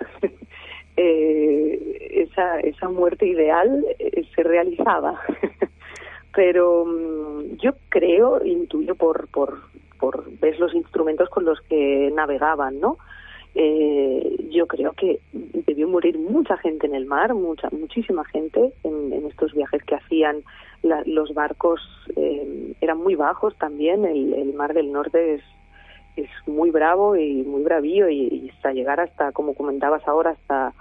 eh, 1.03 2.27
esa, 2.29 2.61
esa 2.61 2.91
muerte 2.91 3.27
ideal 3.27 3.87
eh, 3.99 4.23
se 4.35 4.43
realizaba. 4.43 5.19
Pero 6.35 6.85
mm, 6.85 7.57
yo 7.57 7.73
creo, 7.89 8.45
intuyo 8.45 8.95
por, 8.95 9.29
por, 9.29 9.61
por 9.99 10.31
ver 10.41 10.61
los 10.61 10.75
instrumentos 10.75 11.31
con 11.31 11.47
los 11.47 11.59
que 11.63 12.11
navegaban, 12.15 12.81
¿no? 12.81 12.99
Eh, 13.55 14.37
yo 14.51 14.67
creo 14.67 14.93
que 14.93 15.21
debió 15.33 15.89
morir 15.89 16.19
mucha 16.19 16.59
gente 16.59 16.87
en 16.87 16.95
el 16.95 17.07
mar, 17.07 17.35
mucha, 17.35 17.69
muchísima 17.73 18.25
gente 18.27 18.73
en, 18.85 19.27
estos 19.27 19.55
viajes 19.55 19.83
que 19.85 19.97
hacían 19.97 20.43
los 21.07 21.35
barcos 21.35 21.81
eh, 22.17 22.75
eran 22.81 22.99
muy 22.99 23.15
bajos 23.15 23.57
también, 23.59 24.05
el, 24.05 24.35
el 24.35 24.55
mar 24.55 24.73
del 24.73 24.93
norte 24.93 25.35
es, 25.35 25.43
es 26.17 26.29
muy 26.47 26.71
bravo 26.71 27.17
y 27.17 27.43
muy 27.43 27.63
bravío 27.63 28.09
y, 28.09 28.51
hasta 28.55 28.73
llegar 28.73 29.01
hasta, 29.01 29.33
como 29.33 29.55
comentabas 29.55 30.07
ahora, 30.07 30.31
hasta 30.31 30.75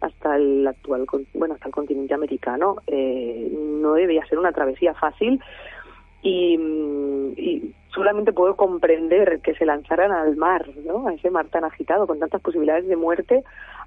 hasta 0.00 0.36
el 0.36 0.66
actual, 0.66 1.06
bueno, 1.34 1.54
hasta 1.54 1.68
el 1.68 1.74
continente 1.74 2.14
americano, 2.14 2.76
eh, 2.86 3.50
no 3.52 3.94
debía 3.94 4.26
ser 4.26 4.38
una 4.38 4.52
travesía 4.52 4.94
fácil. 4.94 5.40
Y, 6.22 6.54
y, 7.36 7.74
solamente 7.94 8.32
puedo 8.32 8.56
comprender 8.56 9.40
que 9.40 9.54
se 9.54 9.64
lanzaran 9.64 10.12
al 10.12 10.36
mar, 10.36 10.68
¿no? 10.84 11.08
A 11.08 11.14
ese 11.14 11.30
mar 11.30 11.46
tan 11.46 11.64
agitado, 11.64 12.06
con 12.06 12.18
tantas 12.18 12.42
posibilidades 12.42 12.86
de 12.86 12.96
muerte, 12.96 13.42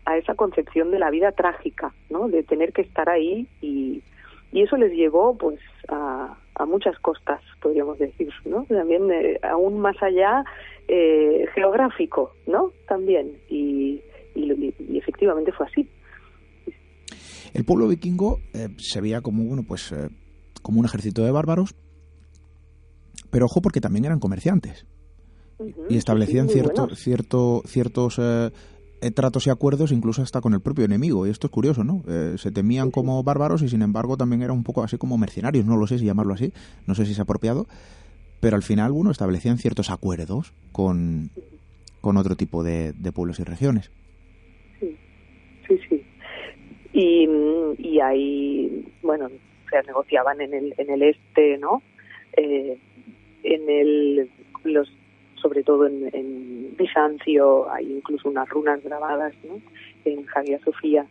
a 0.05 0.17
esa 0.17 0.33
concepción 0.33 0.89
de 0.89 0.97
la 0.97 1.11
vida 1.11 1.31
trágica, 1.31 1.93
¿no? 2.09 2.27
De 2.27 2.41
tener 2.41 2.73
que 2.73 2.81
estar 2.81 3.07
ahí 3.07 3.47
y, 3.61 4.01
y 4.51 4.63
eso 4.63 4.77
les 4.77 4.93
llevó 4.93 5.37
pues 5.37 5.59
a, 5.89 6.35
a 6.55 6.65
muchas 6.65 6.97
costas 6.99 7.41
podríamos 7.61 7.99
decir 7.99 8.29
no 8.45 8.65
también 8.65 9.09
eh, 9.11 9.39
aún 9.43 9.79
más 9.79 10.01
allá 10.01 10.43
eh, 10.87 11.45
geográfico 11.53 12.33
no 12.47 12.71
también. 12.87 13.31
Y, 13.49 14.01
y, 14.35 14.97
efectivamente 14.97 15.51
fue 15.51 15.67
así 15.67 15.87
el 17.53 17.65
pueblo 17.65 17.87
vikingo 17.87 18.39
eh, 18.53 18.69
se 18.77 19.01
veía 19.01 19.21
como 19.21 19.43
bueno 19.43 19.63
pues 19.63 19.93
como 20.61 20.79
un 20.79 20.85
ejército 20.85 21.23
de 21.23 21.31
bárbaros 21.31 21.75
pero 23.29 23.45
ojo 23.45 23.61
porque 23.61 23.81
también 23.81 24.05
eran 24.05 24.19
comerciantes 24.19 24.85
y 25.89 25.97
establecían 25.97 26.47
cierto, 26.49 26.95
cierto, 26.95 27.63
ciertos 27.65 28.19
eh, 28.19 29.11
tratos 29.11 29.47
y 29.47 29.49
acuerdos 29.49 29.91
incluso 29.91 30.21
hasta 30.21 30.41
con 30.41 30.53
el 30.53 30.61
propio 30.61 30.85
enemigo. 30.85 31.27
Y 31.27 31.29
esto 31.29 31.47
es 31.47 31.51
curioso, 31.51 31.83
¿no? 31.83 32.03
Eh, 32.07 32.35
se 32.37 32.51
temían 32.51 32.91
como 32.91 33.21
bárbaros 33.23 33.61
y 33.61 33.69
sin 33.69 33.81
embargo 33.81 34.17
también 34.17 34.41
eran 34.41 34.57
un 34.57 34.63
poco 34.63 34.83
así 34.83 34.97
como 34.97 35.17
mercenarios, 35.17 35.65
no 35.65 35.77
lo 35.77 35.87
sé 35.87 35.99
si 35.99 36.05
llamarlo 36.05 36.33
así, 36.33 36.53
no 36.87 36.95
sé 36.95 37.05
si 37.05 37.11
es 37.11 37.19
apropiado, 37.19 37.67
pero 38.39 38.55
al 38.55 38.63
final, 38.63 38.91
bueno, 38.91 39.11
establecían 39.11 39.57
ciertos 39.57 39.89
acuerdos 39.89 40.53
con, 40.71 41.31
con 42.01 42.17
otro 42.17 42.35
tipo 42.35 42.63
de, 42.63 42.93
pueblos 43.13 43.39
y 43.39 43.43
regiones. 43.43 43.91
Sí, 44.79 44.97
sí, 45.67 45.79
sí. 45.89 46.03
Y, 46.93 47.27
y 47.77 47.99
ahí, 47.99 48.85
bueno, 49.01 49.29
se 49.69 49.83
negociaban 49.83 50.41
en 50.41 50.53
el, 50.53 50.73
en 50.77 50.89
el 50.89 51.03
este, 51.03 51.57
¿no? 51.57 51.81
Eh, 52.33 52.77
en 53.43 53.69
el, 53.69 54.29
los 54.63 54.91
sobre 55.41 55.63
todo 55.63 55.87
en, 55.87 56.09
en 56.13 56.75
Bizancio, 56.77 57.71
hay 57.71 57.91
incluso 57.91 58.29
unas 58.29 58.49
runas 58.49 58.83
grabadas 58.83 59.33
¿no? 59.43 59.61
en 60.05 60.25
Hagia 60.33 60.59
Sofía. 60.59 61.05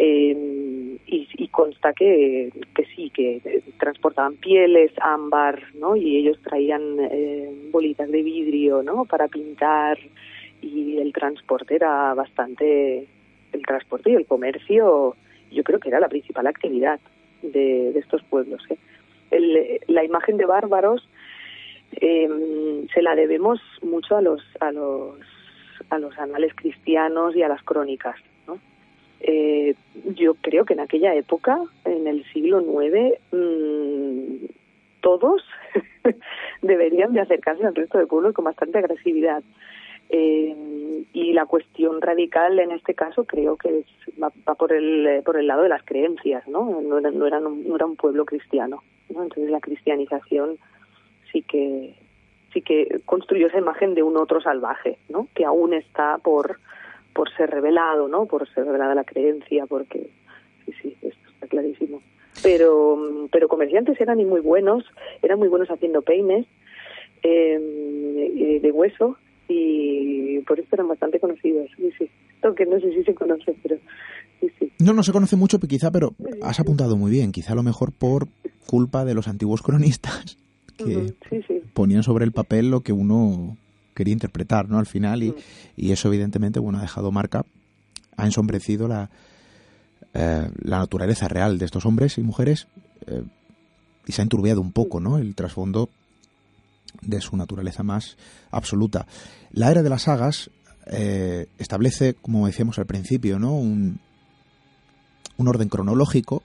Eh, 0.00 0.96
y, 1.06 1.48
consta 1.48 1.92
que, 1.92 2.52
que 2.74 2.84
sí, 2.94 3.10
que 3.10 3.62
transportaban 3.80 4.36
pieles, 4.36 4.92
ámbar, 5.00 5.60
¿no? 5.74 5.96
Y 5.96 6.18
ellos 6.18 6.38
traían 6.42 6.82
eh, 7.00 7.50
bolitas 7.72 8.08
de 8.08 8.22
vidrio, 8.22 8.84
¿no? 8.84 9.06
Para 9.06 9.26
pintar 9.26 9.98
y 10.62 10.98
el 10.98 11.12
transporte 11.12 11.74
era 11.74 12.14
bastante 12.14 13.08
el 13.52 13.62
transporte 13.62 14.10
y 14.10 14.14
el 14.14 14.26
comercio, 14.26 15.16
yo 15.50 15.64
creo 15.64 15.80
que 15.80 15.88
era 15.88 16.00
la 16.00 16.08
principal 16.08 16.46
actividad 16.46 17.00
de, 17.42 17.90
estos 17.98 18.22
pueblos. 18.24 18.62
¿eh? 18.70 19.80
la 19.88 20.04
imagen 20.04 20.38
de 20.38 20.46
bárbaros 20.46 21.06
eh, 21.92 22.28
se 22.92 23.02
la 23.02 23.14
debemos 23.14 23.60
mucho 23.82 24.16
a 24.16 24.22
los, 24.22 24.42
a 24.60 24.72
los, 24.72 25.18
a 25.90 25.98
los 25.98 26.18
anales 26.18 26.52
cristianos 26.54 27.34
y 27.36 27.42
a 27.42 27.48
las 27.48 27.62
crónicas. 27.62 28.16
¿no? 28.46 28.58
Eh, 29.20 29.74
yo 30.16 30.34
creo 30.34 30.64
que 30.64 30.74
en 30.74 30.80
aquella 30.80 31.14
época, 31.14 31.58
en 31.84 32.06
el 32.06 32.24
siglo 32.32 32.60
IX, 32.60 33.18
mmm, 33.32 34.46
todos 35.00 35.42
deberían 36.62 37.12
de 37.12 37.20
acercarse 37.20 37.64
al 37.64 37.74
resto 37.74 37.98
del 37.98 38.08
pueblo 38.08 38.32
con 38.32 38.44
bastante 38.44 38.78
agresividad. 38.78 39.42
Eh, 40.10 41.04
y 41.12 41.32
la 41.32 41.46
cuestión 41.46 42.00
radical 42.00 42.58
en 42.58 42.72
este 42.72 42.94
caso 42.94 43.24
creo 43.24 43.56
que 43.56 43.84
va, 44.22 44.30
por 44.54 44.72
el 44.72 45.22
por 45.24 45.36
el 45.36 45.46
lado 45.46 45.62
de 45.62 45.68
las 45.68 45.84
creencias, 45.84 46.46
¿no? 46.48 46.80
No 46.80 46.98
era, 46.98 47.10
no 47.10 47.26
era, 47.26 47.40
no 47.40 47.76
era 47.76 47.86
un 47.86 47.96
pueblo 47.96 48.24
cristiano, 48.24 48.82
¿no? 49.10 49.22
Entonces 49.22 49.50
la 49.50 49.60
cristianización 49.60 50.56
sí 51.30 51.42
que 51.42 51.94
sí 52.52 52.62
que 52.62 53.00
construyó 53.04 53.48
esa 53.48 53.58
imagen 53.58 53.94
de 53.94 54.02
un 54.02 54.16
otro 54.16 54.40
salvaje, 54.40 54.98
¿no? 55.08 55.28
Que 55.34 55.44
aún 55.44 55.74
está 55.74 56.18
por 56.18 56.58
por 57.12 57.30
ser 57.36 57.50
revelado, 57.50 58.08
¿no? 58.08 58.26
Por 58.26 58.48
ser 58.54 58.64
revelada 58.64 58.94
la 58.94 59.04
creencia, 59.04 59.66
porque 59.66 60.08
sí, 60.64 60.72
sí, 60.80 60.96
esto 61.02 61.30
está 61.30 61.46
clarísimo 61.48 62.00
pero, 62.42 63.28
pero 63.30 63.48
comerciantes 63.48 64.00
eran 64.00 64.18
muy 64.26 64.40
buenos, 64.40 64.84
eran 65.22 65.38
muy 65.38 65.48
buenos 65.48 65.70
haciendo 65.70 66.02
peines 66.02 66.46
eh, 67.22 68.58
de 68.62 68.70
hueso 68.72 69.16
y 69.48 70.40
por 70.40 70.58
eso 70.58 70.68
eran 70.72 70.88
bastante 70.88 71.18
conocidos. 71.18 71.70
Sí, 71.76 71.90
sí. 71.98 72.10
que 72.56 72.66
no 72.66 72.80
sé 72.80 72.92
si 72.92 73.04
se 73.04 73.14
conoce, 73.14 73.56
pero 73.62 73.76
sí, 74.40 74.48
sí. 74.58 74.72
No, 74.78 74.92
no 74.92 75.02
se 75.02 75.12
conoce 75.12 75.36
mucho, 75.36 75.58
quizá, 75.58 75.90
pero 75.90 76.14
has 76.42 76.60
apuntado 76.60 76.96
muy 76.96 77.10
bien, 77.10 77.32
quizá 77.32 77.52
a 77.52 77.56
lo 77.56 77.62
mejor 77.62 77.92
por 77.92 78.28
culpa 78.66 79.04
de 79.04 79.14
los 79.14 79.28
antiguos 79.28 79.62
cronistas 79.62 80.36
que 80.76 81.14
ponían 81.72 82.02
sobre 82.02 82.24
el 82.24 82.32
papel 82.32 82.70
lo 82.70 82.82
que 82.82 82.92
uno 82.92 83.56
quería 83.94 84.12
interpretar, 84.12 84.68
¿no? 84.68 84.78
Al 84.78 84.86
final, 84.86 85.22
y, 85.24 85.34
y 85.76 85.90
eso 85.90 86.08
evidentemente, 86.08 86.60
bueno, 86.60 86.78
ha 86.78 86.82
dejado 86.82 87.10
marca, 87.10 87.44
ha 88.16 88.24
ensombrecido 88.26 88.86
la, 88.86 89.10
eh, 90.14 90.50
la 90.62 90.78
naturaleza 90.78 91.28
real 91.28 91.58
de 91.58 91.64
estos 91.66 91.84
hombres 91.84 92.16
y 92.18 92.22
mujeres 92.22 92.66
eh, 93.06 93.22
y 94.06 94.12
se 94.12 94.22
ha 94.22 94.24
enturbiado 94.24 94.60
un 94.60 94.72
poco 94.72 95.00
¿no? 95.00 95.18
el 95.18 95.34
trasfondo 95.34 95.90
de 97.02 97.20
su 97.20 97.36
naturaleza 97.36 97.82
más 97.82 98.16
absoluta. 98.50 99.06
La 99.50 99.70
era 99.70 99.82
de 99.82 99.90
las 99.90 100.02
sagas 100.02 100.50
eh, 100.86 101.46
establece, 101.58 102.14
como 102.14 102.46
decíamos 102.46 102.78
al 102.78 102.86
principio, 102.86 103.38
¿no? 103.38 103.54
un, 103.54 104.00
un 105.36 105.48
orden 105.48 105.68
cronológico, 105.68 106.42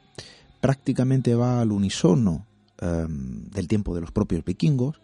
prácticamente 0.62 1.36
va 1.36 1.62
al 1.62 1.72
unisono 1.72 2.46
del 2.82 3.68
tiempo 3.70 3.96
de 3.96 4.02
los 4.02 4.12
propios 4.12 4.44
vikingos, 4.44 5.00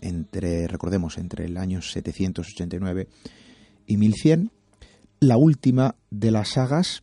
entre, 0.00 0.68
recordemos, 0.68 1.18
entre 1.18 1.46
el 1.46 1.56
año 1.56 1.82
789 1.82 3.08
y 3.86 3.96
1100, 3.96 4.52
la 5.20 5.36
última 5.36 5.96
de 6.10 6.30
las 6.30 6.50
sagas, 6.50 7.02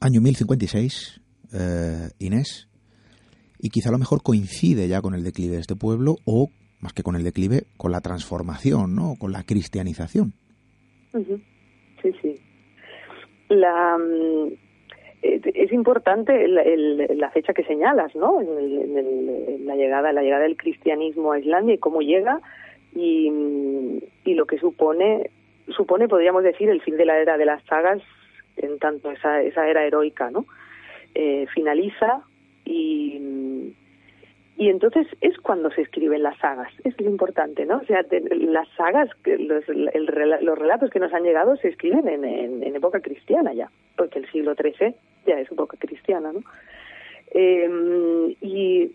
año 0.00 0.20
1056, 0.20 1.20
eh, 1.52 2.10
Inés, 2.18 2.68
y 3.62 3.70
quizá 3.70 3.88
a 3.88 3.92
lo 3.92 3.98
mejor 3.98 4.22
coincide 4.22 4.88
ya 4.88 5.00
con 5.00 5.14
el 5.14 5.22
declive 5.22 5.54
de 5.54 5.60
este 5.60 5.76
pueblo 5.76 6.16
o, 6.26 6.48
más 6.80 6.92
que 6.92 7.02
con 7.02 7.14
el 7.14 7.22
declive, 7.22 7.62
con 7.76 7.92
la 7.92 8.00
transformación, 8.00 8.96
¿no? 8.96 9.14
Con 9.18 9.32
la 9.32 9.44
cristianización. 9.44 10.32
Sí, 11.12 12.12
sí. 12.20 12.40
Mm, 13.50 14.52
es 15.22 15.72
importante 15.72 16.48
la 16.48 17.30
fecha 17.30 17.52
que 17.52 17.62
señalas, 17.64 18.14
¿no? 18.16 18.40
En, 18.40 19.66
la 19.66 19.76
llegada, 19.76 20.12
la 20.12 20.22
llegada 20.22 20.42
del 20.42 20.56
cristianismo 20.56 21.32
a 21.32 21.38
Islandia 21.38 21.74
y 21.74 21.78
cómo 21.78 22.00
llega 22.00 22.40
y, 22.94 23.30
y 24.24 24.34
lo 24.34 24.46
que 24.46 24.58
supone 24.58 25.30
supone, 25.76 26.08
podríamos 26.08 26.42
decir, 26.42 26.68
el 26.68 26.82
fin 26.82 26.96
de 26.96 27.06
la 27.06 27.18
era 27.18 27.38
de 27.38 27.46
las 27.46 27.62
sagas, 27.64 28.02
en 28.56 28.78
tanto 28.78 29.10
esa, 29.10 29.42
esa 29.42 29.68
era 29.68 29.84
heroica, 29.84 30.30
¿no? 30.30 30.44
Eh, 31.14 31.46
finaliza 31.54 32.24
y, 32.64 33.72
y 34.56 34.68
entonces 34.68 35.06
es 35.20 35.36
cuando 35.38 35.70
se 35.70 35.82
escriben 35.82 36.22
las 36.22 36.38
sagas, 36.38 36.72
es 36.84 36.98
lo 37.00 37.10
importante, 37.10 37.66
¿no? 37.66 37.78
O 37.78 37.84
sea, 37.84 38.04
las 38.10 38.68
sagas, 38.76 39.08
los, 39.24 39.64
los 39.68 40.58
relatos 40.58 40.90
que 40.90 41.00
nos 41.00 41.12
han 41.12 41.24
llegado 41.24 41.56
se 41.56 41.68
escriben 41.68 42.06
en, 42.08 42.62
época 42.76 43.00
cristiana 43.00 43.52
ya, 43.52 43.70
porque 43.96 44.18
el 44.20 44.30
siglo 44.30 44.54
XIII 44.54 44.94
ya 45.26 45.38
es 45.38 45.50
época 45.50 45.76
cristiana, 45.78 46.32
¿no? 46.32 46.40
Eh, 47.34 48.36
y 48.40 48.92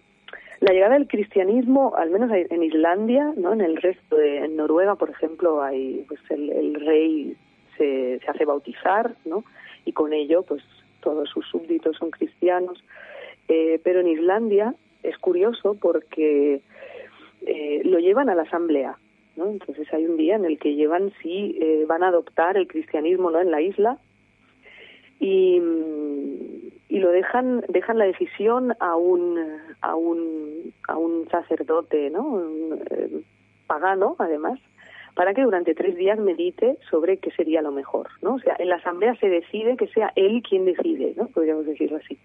la 0.60 0.74
llegada 0.74 0.96
del 0.96 1.08
cristianismo, 1.08 1.96
al 1.96 2.10
menos 2.10 2.32
en 2.34 2.64
Islandia, 2.64 3.34
¿no? 3.36 3.54
En 3.54 3.62
el 3.62 3.78
resto 3.78 4.16
de 4.16 4.40
en 4.40 4.56
Noruega, 4.56 4.96
por 4.96 5.10
ejemplo, 5.10 5.62
hay 5.62 6.06
pues 6.08 6.20
el, 6.30 6.74
rey 6.76 7.36
se, 7.78 8.20
se 8.20 8.28
hace 8.28 8.46
bautizar, 8.46 9.16
¿no? 9.26 9.44
Y 9.86 9.92
con 9.92 10.14
ello, 10.14 10.44
pues 10.44 10.64
todos 11.02 11.30
sus 11.30 11.46
súbditos 11.48 11.98
son 11.98 12.10
cristianos. 12.10 12.84
Eh, 13.48 13.80
pero 13.84 14.02
en 14.02 14.08
Islandia 14.08 14.76
es 15.04 15.18
curioso 15.18 15.78
porque 15.80 16.62
eh, 17.46 17.82
lo 17.84 18.00
llevan 18.00 18.30
a 18.30 18.36
la 18.36 18.44
asamblea, 18.44 18.98
¿no? 19.36 19.50
Entonces 19.50 19.92
hay 19.94 20.06
un 20.06 20.18
día 20.18 20.36
en 20.36 20.46
el 20.46 20.60
que 20.60 20.76
llevan 20.76 21.14
sí 21.22 21.58
eh, 21.62 21.86
van 21.88 22.04
a 22.04 22.10
adoptar 22.10 22.58
el 22.58 22.68
cristianismo, 22.68 23.32
¿no? 23.32 23.40
En 23.40 23.52
la 23.52 23.62
isla 23.62 23.98
y 25.20 25.62
y 26.90 27.00
lo 27.00 27.12
dejan 27.12 27.64
dejan 27.68 27.98
la 27.98 28.06
decisión 28.06 28.74
a 28.80 28.96
un 28.96 29.38
a 29.82 29.96
un 29.96 30.74
a 30.88 30.98
un 30.98 31.28
sacerdote 31.30 32.10
no 32.10 32.42
eh, 32.92 33.22
pagano 33.68 34.16
además 34.20 34.60
para 35.16 35.34
que 35.34 35.42
durante 35.42 35.74
tres 35.74 35.96
días 35.96 36.20
medite 36.20 36.78
sobre 36.90 37.18
qué 37.18 37.32
sería 37.32 37.62
lo 37.62 37.72
mejor 37.72 38.10
no 38.22 38.36
o 38.36 38.40
sea 38.40 38.56
en 38.60 38.70
la 38.70 38.76
asamblea 38.76 39.16
se 39.16 39.28
decide 39.28 39.76
que 39.76 39.88
sea 39.88 40.12
él 40.16 40.42
quien 40.48 40.66
decide 40.66 41.14
no 41.18 41.28
podríamos 41.28 41.66
decirlo 41.66 41.98
así 41.98 42.18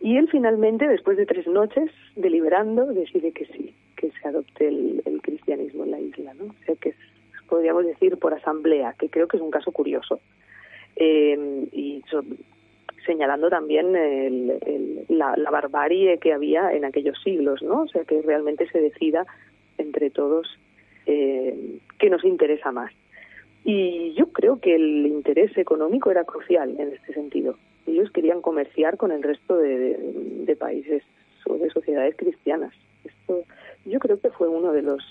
y 0.00 0.16
él 0.16 0.28
finalmente 0.30 0.86
después 0.86 1.16
de 1.16 1.26
tres 1.26 1.46
noches 1.46 1.90
deliberando 2.16 2.86
decide 2.86 3.32
que 3.32 3.46
sí 3.46 3.74
que 3.96 4.10
se 4.10 4.28
adopte 4.28 4.68
el, 4.68 5.02
cristianismo 5.22 5.84
en 5.84 5.90
la 5.90 6.00
isla 6.00 6.34
no 6.34 6.44
o 6.46 6.64
sea 6.64 6.74
que 6.76 6.94
podríamos 7.48 7.84
decir 7.84 8.16
por 8.18 8.34
asamblea 8.34 8.94
que 8.98 9.08
creo 9.08 9.28
que 9.28 9.36
es 9.36 9.42
un 9.42 9.50
caso 9.50 9.72
curioso 9.72 10.20
eh, 10.96 11.68
y 11.72 12.02
señalando 13.08 13.48
también 13.48 13.92
la, 15.08 15.34
barbarie 15.50 16.18
que 16.18 16.32
había 16.32 16.72
en 16.72 16.84
aquellos 16.84 17.18
siglos, 17.24 17.62
¿no? 17.62 17.82
O 17.82 17.88
sea, 17.88 18.04
que 18.04 18.20
realmente 18.22 18.68
se 18.70 18.80
decida 18.80 19.26
entre 19.78 20.10
todos 20.10 20.46
eh, 21.06 21.78
qué 21.98 22.10
nos 22.10 22.24
interesa 22.24 22.70
más. 22.70 22.92
Y 23.64 24.12
yo 24.14 24.30
creo 24.32 24.60
que 24.60 24.74
el 24.74 25.06
interés 25.06 25.56
económico 25.56 26.10
era 26.10 26.24
crucial 26.24 26.76
en 26.78 26.92
este 26.92 27.14
sentido. 27.14 27.56
Ellos 27.88 28.10
querían 28.10 28.42
comerciar 28.42 28.96
con 28.96 29.10
el 29.12 29.22
resto 29.22 29.56
de, 29.56 30.56
países 30.58 31.02
o 31.46 31.54
de 31.54 31.70
sociedades 31.70 32.16
cristianas. 32.16 32.74
Esto 33.04 33.44
yo 33.84 33.98
creo 33.98 34.20
que 34.20 34.30
fue 34.30 34.48
uno 34.48 34.72
de 34.72 34.82
los 34.82 35.02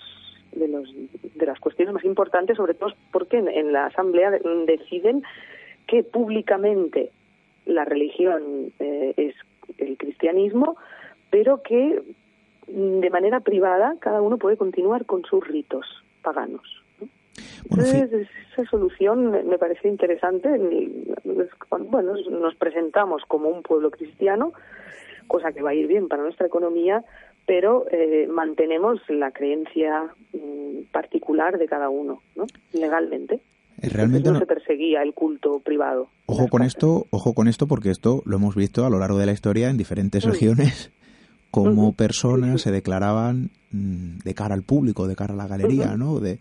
de 0.52 0.68
los 0.68 0.94
de 1.36 1.46
las 1.46 1.60
cuestiones 1.60 1.94
más 1.94 2.04
importantes, 2.06 2.58
sobre 2.58 2.74
todo 2.74 2.94
porque 3.12 3.38
en 3.38 3.72
la 3.72 3.86
asamblea 3.86 4.32
deciden 4.66 5.24
que 5.88 6.04
públicamente 6.04 7.12
la 7.66 7.86
religión 7.86 8.74
eh, 8.80 9.14
es 9.18 9.36
el 9.78 9.98
cristianismo, 9.98 10.78
pero 11.30 11.62
que 11.62 12.02
mm, 12.68 13.00
de 13.00 13.10
manera 13.10 13.40
privada 13.40 13.96
cada 14.00 14.22
uno 14.22 14.38
puede 14.38 14.58
continuar 14.58 15.06
con 15.06 15.24
sus 15.26 15.46
ritos 15.48 15.86
paganos. 16.22 16.87
Entonces, 17.70 18.28
esa 18.54 18.70
solución 18.70 19.32
me 19.48 19.58
parece 19.58 19.88
interesante. 19.88 20.50
Bueno, 21.90 22.14
nos 22.32 22.56
presentamos 22.56 23.24
como 23.28 23.50
un 23.50 23.62
pueblo 23.62 23.92
cristiano, 23.92 24.54
cosa 25.28 25.52
que 25.52 25.62
va 25.62 25.72
a 25.72 25.76
ir 25.76 25.88
bien 25.88 26.08
para 26.08 26.24
nuestra 26.24 26.48
economía, 26.48 27.04
pero 27.46 27.86
eh, 27.92 28.28
mantenemos 28.28 29.00
la 29.10 29.32
creencia 29.32 30.06
mm, 30.34 30.92
particular 30.92 31.58
de 31.58 31.68
cada 31.68 31.90
uno, 31.90 32.22
¿no? 32.36 32.46
Legalmente. 32.74 33.40
Eh, 33.82 33.90
realmente 33.90 34.32
no, 34.32 34.40
se 34.40 34.46
perseguía 34.46 35.02
el 35.04 35.14
culto 35.14 35.60
privado. 35.60 36.10
Ojo 36.26 36.48
con 36.48 36.64
esto, 36.64 37.06
ojo 37.10 37.34
con 37.34 37.48
esto, 37.48 37.68
porque 37.68 37.90
esto 37.90 38.24
lo 38.26 38.38
hemos 38.38 38.56
visto 38.56 38.86
a 38.86 38.90
lo 38.90 39.00
largo 39.00 39.18
de 39.18 39.28
la 39.28 39.32
historia 39.34 39.70
en 39.70 39.78
diferentes 39.78 40.24
regiones, 40.24 40.92
como 41.52 41.94
personas 41.94 42.62
se 42.62 42.72
declaraban 42.72 43.50
mm, 43.72 44.20
de 44.24 44.34
cara 44.34 44.56
al 44.56 44.64
público, 44.64 45.08
de 45.08 45.16
cara 45.16 45.34
a 45.34 45.38
la 45.38 45.48
galería, 45.48 45.96
¿no? 45.96 46.20
De 46.20 46.40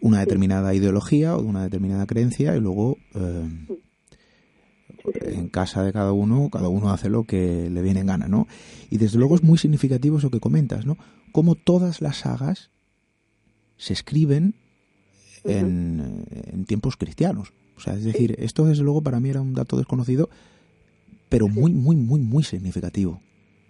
una 0.00 0.20
determinada 0.20 0.74
ideología 0.74 1.36
o 1.36 1.42
de 1.42 1.48
una 1.48 1.64
determinada 1.64 2.06
creencia 2.06 2.56
y 2.56 2.60
luego 2.60 2.96
eh, 3.14 3.48
en 5.22 5.48
casa 5.48 5.82
de 5.82 5.92
cada 5.92 6.12
uno, 6.12 6.50
cada 6.50 6.68
uno 6.68 6.90
hace 6.90 7.08
lo 7.08 7.24
que 7.24 7.68
le 7.70 7.82
viene 7.82 8.00
en 8.00 8.06
gana, 8.06 8.28
¿no? 8.28 8.46
Y 8.90 8.98
desde 8.98 9.18
luego 9.18 9.34
es 9.34 9.42
muy 9.42 9.58
significativo 9.58 10.18
eso 10.18 10.30
que 10.30 10.40
comentas, 10.40 10.86
¿no? 10.86 10.96
Como 11.32 11.54
todas 11.54 12.00
las 12.00 12.18
sagas 12.18 12.70
se 13.76 13.92
escriben 13.92 14.54
en, 15.44 16.24
en, 16.52 16.64
tiempos 16.66 16.96
cristianos. 16.96 17.52
O 17.76 17.80
sea, 17.80 17.94
es 17.94 18.04
decir, 18.04 18.36
esto 18.38 18.66
desde 18.66 18.82
luego 18.82 19.02
para 19.02 19.20
mí 19.20 19.30
era 19.30 19.40
un 19.40 19.54
dato 19.54 19.78
desconocido, 19.78 20.28
pero 21.30 21.48
muy, 21.48 21.72
muy, 21.72 21.96
muy, 21.96 22.20
muy 22.20 22.42
significativo. 22.42 23.20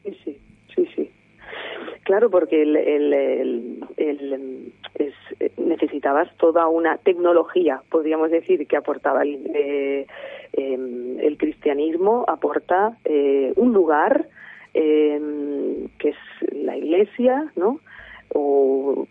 Sí, 0.03 0.37
sí, 0.75 0.85
sí. 0.97 1.11
Claro, 2.05 2.29
porque 2.29 2.63
el, 2.63 2.77
el, 2.77 3.13
el, 3.97 4.75
es, 4.95 5.15
necesitabas 5.57 6.29
toda 6.37 6.69
una 6.69 6.99
tecnología, 6.99 7.83
podríamos 7.91 8.31
decir, 8.31 8.67
que 8.67 8.77
aportaba 8.77 9.23
el, 9.23 9.51
eh, 9.55 10.07
em, 10.53 11.19
el 11.21 11.39
cristianismo, 11.39 12.25
aporta 12.29 12.99
eh, 13.05 13.53
un 13.57 13.73
lugar 13.73 14.27
eh, 14.75 15.89
que 15.99 16.11
es 16.11 16.17
la 16.53 16.77
iglesia, 16.77 17.51
¿no? 17.57 17.81
o 18.33 19.07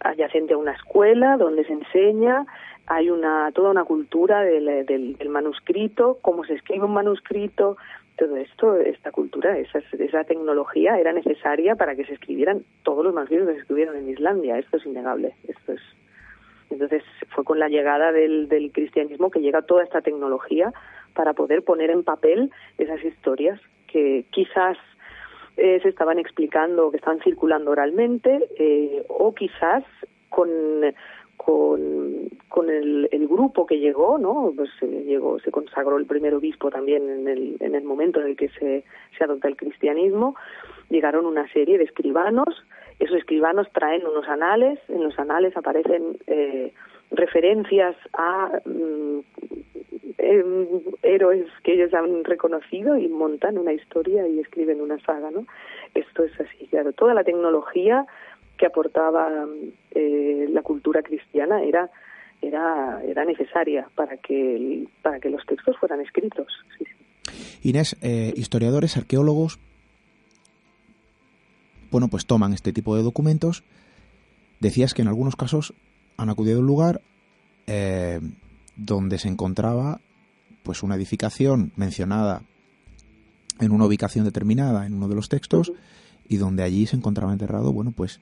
adyacente 0.00 0.54
a 0.54 0.58
una 0.58 0.72
escuela 0.72 1.36
donde 1.36 1.64
se 1.64 1.72
enseña 1.72 2.44
hay 2.86 3.08
una 3.08 3.50
toda 3.52 3.70
una 3.70 3.84
cultura 3.84 4.42
del, 4.42 4.84
del, 4.84 5.28
manuscrito 5.28 6.18
cómo 6.20 6.44
se 6.44 6.54
escribe 6.54 6.84
un 6.84 6.92
manuscrito 6.92 7.76
todo 8.16 8.36
esto 8.36 8.76
esta 8.76 9.10
cultura 9.10 9.58
esa, 9.58 9.80
esa 9.98 10.24
tecnología 10.24 10.98
era 10.98 11.12
necesaria 11.12 11.74
para 11.74 11.96
que 11.96 12.04
se 12.04 12.14
escribieran 12.14 12.64
todos 12.82 13.04
los 13.04 13.14
manuscritos 13.14 13.48
que 13.48 13.54
se 13.54 13.60
escribieron 13.60 13.96
en 13.96 14.08
Islandia. 14.08 14.58
Esto 14.58 14.76
es 14.76 14.86
innegable 14.86 15.34
esto 15.48 15.72
es 15.72 15.80
entonces 16.70 17.02
fue 17.34 17.44
con 17.44 17.58
la 17.58 17.68
llegada 17.68 18.10
del, 18.12 18.70
cristianismo 18.72 19.30
que 19.30 19.40
llega 19.40 19.62
toda 19.62 19.84
esta 19.84 20.00
tecnología 20.00 20.72
para 21.14 21.32
poder 21.32 21.62
poner 21.62 21.90
en 21.90 22.02
papel 22.02 22.50
esas 22.78 23.02
historias 23.04 23.60
que 23.86 24.24
quizás 24.30 24.76
eh, 25.56 25.78
se 25.82 25.88
estaban 25.88 26.18
explicando, 26.18 26.90
que 26.90 26.96
estaban 26.96 27.20
circulando 27.20 27.70
oralmente, 27.70 28.48
eh, 28.58 29.04
o 29.08 29.32
quizás 29.34 29.84
con, 30.28 30.48
con, 31.36 32.70
el, 32.70 33.08
el, 33.10 33.28
grupo 33.28 33.66
que 33.66 33.78
llegó, 33.78 34.18
¿no? 34.18 34.52
Pues 34.56 34.70
eh, 34.80 35.04
llegó, 35.06 35.38
se 35.40 35.50
consagró 35.50 35.98
el 35.98 36.06
primer 36.06 36.34
obispo 36.34 36.70
también 36.70 37.08
en 37.08 37.28
el, 37.28 37.56
en 37.60 37.74
el 37.74 37.84
momento 37.84 38.20
en 38.20 38.28
el 38.28 38.36
que 38.36 38.48
se, 38.48 38.84
se 39.16 39.24
adopta 39.24 39.48
el 39.48 39.56
cristianismo, 39.56 40.36
llegaron 40.88 41.26
una 41.26 41.50
serie 41.52 41.78
de 41.78 41.84
escribanos, 41.84 42.64
esos 42.98 43.16
escribanos 43.16 43.68
traen 43.72 44.06
unos 44.06 44.28
anales, 44.28 44.78
en 44.88 45.02
los 45.02 45.18
anales 45.18 45.56
aparecen 45.56 46.16
eh, 46.26 46.72
referencias 47.10 47.96
a 48.12 48.60
mm, 48.64 49.18
em, 50.18 50.66
héroes 51.02 51.46
que 51.62 51.74
ellos 51.74 51.92
han 51.92 52.24
reconocido 52.24 52.96
y 52.96 53.08
montan 53.08 53.58
una 53.58 53.72
historia 53.72 54.26
y 54.28 54.40
escriben 54.40 54.80
una 54.80 54.98
saga, 55.00 55.30
¿no? 55.30 55.46
Esto 55.94 56.24
es 56.24 56.40
así, 56.40 56.66
claro. 56.68 56.92
Toda 56.92 57.14
la 57.14 57.24
tecnología 57.24 58.06
que 58.56 58.66
aportaba 58.66 59.46
eh, 59.90 60.46
la 60.50 60.62
cultura 60.62 61.02
cristiana 61.02 61.62
era 61.62 61.90
era 62.42 63.02
era 63.04 63.24
necesaria 63.24 63.88
para 63.94 64.16
que 64.16 64.86
para 65.02 65.18
que 65.20 65.30
los 65.30 65.44
textos 65.46 65.76
fueran 65.78 66.00
escritos. 66.00 66.46
Inés, 67.62 67.96
eh, 68.02 68.32
historiadores, 68.36 68.96
arqueólogos, 68.96 69.58
bueno, 71.90 72.08
pues 72.08 72.26
toman 72.26 72.52
este 72.52 72.72
tipo 72.72 72.96
de 72.96 73.02
documentos. 73.02 73.62
Decías 74.60 74.94
que 74.94 75.02
en 75.02 75.08
algunos 75.08 75.36
casos 75.36 75.74
han 76.16 76.28
acudido 76.28 76.56
a 76.56 76.60
un 76.60 76.66
lugar 76.66 77.00
eh, 77.66 78.20
donde 78.76 79.18
se 79.18 79.28
encontraba 79.28 80.00
pues 80.62 80.82
una 80.82 80.96
edificación 80.96 81.72
mencionada 81.76 82.42
en 83.60 83.70
una 83.70 83.86
ubicación 83.86 84.24
determinada 84.24 84.86
en 84.86 84.94
uno 84.94 85.08
de 85.08 85.14
los 85.14 85.28
textos 85.28 85.72
y 86.28 86.38
donde 86.38 86.62
allí 86.62 86.86
se 86.86 86.96
encontraba 86.96 87.32
enterrado 87.32 87.72
bueno 87.72 87.92
pues 87.92 88.20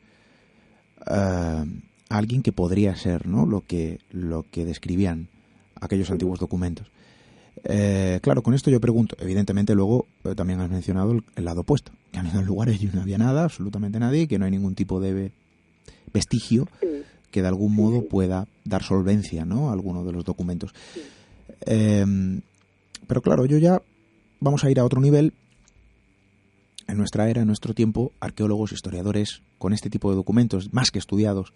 eh, 1.07 1.65
alguien 2.09 2.43
que 2.43 2.53
podría 2.53 2.97
ser 2.97 3.27
no 3.27 3.47
lo 3.47 3.63
que 3.63 4.01
lo 4.11 4.45
que 4.51 4.65
describían 4.65 5.29
aquellos 5.81 6.11
antiguos 6.11 6.39
documentos 6.39 6.89
eh, 7.65 8.21
claro 8.23 8.43
con 8.43 8.55
esto 8.55 8.71
yo 8.71 8.81
pregunto 8.81 9.17
evidentemente 9.21 9.75
luego 9.75 10.07
también 10.37 10.61
has 10.61 10.71
mencionado 10.71 11.13
el, 11.13 11.45
lado 11.45 11.63
opuesto 11.63 11.93
que 12.11 12.19
han 12.19 12.27
ido 12.27 12.41
en 12.41 12.47
lugares 12.47 12.83
no 12.95 13.03
había 13.03 13.19
nada 13.19 13.45
absolutamente 13.45 13.99
nadie 13.99 14.29
que 14.29 14.39
no 14.39 14.45
hay 14.45 14.51
ningún 14.51 14.75
tipo 14.75 15.01
de 15.01 15.33
vestigio 16.13 16.69
que 17.31 17.43
de 17.43 17.49
algún 17.49 17.75
modo 17.75 18.07
pueda 18.07 18.47
dar 18.65 18.83
solvencia 18.83 19.45
¿no? 19.45 19.71
a 19.71 19.73
alguno 19.73 20.05
de 20.05 20.13
los 20.13 20.23
documentos. 20.23 20.75
Pero 21.65 23.23
claro, 23.23 23.47
yo 23.47 23.59
ya 23.59 23.83
vamos 24.41 24.65
a 24.65 24.71
ir 24.71 24.79
a 24.79 24.85
otro 24.85 25.01
nivel. 25.01 25.33
En 26.89 26.99
nuestra 26.99 27.29
era, 27.29 27.43
en 27.43 27.47
nuestro 27.47 27.75
tiempo, 27.75 28.13
arqueólogos, 28.21 28.73
historiadores, 28.73 29.43
con 29.59 29.73
este 29.73 29.91
tipo 29.91 30.11
de 30.11 30.17
documentos, 30.17 30.73
más 30.73 30.91
que 30.91 30.99
estudiados, 30.99 31.53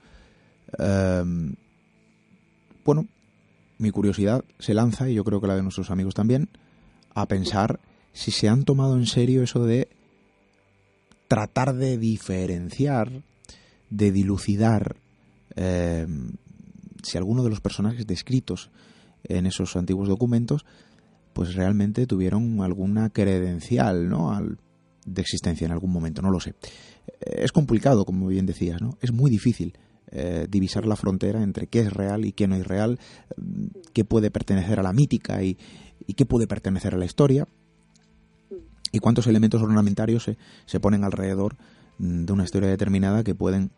em, 0.79 1.55
bueno, 2.85 3.07
mi 3.79 3.91
curiosidad 3.91 4.45
se 4.59 4.75
lanza, 4.75 5.11
y 5.11 5.15
yo 5.15 5.25
creo 5.25 5.41
que 5.41 5.49
la 5.49 5.57
de 5.57 5.63
nuestros 5.63 5.91
amigos 5.91 6.15
también, 6.15 6.49
a 7.15 7.27
pensar 7.27 7.81
si 8.13 8.31
se 8.31 8.49
han 8.49 8.65
tomado 8.65 8.97
en 8.97 9.07
serio 9.07 9.43
eso 9.43 9.65
de 9.65 9.89
tratar 11.29 11.75
de 11.75 11.99
diferenciar, 11.99 13.11
de 13.91 14.13
dilucidar 14.13 14.97
eh, 15.57 16.07
si 17.03 17.19
alguno 17.19 17.43
de 17.43 17.51
los 17.51 17.61
personajes 17.61 18.07
descritos 18.07 18.71
en 19.25 19.47
esos 19.47 19.77
antiguos 19.77 20.09
documentos 20.09 20.65
pues 21.33 21.55
realmente 21.55 22.07
tuvieron 22.07 22.61
alguna 22.63 23.11
credencial 23.11 24.09
¿no? 24.09 24.33
Al, 24.33 24.59
de 25.07 25.23
existencia 25.23 25.65
en 25.65 25.73
algún 25.73 25.93
momento, 25.93 26.21
no 26.21 26.31
lo 26.31 26.41
sé. 26.41 26.55
Es 27.21 27.53
complicado, 27.53 28.05
como 28.05 28.27
bien 28.27 28.45
decías, 28.45 28.83
¿no? 28.83 28.99
Es 29.01 29.13
muy 29.13 29.31
difícil 29.31 29.79
eh, 30.11 30.47
divisar 30.49 30.87
la 30.87 30.97
frontera 30.97 31.43
entre 31.43 31.69
qué 31.69 31.81
es 31.81 31.93
real 31.93 32.25
y 32.25 32.33
qué 32.33 32.47
no 32.47 32.57
es 32.57 32.67
real, 32.67 32.99
qué 33.93 34.05
puede 34.05 34.31
pertenecer 34.31 34.79
a 34.79 34.83
la 34.83 34.93
mítica 34.93 35.43
y, 35.43 35.57
qué 36.15 36.27
puede 36.27 36.47
pertenecer 36.47 36.95
a 36.95 36.99
la 36.99 37.05
historia, 37.05 37.49
y 38.93 38.99
cuántos 38.99 39.27
elementos 39.27 39.63
ornamentarios 39.63 40.25
se, 40.25 40.39
se 40.67 40.81
ponen 40.81 41.05
alrededor 41.05 41.57
de 41.99 42.33
una 42.33 42.45
historia 42.45 42.69
determinada 42.69 43.25
que 43.25 43.35
pueden 43.35 43.71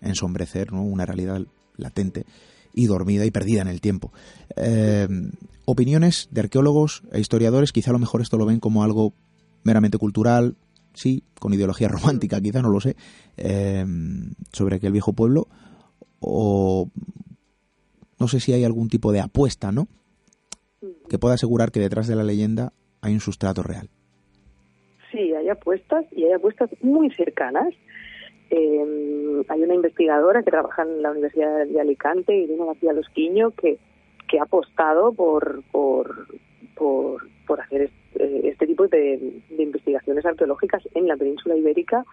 ensombrecer 0.00 0.72
¿no? 0.72 0.82
una 0.82 1.06
realidad 1.06 1.42
latente 1.76 2.26
y 2.74 2.86
dormida 2.86 3.24
y 3.24 3.30
perdida 3.30 3.62
en 3.62 3.68
el 3.68 3.80
tiempo. 3.80 4.12
Eh, 4.56 5.08
opiniones 5.64 6.28
de 6.30 6.40
arqueólogos 6.42 7.02
e 7.12 7.20
historiadores, 7.20 7.72
quizá 7.72 7.90
a 7.90 7.92
lo 7.92 7.98
mejor 7.98 8.20
esto 8.20 8.36
lo 8.36 8.46
ven 8.46 8.60
como 8.60 8.82
algo 8.82 9.14
meramente 9.64 9.98
cultural, 9.98 10.56
sí, 10.96 11.22
con 11.38 11.54
ideología 11.54 11.88
romántica, 11.88 12.40
quizá 12.40 12.62
no 12.62 12.70
lo 12.70 12.80
sé, 12.80 12.96
eh, 13.36 13.84
sobre 14.52 14.76
aquel 14.76 14.92
viejo 14.92 15.12
pueblo, 15.12 15.48
o 16.18 16.90
no 18.18 18.28
sé 18.28 18.40
si 18.40 18.52
hay 18.52 18.64
algún 18.64 18.88
tipo 18.88 19.12
de 19.12 19.20
apuesta, 19.20 19.70
¿no? 19.70 19.86
Que 21.08 21.18
pueda 21.18 21.34
asegurar 21.34 21.70
que 21.70 21.80
detrás 21.80 22.08
de 22.08 22.16
la 22.16 22.24
leyenda 22.24 22.72
hay 23.00 23.12
un 23.12 23.20
sustrato 23.20 23.62
real. 23.62 23.90
Sí, 25.12 25.32
hay 25.34 25.48
apuestas 25.48 26.04
y 26.12 26.24
hay 26.24 26.32
apuestas 26.32 26.70
muy 26.82 27.10
cercanas 27.10 27.72
eh, 28.50 29.44
hay 29.48 29.62
una 29.62 29.74
investigadora 29.74 30.42
que 30.42 30.50
trabaja 30.50 30.82
en 30.82 31.02
la 31.02 31.10
Universidad 31.10 31.66
de 31.66 31.80
Alicante, 31.80 32.36
Irene 32.36 32.66
García 32.66 32.92
Losquiño, 32.92 33.50
que, 33.50 33.78
que 34.28 34.38
ha 34.38 34.44
apostado 34.44 35.12
por, 35.12 35.62
por, 35.72 36.28
por, 36.74 37.28
por 37.46 37.60
hacer 37.60 37.82
este, 37.82 38.48
este 38.48 38.66
tipo 38.66 38.88
de, 38.88 39.40
de, 39.50 39.62
investigaciones 39.62 40.24
arqueológicas 40.24 40.82
en 40.94 41.08
la 41.08 41.16
península 41.16 41.56
ibérica. 41.56 42.04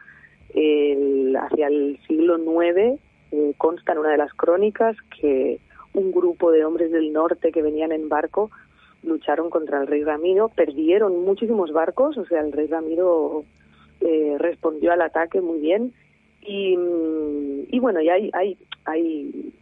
El, 0.54 1.36
hacia 1.36 1.68
el 1.68 2.00
siglo 2.08 2.38
IX 2.38 3.00
eh, 3.32 3.54
consta 3.58 3.94
en 3.94 3.98
una 4.00 4.12
de 4.12 4.18
las 4.18 4.34
crónicas 4.34 4.96
que 5.20 5.60
un 5.94 6.12
grupo 6.12 6.52
de 6.52 6.66
hombres 6.66 6.92
del 6.92 7.12
norte 7.12 7.52
que 7.52 7.62
venían 7.62 7.92
en 7.92 8.10
barco 8.10 8.52
lucharon 9.04 9.50
contra 9.50 9.82
el 9.82 9.88
rey 9.88 10.04
Ramiro, 10.04 10.50
perdieron 10.50 11.24
muchísimos 11.24 11.72
barcos, 11.72 12.18
o 12.18 12.26
sea, 12.26 12.42
el 12.42 12.52
rey 12.52 12.68
Ramiro 12.68 13.44
eh, 14.00 14.36
respondió 14.40 14.94
al 14.94 15.02
ataque 15.02 15.42
muy 15.42 15.60
bien 15.60 15.94
y, 16.46 16.78
y 17.70 17.80
bueno, 17.80 18.02
y 18.02 18.10
hay, 18.10 18.30
hay, 18.34 18.58
hay 18.86 19.54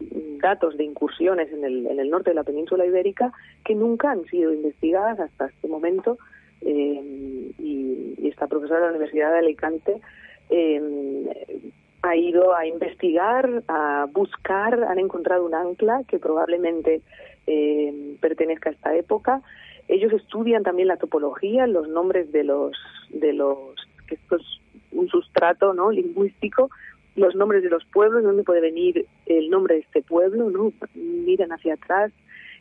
datos 0.41 0.77
de 0.77 0.83
incursiones 0.83 1.51
en 1.51 1.63
el, 1.63 1.87
en 1.87 1.99
el 1.99 2.09
norte 2.09 2.31
de 2.31 2.35
la 2.35 2.43
península 2.43 2.85
ibérica 2.85 3.31
que 3.63 3.75
nunca 3.75 4.11
han 4.11 4.25
sido 4.25 4.53
investigadas 4.53 5.19
hasta 5.19 5.47
este 5.47 5.67
momento. 5.67 6.17
Eh, 6.61 7.51
y, 7.57 8.27
esta 8.27 8.47
profesora 8.47 8.79
de 8.79 8.85
la 8.85 8.91
Universidad 8.91 9.33
de 9.33 9.39
Alicante 9.39 10.01
eh, 10.49 11.59
ha 12.01 12.15
ido 12.15 12.55
a 12.55 12.65
investigar, 12.65 13.63
a 13.67 14.07
buscar, 14.13 14.83
han 14.83 14.99
encontrado 14.99 15.45
un 15.45 15.53
ancla 15.53 16.03
que 16.07 16.17
probablemente 16.17 17.01
eh, 17.45 18.15
pertenezca 18.21 18.69
a 18.69 18.73
esta 18.73 18.95
época. 18.95 19.41
Ellos 19.87 20.13
estudian 20.13 20.63
también 20.63 20.87
la 20.87 20.97
topología, 20.97 21.67
los 21.67 21.89
nombres 21.89 22.31
de 22.31 22.43
los 22.45 22.71
de 23.09 23.33
los 23.33 23.75
estos 24.09 24.61
un 24.91 25.07
sustrato 25.07 25.73
no 25.73 25.91
lingüístico 25.91 26.69
los 27.15 27.35
nombres 27.35 27.63
de 27.63 27.69
los 27.69 27.83
pueblos, 27.85 28.23
dónde 28.23 28.43
puede 28.43 28.61
venir 28.61 29.05
el 29.25 29.49
nombre 29.49 29.75
de 29.75 29.81
este 29.81 30.01
pueblo, 30.01 30.49
¿no? 30.49 30.71
Miran 30.95 31.51
hacia 31.51 31.73
atrás, 31.73 32.11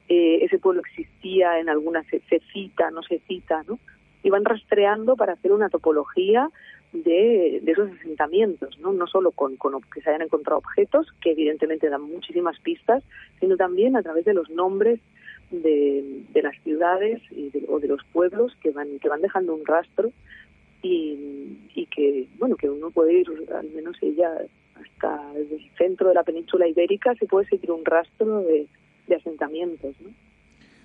eh, 0.08 0.44
ese 0.44 0.58
pueblo 0.58 0.80
existía 0.80 1.60
en 1.60 1.68
alguna, 1.68 2.02
se, 2.04 2.20
cita, 2.52 2.90
no 2.90 3.02
se 3.02 3.20
cita, 3.28 3.62
¿no? 3.68 3.78
Y 4.22 4.30
van 4.30 4.44
rastreando 4.44 5.16
para 5.16 5.34
hacer 5.34 5.52
una 5.52 5.68
topología 5.68 6.48
de, 6.92 7.62
esos 7.64 7.90
asentamientos, 7.92 8.76
¿no? 8.80 8.92
no 8.92 9.06
solo 9.06 9.30
con, 9.30 9.56
con 9.56 9.80
que 9.94 10.00
se 10.00 10.10
hayan 10.10 10.22
encontrado 10.22 10.58
objetos, 10.58 11.06
que 11.22 11.30
evidentemente 11.30 11.88
dan 11.88 12.02
muchísimas 12.02 12.58
pistas, 12.58 13.04
sino 13.38 13.56
también 13.56 13.96
a 13.96 14.02
través 14.02 14.24
de 14.24 14.34
los 14.34 14.50
nombres 14.50 14.98
de, 15.52 16.24
de 16.32 16.42
las 16.42 16.60
ciudades 16.64 17.22
y 17.30 17.50
o 17.68 17.78
de 17.78 17.88
los 17.88 18.02
pueblos 18.12 18.52
que 18.60 18.72
van, 18.72 18.98
que 18.98 19.08
van 19.08 19.22
dejando 19.22 19.54
un 19.54 19.64
rastro 19.64 20.10
y, 20.82 21.58
y 21.74 21.86
que, 21.86 22.26
bueno, 22.38 22.56
que 22.56 22.70
uno 22.70 22.90
puede 22.90 23.20
ir, 23.20 23.28
al 23.54 23.68
menos 23.70 23.96
ella, 24.02 24.30
hasta 24.74 25.32
el 25.36 25.70
centro 25.76 26.08
de 26.08 26.14
la 26.14 26.24
península 26.24 26.68
ibérica, 26.68 27.14
se 27.14 27.26
puede 27.26 27.46
seguir 27.46 27.70
un 27.70 27.84
rastro 27.84 28.42
de, 28.42 28.66
asentamientos, 29.14 29.96
¿no? 30.00 30.10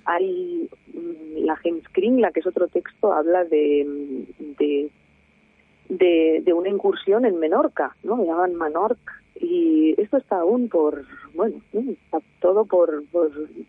Hay 0.06 0.68
mm, 0.94 1.46
la 1.46 1.60
la 1.64 2.32
que 2.32 2.40
es 2.40 2.48
otro 2.48 2.68
texto, 2.68 3.14
habla 3.14 3.44
de, 3.46 4.26
de 4.58 4.90
de, 5.90 6.54
una 6.54 6.70
incursión 6.70 7.26
en 7.26 7.40
Menorca, 7.40 7.96
¿no? 8.04 8.24
Llaman 8.24 8.56
Manorca. 8.56 9.22
Y 9.40 10.00
esto 10.02 10.18
está 10.18 10.40
aún 10.40 10.70
por, 10.70 11.06
bueno, 11.34 11.56
está 11.74 12.20
todo 12.40 12.66
por, 12.66 13.04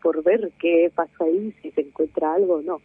por, 0.02 0.22
ver 0.22 0.52
qué 0.58 0.90
pasa 0.94 1.24
ahí, 1.24 1.52
si 1.60 1.70
se 1.72 1.80
encuentra 1.80 2.34
algo 2.34 2.62
no. 2.62 2.80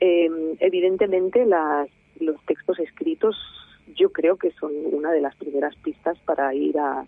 Em, 0.00 0.56
evidentemente, 0.60 1.46
las, 1.46 1.88
los 2.20 2.40
textos 2.46 2.78
escritos 2.78 3.36
yo 3.96 4.12
creo 4.12 4.36
que 4.36 4.50
son 4.52 4.72
una 4.92 5.12
de 5.12 5.20
las 5.20 5.34
primeras 5.36 5.74
pistas 5.76 6.18
para 6.20 6.54
ir 6.54 6.78
a 6.78 7.06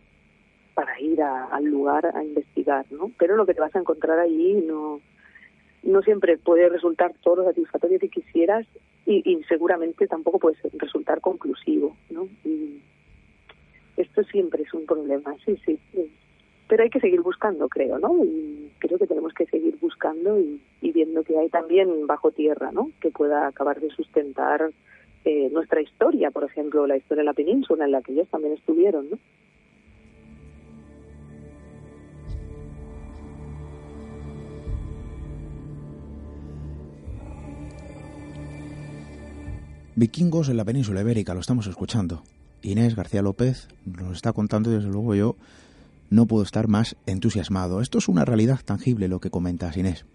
para 0.74 0.98
ir 1.00 1.20
al 1.20 1.64
lugar 1.64 2.06
a 2.14 2.24
investigar, 2.24 2.86
¿no? 2.90 3.10
Pero 3.18 3.36
lo 3.36 3.44
que 3.44 3.54
te 3.54 3.60
vas 3.60 3.74
a 3.74 3.80
encontrar 3.80 4.18
allí 4.18 4.54
no 4.54 5.00
no 5.82 6.02
siempre 6.02 6.36
puede 6.38 6.68
resultar 6.68 7.12
todo 7.22 7.36
lo 7.36 7.44
satisfactorio 7.44 7.98
que 7.98 8.08
quisieras 8.08 8.66
y, 9.06 9.42
seguramente 9.48 10.06
tampoco 10.06 10.38
puede 10.38 10.56
resultar 10.74 11.20
conclusivo, 11.20 11.96
¿no? 12.10 12.28
Y 12.44 12.80
esto 13.96 14.22
siempre 14.24 14.62
es 14.62 14.72
un 14.72 14.86
problema, 14.86 15.34
sí, 15.44 15.58
sí, 15.64 15.78
Pero 16.68 16.84
hay 16.84 16.90
que 16.90 17.00
seguir 17.00 17.20
buscando, 17.20 17.68
creo, 17.68 17.98
¿no? 17.98 18.24
Y 18.24 18.70
creo 18.78 18.98
que 18.98 19.06
tenemos 19.06 19.32
que 19.34 19.46
seguir 19.46 19.76
buscando 19.80 20.38
y, 20.38 20.60
viendo 20.92 21.24
que 21.24 21.36
hay 21.38 21.48
también 21.48 22.06
bajo 22.06 22.30
tierra, 22.30 22.70
¿no? 22.72 22.90
Que 23.00 23.10
pueda 23.10 23.48
acabar 23.48 23.80
de 23.80 23.90
sustentar 23.90 24.70
eh, 25.24 25.50
nuestra 25.50 25.82
historia, 25.82 26.30
por 26.30 26.44
ejemplo, 26.44 26.86
la 26.86 26.96
historia 26.96 27.20
de 27.22 27.26
la 27.26 27.34
península 27.34 27.84
en 27.84 27.92
la 27.92 28.02
que 28.02 28.12
ellos 28.12 28.28
también 28.28 28.54
estuvieron, 28.54 29.10
¿no? 29.10 29.18
Vikingos 39.96 40.48
en 40.48 40.56
la 40.56 40.64
península 40.64 41.02
ibérica, 41.02 41.34
lo 41.34 41.40
estamos 41.40 41.66
escuchando. 41.66 42.22
Inés 42.62 42.96
García 42.96 43.20
López 43.20 43.68
nos 43.84 44.16
está 44.16 44.32
contando 44.32 44.70
y 44.70 44.74
desde 44.76 44.88
luego 44.88 45.14
yo 45.14 45.36
no 46.08 46.24
puedo 46.24 46.42
estar 46.42 46.68
más 46.68 46.96
entusiasmado. 47.04 47.82
Esto 47.82 47.98
es 47.98 48.08
una 48.08 48.24
realidad 48.24 48.60
tangible 48.64 49.08
lo 49.08 49.20
que 49.20 49.28
comentas, 49.28 49.76
Inés. 49.76 50.06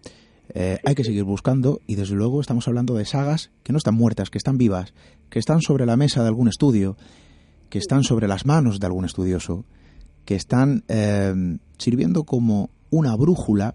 Eh, 0.54 0.78
hay 0.84 0.94
que 0.94 1.04
seguir 1.04 1.24
buscando 1.24 1.80
y 1.86 1.96
desde 1.96 2.14
luego 2.14 2.40
estamos 2.40 2.68
hablando 2.68 2.94
de 2.94 3.04
sagas 3.04 3.50
que 3.62 3.72
no 3.72 3.78
están 3.78 3.94
muertas, 3.94 4.30
que 4.30 4.38
están 4.38 4.58
vivas, 4.58 4.94
que 5.28 5.38
están 5.38 5.60
sobre 5.60 5.86
la 5.86 5.96
mesa 5.96 6.22
de 6.22 6.28
algún 6.28 6.48
estudio, 6.48 6.96
que 7.68 7.78
están 7.78 8.04
sobre 8.04 8.28
las 8.28 8.46
manos 8.46 8.78
de 8.78 8.86
algún 8.86 9.04
estudioso, 9.04 9.64
que 10.24 10.34
están 10.34 10.84
eh, 10.88 11.58
sirviendo 11.78 12.24
como 12.24 12.70
una 12.90 13.14
brújula 13.16 13.74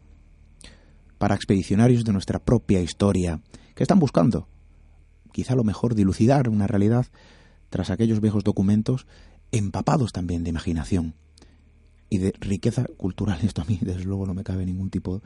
para 1.18 1.36
expedicionarios 1.36 2.04
de 2.04 2.14
nuestra 2.14 2.40
propia 2.40 2.82
historia, 2.82 3.42
que 3.76 3.84
están 3.84 4.00
buscando 4.00 4.48
quizá 5.32 5.56
lo 5.56 5.64
mejor 5.64 5.96
dilucidar 5.96 6.50
una 6.50 6.68
realidad 6.68 7.08
tras 7.70 7.90
aquellos 7.90 8.22
viejos 8.22 8.44
documentos 8.44 9.08
empapados 9.52 10.12
también 10.12 10.44
de 10.44 10.50
imaginación 10.50 11.16
y 12.10 12.18
de 12.20 12.34
riqueza 12.40 12.86
cultural. 12.98 13.40
Esto 13.44 13.62
a 13.62 13.66
mí, 13.66 13.80
desde 13.82 14.04
luego, 14.04 14.26
no 14.26 14.34
me 14.34 14.44
cabe 14.44 14.66
ningún 14.66 14.90
tipo 14.90 15.22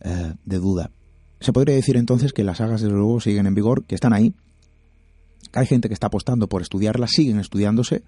eh, 0.00 0.34
de 0.44 0.58
duda. 0.58 0.90
Se 1.40 1.52
podría 1.52 1.74
decir 1.74 1.96
entonces 1.96 2.32
que 2.32 2.44
las 2.44 2.58
sagas, 2.58 2.82
desde 2.82 2.94
luego, 2.94 3.20
siguen 3.20 3.46
en 3.46 3.54
vigor, 3.54 3.84
que 3.84 3.94
están 3.94 4.12
ahí, 4.12 4.34
hay 5.52 5.66
gente 5.66 5.88
que 5.88 5.94
está 5.94 6.08
apostando 6.08 6.48
por 6.48 6.62
estudiarlas, 6.62 7.10
siguen 7.10 7.40
estudiándose, 7.40 8.02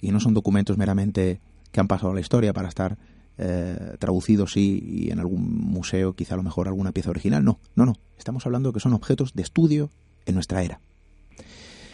y 0.00 0.10
no 0.10 0.20
son 0.20 0.34
documentos 0.34 0.76
meramente 0.76 1.40
que 1.72 1.80
han 1.80 1.88
pasado 1.88 2.12
a 2.12 2.14
la 2.14 2.20
historia 2.20 2.52
para 2.52 2.68
estar 2.68 2.98
eh, 3.36 3.96
traducidos 3.98 4.52
sí, 4.52 4.82
y 4.86 5.10
en 5.10 5.18
algún 5.18 5.64
museo, 5.64 6.12
quizá 6.12 6.34
a 6.34 6.36
lo 6.36 6.42
mejor 6.42 6.68
alguna 6.68 6.92
pieza 6.92 7.10
original. 7.10 7.44
No, 7.44 7.58
no, 7.74 7.86
no. 7.86 7.94
Estamos 8.18 8.46
hablando 8.46 8.72
que 8.72 8.80
son 8.80 8.92
objetos 8.92 9.32
de 9.34 9.42
estudio 9.42 9.90
en 10.26 10.34
nuestra 10.34 10.62
era. 10.62 10.80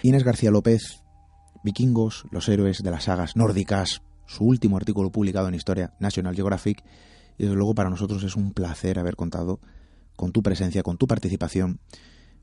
Inés 0.03 0.25
García 0.25 0.51
López, 0.51 1.03
Vikingos, 1.63 2.25
los 2.31 2.49
héroes 2.49 2.83
de 2.83 2.91
las 2.91 3.05
sagas 3.05 3.37
nórdicas, 3.37 4.03
su 4.27 4.45
último 4.45 4.77
artículo 4.77 5.11
publicado 5.11 5.49
en 5.49 5.55
Historia 5.55 5.93
National 5.99 6.35
Geographic, 6.35 6.83
y 7.41 7.45
desde 7.45 7.57
luego 7.57 7.75
para 7.75 7.89
nosotros 7.89 8.23
es 8.23 8.37
un 8.37 8.53
placer 8.53 8.99
haber 8.99 9.17
contado 9.17 9.61
con 10.15 10.31
tu 10.31 10.43
presencia, 10.43 10.83
con 10.83 10.99
tu 10.99 11.07
participación, 11.07 11.79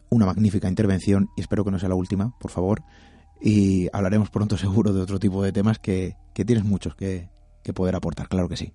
una 0.09 0.25
magnífica 0.25 0.67
intervención, 0.67 1.27
y 1.37 1.41
espero 1.41 1.63
que 1.63 1.69
no 1.69 1.77
sea 1.77 1.89
la 1.89 1.95
última, 1.95 2.33
por 2.39 2.49
favor, 2.49 2.79
y 3.39 3.89
hablaremos 3.93 4.31
pronto 4.31 4.57
seguro 4.57 4.93
de 4.93 5.01
otro 5.01 5.19
tipo 5.19 5.43
de 5.43 5.51
temas 5.51 5.77
que, 5.77 6.13
tienes 6.33 6.63
muchos 6.63 6.95
que 6.95 7.29
poder 7.75 7.95
aportar, 7.95 8.27
claro 8.27 8.49
que 8.49 8.55
sí. 8.57 8.73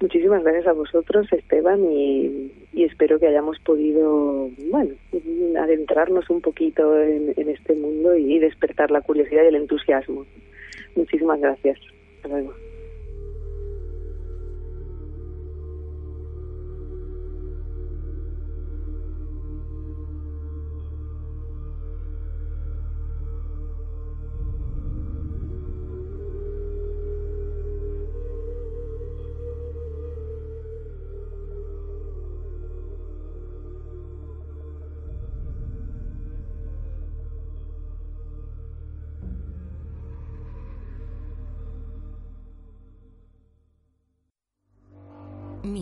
Muchísimas 0.00 0.44
gracias 0.44 0.68
a 0.68 0.72
vosotros, 0.72 1.26
Esteban, 1.32 1.80
y, 1.90 2.52
espero 2.74 3.18
que 3.18 3.26
hayamos 3.26 3.58
podido, 3.64 4.48
bueno, 4.70 4.94
adentrarnos 5.58 6.30
un 6.30 6.42
poquito 6.42 6.96
en, 7.02 7.34
este 7.48 7.74
mundo 7.74 8.14
y 8.14 8.38
despertar 8.38 8.92
la 8.92 9.00
curiosidad 9.00 9.42
y 9.42 9.48
el 9.48 9.56
entusiasmo. 9.56 10.24
Muchísimas 10.94 11.40
gracias. 11.40 11.80
Hasta 12.16 12.28
luego. 12.28 12.65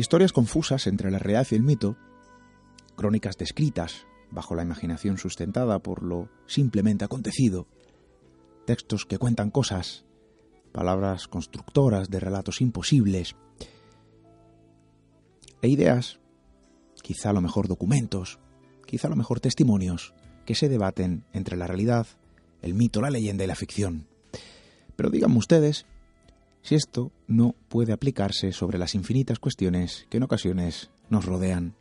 Historias 0.00 0.32
confusas 0.32 0.86
entre 0.86 1.10
la 1.10 1.18
realidad 1.18 1.46
y 1.50 1.56
el 1.56 1.62
mito, 1.62 1.98
crónicas 2.96 3.36
descritas 3.36 4.06
bajo 4.30 4.54
la 4.54 4.62
imaginación 4.62 5.18
sustentada 5.18 5.78
por 5.80 6.02
lo 6.02 6.30
simplemente 6.46 7.04
acontecido, 7.04 7.66
textos 8.64 9.04
que 9.04 9.18
cuentan 9.18 9.50
cosas, 9.50 10.06
palabras 10.72 11.28
constructoras 11.28 12.08
de 12.08 12.18
relatos 12.18 12.62
imposibles, 12.62 13.36
e 15.60 15.68
ideas, 15.68 16.18
quizá 17.02 17.28
a 17.28 17.34
lo 17.34 17.42
mejor 17.42 17.68
documentos, 17.68 18.38
quizá 18.86 19.08
a 19.08 19.10
lo 19.10 19.16
mejor 19.16 19.40
testimonios, 19.40 20.14
que 20.46 20.54
se 20.54 20.70
debaten 20.70 21.26
entre 21.34 21.58
la 21.58 21.66
realidad, 21.66 22.06
el 22.62 22.72
mito, 22.72 23.02
la 23.02 23.10
leyenda 23.10 23.44
y 23.44 23.48
la 23.48 23.54
ficción. 23.54 24.06
Pero 24.96 25.10
díganme 25.10 25.36
ustedes 25.36 25.84
si 26.62 26.74
esto 26.74 27.12
no 27.26 27.54
puede 27.68 27.92
aplicarse 27.92 28.52
sobre 28.52 28.78
las 28.78 28.94
infinitas 28.94 29.38
cuestiones 29.38 30.06
que 30.08 30.18
en 30.18 30.24
ocasiones 30.24 30.90
nos 31.08 31.24
rodean. 31.24 31.74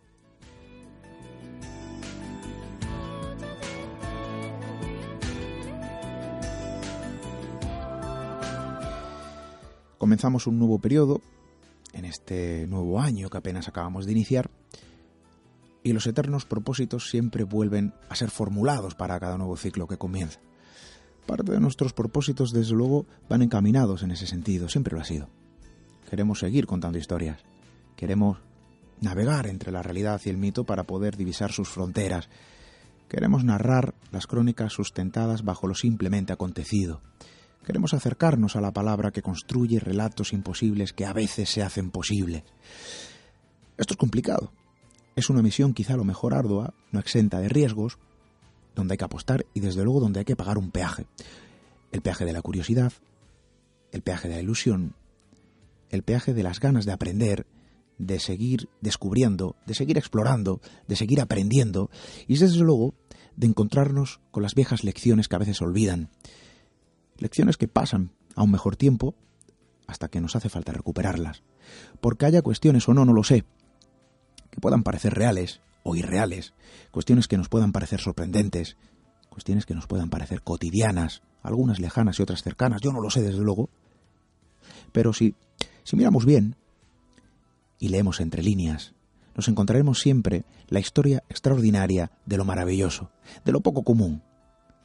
Comenzamos 9.97 10.47
un 10.47 10.57
nuevo 10.57 10.79
periodo 10.79 11.21
en 11.93 12.05
este 12.05 12.65
nuevo 12.67 13.01
año 13.01 13.29
que 13.29 13.37
apenas 13.37 13.67
acabamos 13.67 14.05
de 14.05 14.13
iniciar 14.13 14.49
y 15.83 15.93
los 15.93 16.07
eternos 16.07 16.45
propósitos 16.45 17.09
siempre 17.09 17.43
vuelven 17.43 17.93
a 18.09 18.15
ser 18.15 18.29
formulados 18.29 18.95
para 18.95 19.19
cada 19.19 19.37
nuevo 19.37 19.57
ciclo 19.57 19.87
que 19.87 19.97
comienza. 19.97 20.39
Parte 21.25 21.51
de 21.51 21.59
nuestros 21.59 21.93
propósitos, 21.93 22.51
desde 22.51 22.73
luego, 22.73 23.05
van 23.29 23.41
encaminados 23.41 24.03
en 24.03 24.11
ese 24.11 24.27
sentido, 24.27 24.69
siempre 24.69 24.95
lo 24.95 25.01
ha 25.01 25.05
sido. 25.05 25.29
Queremos 26.09 26.39
seguir 26.39 26.65
contando 26.65 26.97
historias, 26.97 27.39
queremos 27.95 28.39
navegar 29.01 29.47
entre 29.47 29.71
la 29.71 29.83
realidad 29.83 30.19
y 30.25 30.29
el 30.29 30.37
mito 30.37 30.63
para 30.63 30.83
poder 30.83 31.15
divisar 31.15 31.51
sus 31.51 31.69
fronteras, 31.69 32.29
queremos 33.07 33.43
narrar 33.43 33.93
las 34.11 34.27
crónicas 34.27 34.73
sustentadas 34.73 35.43
bajo 35.43 35.67
lo 35.67 35.75
simplemente 35.75 36.33
acontecido, 36.33 37.01
queremos 37.63 37.93
acercarnos 37.93 38.55
a 38.55 38.61
la 38.61 38.71
palabra 38.71 39.11
que 39.11 39.21
construye 39.21 39.79
relatos 39.79 40.33
imposibles 40.33 40.93
que 40.93 41.05
a 41.05 41.13
veces 41.13 41.49
se 41.49 41.61
hacen 41.61 41.91
posibles. 41.91 42.43
Esto 43.77 43.93
es 43.93 43.97
complicado, 43.97 44.51
es 45.15 45.29
una 45.29 45.41
misión 45.41 45.73
quizá 45.73 45.95
lo 45.95 46.03
mejor 46.03 46.33
ardua, 46.33 46.73
no 46.91 46.99
exenta 46.99 47.39
de 47.39 47.49
riesgos, 47.49 47.99
donde 48.79 48.93
hay 48.93 48.97
que 48.97 49.05
apostar 49.05 49.45
y 49.53 49.59
desde 49.59 49.83
luego 49.83 49.99
donde 49.99 50.19
hay 50.19 50.25
que 50.25 50.35
pagar 50.35 50.57
un 50.57 50.71
peaje. 50.71 51.05
El 51.91 52.01
peaje 52.01 52.25
de 52.25 52.33
la 52.33 52.41
curiosidad, 52.41 52.93
el 53.91 54.01
peaje 54.01 54.27
de 54.27 54.35
la 54.35 54.41
ilusión, 54.41 54.95
el 55.89 56.03
peaje 56.03 56.33
de 56.33 56.43
las 56.43 56.59
ganas 56.59 56.85
de 56.85 56.91
aprender, 56.91 57.45
de 57.97 58.19
seguir 58.19 58.69
descubriendo, 58.81 59.55
de 59.65 59.73
seguir 59.75 59.97
explorando, 59.97 60.61
de 60.87 60.95
seguir 60.95 61.21
aprendiendo 61.21 61.89
y 62.27 62.37
desde 62.37 62.59
luego 62.59 62.95
de 63.35 63.47
encontrarnos 63.47 64.19
con 64.31 64.43
las 64.43 64.55
viejas 64.55 64.83
lecciones 64.83 65.27
que 65.27 65.35
a 65.35 65.39
veces 65.39 65.61
olvidan. 65.61 66.09
Lecciones 67.17 67.57
que 67.57 67.67
pasan 67.67 68.11
a 68.35 68.43
un 68.43 68.51
mejor 68.51 68.75
tiempo 68.75 69.15
hasta 69.87 70.07
que 70.07 70.21
nos 70.21 70.35
hace 70.35 70.49
falta 70.49 70.71
recuperarlas. 70.71 71.43
Porque 71.99 72.25
haya 72.25 72.41
cuestiones 72.41 72.87
o 72.87 72.93
no, 72.93 73.05
no 73.05 73.13
lo 73.13 73.23
sé, 73.23 73.43
que 74.49 74.61
puedan 74.61 74.83
parecer 74.83 75.13
reales 75.13 75.61
o 75.83 75.95
irreales, 75.95 76.53
cuestiones 76.91 77.27
que 77.27 77.37
nos 77.37 77.49
puedan 77.49 77.71
parecer 77.71 77.99
sorprendentes, 77.99 78.77
cuestiones 79.29 79.65
que 79.65 79.75
nos 79.75 79.87
puedan 79.87 80.09
parecer 80.09 80.41
cotidianas, 80.41 81.21
algunas 81.41 81.79
lejanas 81.79 82.19
y 82.19 82.23
otras 82.23 82.43
cercanas, 82.43 82.81
yo 82.81 82.91
no 82.91 83.01
lo 83.01 83.09
sé 83.09 83.21
desde 83.21 83.39
luego, 83.39 83.69
pero 84.91 85.13
si, 85.13 85.35
si 85.83 85.95
miramos 85.95 86.25
bien 86.25 86.55
y 87.79 87.89
leemos 87.89 88.19
entre 88.19 88.43
líneas, 88.43 88.93
nos 89.35 89.47
encontraremos 89.47 89.99
siempre 89.99 90.43
la 90.67 90.79
historia 90.79 91.23
extraordinaria 91.29 92.11
de 92.25 92.37
lo 92.37 92.45
maravilloso, 92.45 93.11
de 93.45 93.51
lo 93.51 93.61
poco 93.61 93.83
común. 93.83 94.21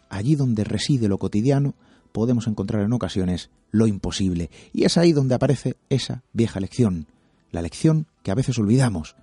Allí 0.09 0.37
donde 0.37 0.63
reside 0.63 1.09
lo 1.09 1.19
cotidiano, 1.19 1.75
podemos 2.13 2.47
encontrar 2.47 2.83
en 2.83 2.93
ocasiones 2.93 3.51
lo 3.73 3.89
imposible, 3.89 4.51
y 4.73 4.85
es 4.85 4.97
ahí 4.97 5.13
donde 5.13 5.35
aparece 5.35 5.77
esa 5.89 6.23
vieja 6.33 6.61
lección, 6.61 7.09
la 7.51 7.63
lección 7.63 8.07
que 8.23 8.31
a 8.31 8.37
veces 8.37 8.57
olvidamos, 8.59 9.17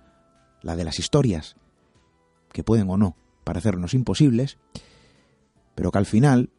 la 0.60 0.76
de 0.76 0.84
las 0.84 0.98
historias, 0.98 1.56
que 2.52 2.64
pueden 2.64 2.88
o 2.90 2.96
no 2.96 3.16
parecernos 3.44 3.94
imposibles, 3.94 4.58
pero 5.74 5.90
que 5.90 5.98
al 5.98 6.06
final, 6.06 6.50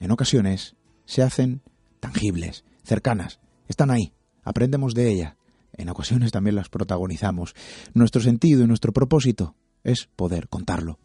en 0.00 0.10
ocasiones, 0.10 0.76
se 1.04 1.22
hacen 1.22 1.62
tangibles, 2.00 2.64
cercanas, 2.84 3.40
están 3.68 3.90
ahí, 3.90 4.12
aprendemos 4.44 4.94
de 4.94 5.10
ellas, 5.10 5.36
en 5.74 5.88
ocasiones 5.88 6.32
también 6.32 6.56
las 6.56 6.68
protagonizamos. 6.68 7.54
Nuestro 7.94 8.20
sentido 8.20 8.62
y 8.62 8.66
nuestro 8.66 8.92
propósito 8.92 9.54
es 9.84 10.08
poder 10.16 10.48
contarlo. 10.48 10.98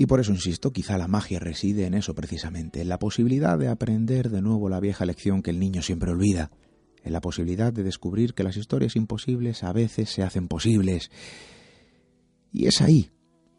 Y 0.00 0.06
por 0.06 0.20
eso 0.20 0.30
insisto, 0.30 0.72
quizá 0.72 0.96
la 0.96 1.08
magia 1.08 1.40
reside 1.40 1.84
en 1.84 1.94
eso 1.94 2.14
precisamente, 2.14 2.80
en 2.80 2.88
la 2.88 3.00
posibilidad 3.00 3.58
de 3.58 3.66
aprender 3.66 4.30
de 4.30 4.40
nuevo 4.40 4.68
la 4.68 4.78
vieja 4.78 5.04
lección 5.04 5.42
que 5.42 5.50
el 5.50 5.58
niño 5.58 5.82
siempre 5.82 6.12
olvida, 6.12 6.52
en 7.02 7.12
la 7.12 7.20
posibilidad 7.20 7.72
de 7.72 7.82
descubrir 7.82 8.32
que 8.32 8.44
las 8.44 8.56
historias 8.56 8.94
imposibles 8.94 9.64
a 9.64 9.72
veces 9.72 10.08
se 10.08 10.22
hacen 10.22 10.46
posibles. 10.46 11.10
Y 12.52 12.66
es 12.66 12.80
ahí, 12.80 13.10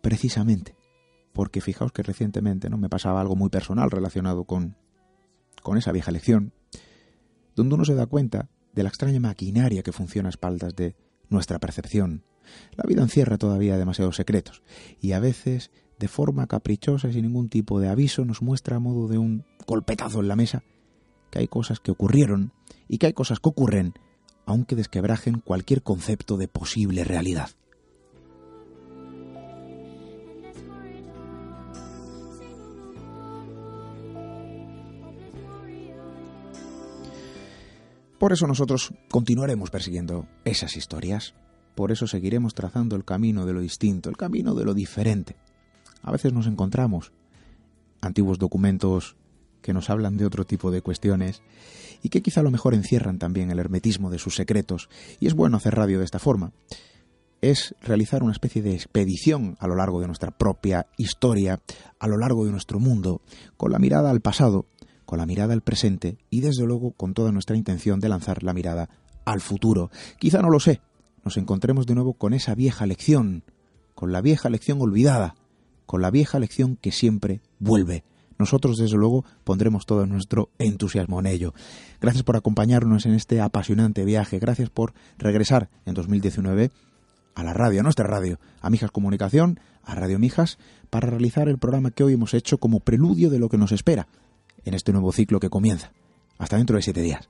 precisamente, 0.02 0.78
porque 1.34 1.60
fijaos 1.60 1.92
que 1.92 2.04
recientemente 2.04 2.70
no 2.70 2.78
me 2.78 2.88
pasaba 2.88 3.20
algo 3.20 3.36
muy 3.36 3.50
personal 3.50 3.92
relacionado 3.92 4.46
con 4.46 4.78
con 5.62 5.78
esa 5.78 5.92
vieja 5.92 6.12
lección, 6.12 6.54
donde 7.54 7.76
uno 7.76 7.84
se 7.84 7.96
da 7.96 8.06
cuenta 8.06 8.50
de 8.74 8.84
la 8.84 8.90
extraña 8.90 9.20
maquinaria 9.20 9.84
que 9.84 9.92
funciona 9.92 10.30
a 10.30 10.32
espaldas 10.32 10.74
de 10.74 10.96
nuestra 11.28 11.60
percepción. 11.60 12.24
La 12.78 12.86
vida 12.88 13.02
encierra 13.02 13.38
todavía 13.38 13.78
demasiados 13.78 14.16
secretos 14.16 14.64
y 15.02 15.12
a 15.12 15.20
veces 15.20 15.70
de 16.00 16.08
forma 16.08 16.48
caprichosa 16.48 17.10
y 17.10 17.14
sin 17.14 17.24
ningún 17.24 17.50
tipo 17.50 17.80
de 17.80 17.90
aviso, 17.90 18.26
nos 18.26 18.42
muestra 18.42 18.78
a 18.78 18.80
modo 18.80 19.08
de 19.08 19.18
un 19.18 19.46
golpetazo 19.68 20.22
en 20.22 20.28
la 20.28 20.36
mesa 20.36 20.64
que 21.30 21.40
hay 21.40 21.48
cosas 21.48 21.80
que 21.80 21.92
ocurrieron 21.92 22.54
y 22.88 22.98
que 22.98 23.08
hay 23.08 23.14
cosas 23.14 23.40
que 23.40 23.50
ocurren 23.50 23.94
aunque 24.46 24.76
desquebrajen 24.76 25.42
cualquier 25.42 25.84
concepto 25.84 26.36
de 26.38 26.48
posible 26.48 27.04
realidad. 27.04 27.52
Por 38.18 38.34
eso 38.34 38.48
nosotros 38.48 38.92
continuaremos 39.10 39.70
persiguiendo 39.70 40.28
esas 40.44 40.76
historias, 40.76 41.36
por 41.76 41.92
eso 41.92 42.08
seguiremos 42.08 42.54
trazando 42.54 42.96
el 42.96 43.06
camino 43.06 43.46
de 43.46 43.54
lo 43.54 43.62
distinto, 43.62 44.10
el 44.10 44.18
camino 44.18 44.56
de 44.56 44.66
lo 44.66 44.74
diferente, 44.74 45.38
a 46.02 46.12
veces 46.12 46.34
nos 46.34 46.48
encontramos 46.48 47.12
antiguos 48.02 48.40
documentos 48.40 49.16
que 49.62 49.74
nos 49.74 49.90
hablan 49.90 50.18
de 50.18 50.26
otro 50.26 50.46
tipo 50.46 50.72
de 50.72 50.82
cuestiones 50.82 51.42
y 52.02 52.10
que 52.10 52.22
quizá 52.22 52.40
a 52.40 52.44
lo 52.44 52.52
mejor 52.52 52.74
encierran 52.74 53.20
también 53.20 53.52
el 53.52 53.60
hermetismo 53.60 54.10
de 54.10 54.20
sus 54.20 54.36
secretos, 54.36 54.90
y 55.20 55.28
es 55.28 55.34
bueno 55.34 55.58
hacer 55.58 55.76
radio 55.76 56.00
de 56.00 56.06
esta 56.06 56.20
forma. 56.20 56.54
Es 57.42 57.76
realizar 57.82 58.24
una 58.24 58.32
especie 58.32 58.62
de 58.62 58.74
expedición 58.74 59.58
a 59.60 59.68
lo 59.68 59.76
largo 59.76 60.00
de 60.00 60.08
nuestra 60.08 60.32
propia 60.32 60.88
historia, 60.98 61.62
a 62.00 62.08
lo 62.08 62.18
largo 62.18 62.46
de 62.46 62.52
nuestro 62.52 62.80
mundo, 62.80 63.22
con 63.58 63.72
la 63.72 63.80
mirada 63.80 64.10
al 64.10 64.22
pasado, 64.22 64.66
con 65.06 65.20
la 65.20 65.26
mirada 65.26 65.54
al 65.54 65.62
presente 65.62 66.18
y 66.30 66.42
desde 66.42 66.66
luego 66.66 66.92
con 66.92 67.14
toda 67.14 67.32
nuestra 67.32 67.58
intención 67.58 68.00
de 68.00 68.10
lanzar 68.10 68.44
la 68.44 68.54
mirada 68.54 68.90
al 69.26 69.42
futuro. 69.42 69.90
Quizá 70.20 70.42
no 70.42 70.50
lo 70.50 70.60
sé, 70.60 70.82
nos 71.24 71.38
encontremos 71.38 71.86
de 71.86 71.96
nuevo 71.96 72.14
con 72.14 72.34
esa 72.34 72.56
vieja 72.56 72.86
lección, 72.86 73.44
con 73.96 74.12
la 74.12 74.22
vieja 74.22 74.50
lección 74.50 74.82
olvidada, 74.82 75.36
con 75.90 76.04
la 76.04 76.12
vieja 76.12 76.38
lección 76.38 76.76
que 76.76 76.92
siempre 76.92 77.42
vuelve. 77.58 78.04
Nosotros, 78.38 78.78
desde 78.78 78.96
luego, 78.96 79.26
pondremos 79.44 79.88
todo 79.88 80.06
nuestro 80.06 80.52
entusiasmo 80.60 81.20
en 81.20 81.26
ello. 81.26 81.56
Gracias 82.00 82.24
por 82.24 82.38
acompañarnos 82.38 83.08
en 83.08 83.16
este 83.16 83.42
apasionante 83.42 84.06
viaje. 84.06 84.38
Gracias 84.38 84.70
por 84.70 84.94
regresar 85.18 85.72
en 85.88 85.96
2019 85.96 86.70
a 87.34 87.44
la 87.44 87.54
radio, 87.54 87.80
a 87.80 87.84
nuestra 87.84 88.06
radio, 88.06 88.40
a 88.62 88.70
Mijas 88.70 88.92
Comunicación, 88.92 89.60
a 89.82 89.96
Radio 89.96 90.20
Mijas, 90.20 90.60
para 90.92 91.10
realizar 91.10 91.50
el 91.50 91.58
programa 91.58 91.90
que 91.90 92.04
hoy 92.04 92.14
hemos 92.14 92.36
hecho 92.36 92.60
como 92.60 92.82
preludio 92.82 93.32
de 93.32 93.40
lo 93.40 93.50
que 93.50 93.58
nos 93.58 93.72
espera 93.72 94.08
en 94.66 94.76
este 94.76 94.92
nuevo 94.92 95.12
ciclo 95.12 95.40
que 95.40 95.50
comienza. 95.50 95.92
Hasta 96.38 96.58
dentro 96.58 96.76
de 96.76 96.84
siete 96.84 97.02
días. 97.02 97.30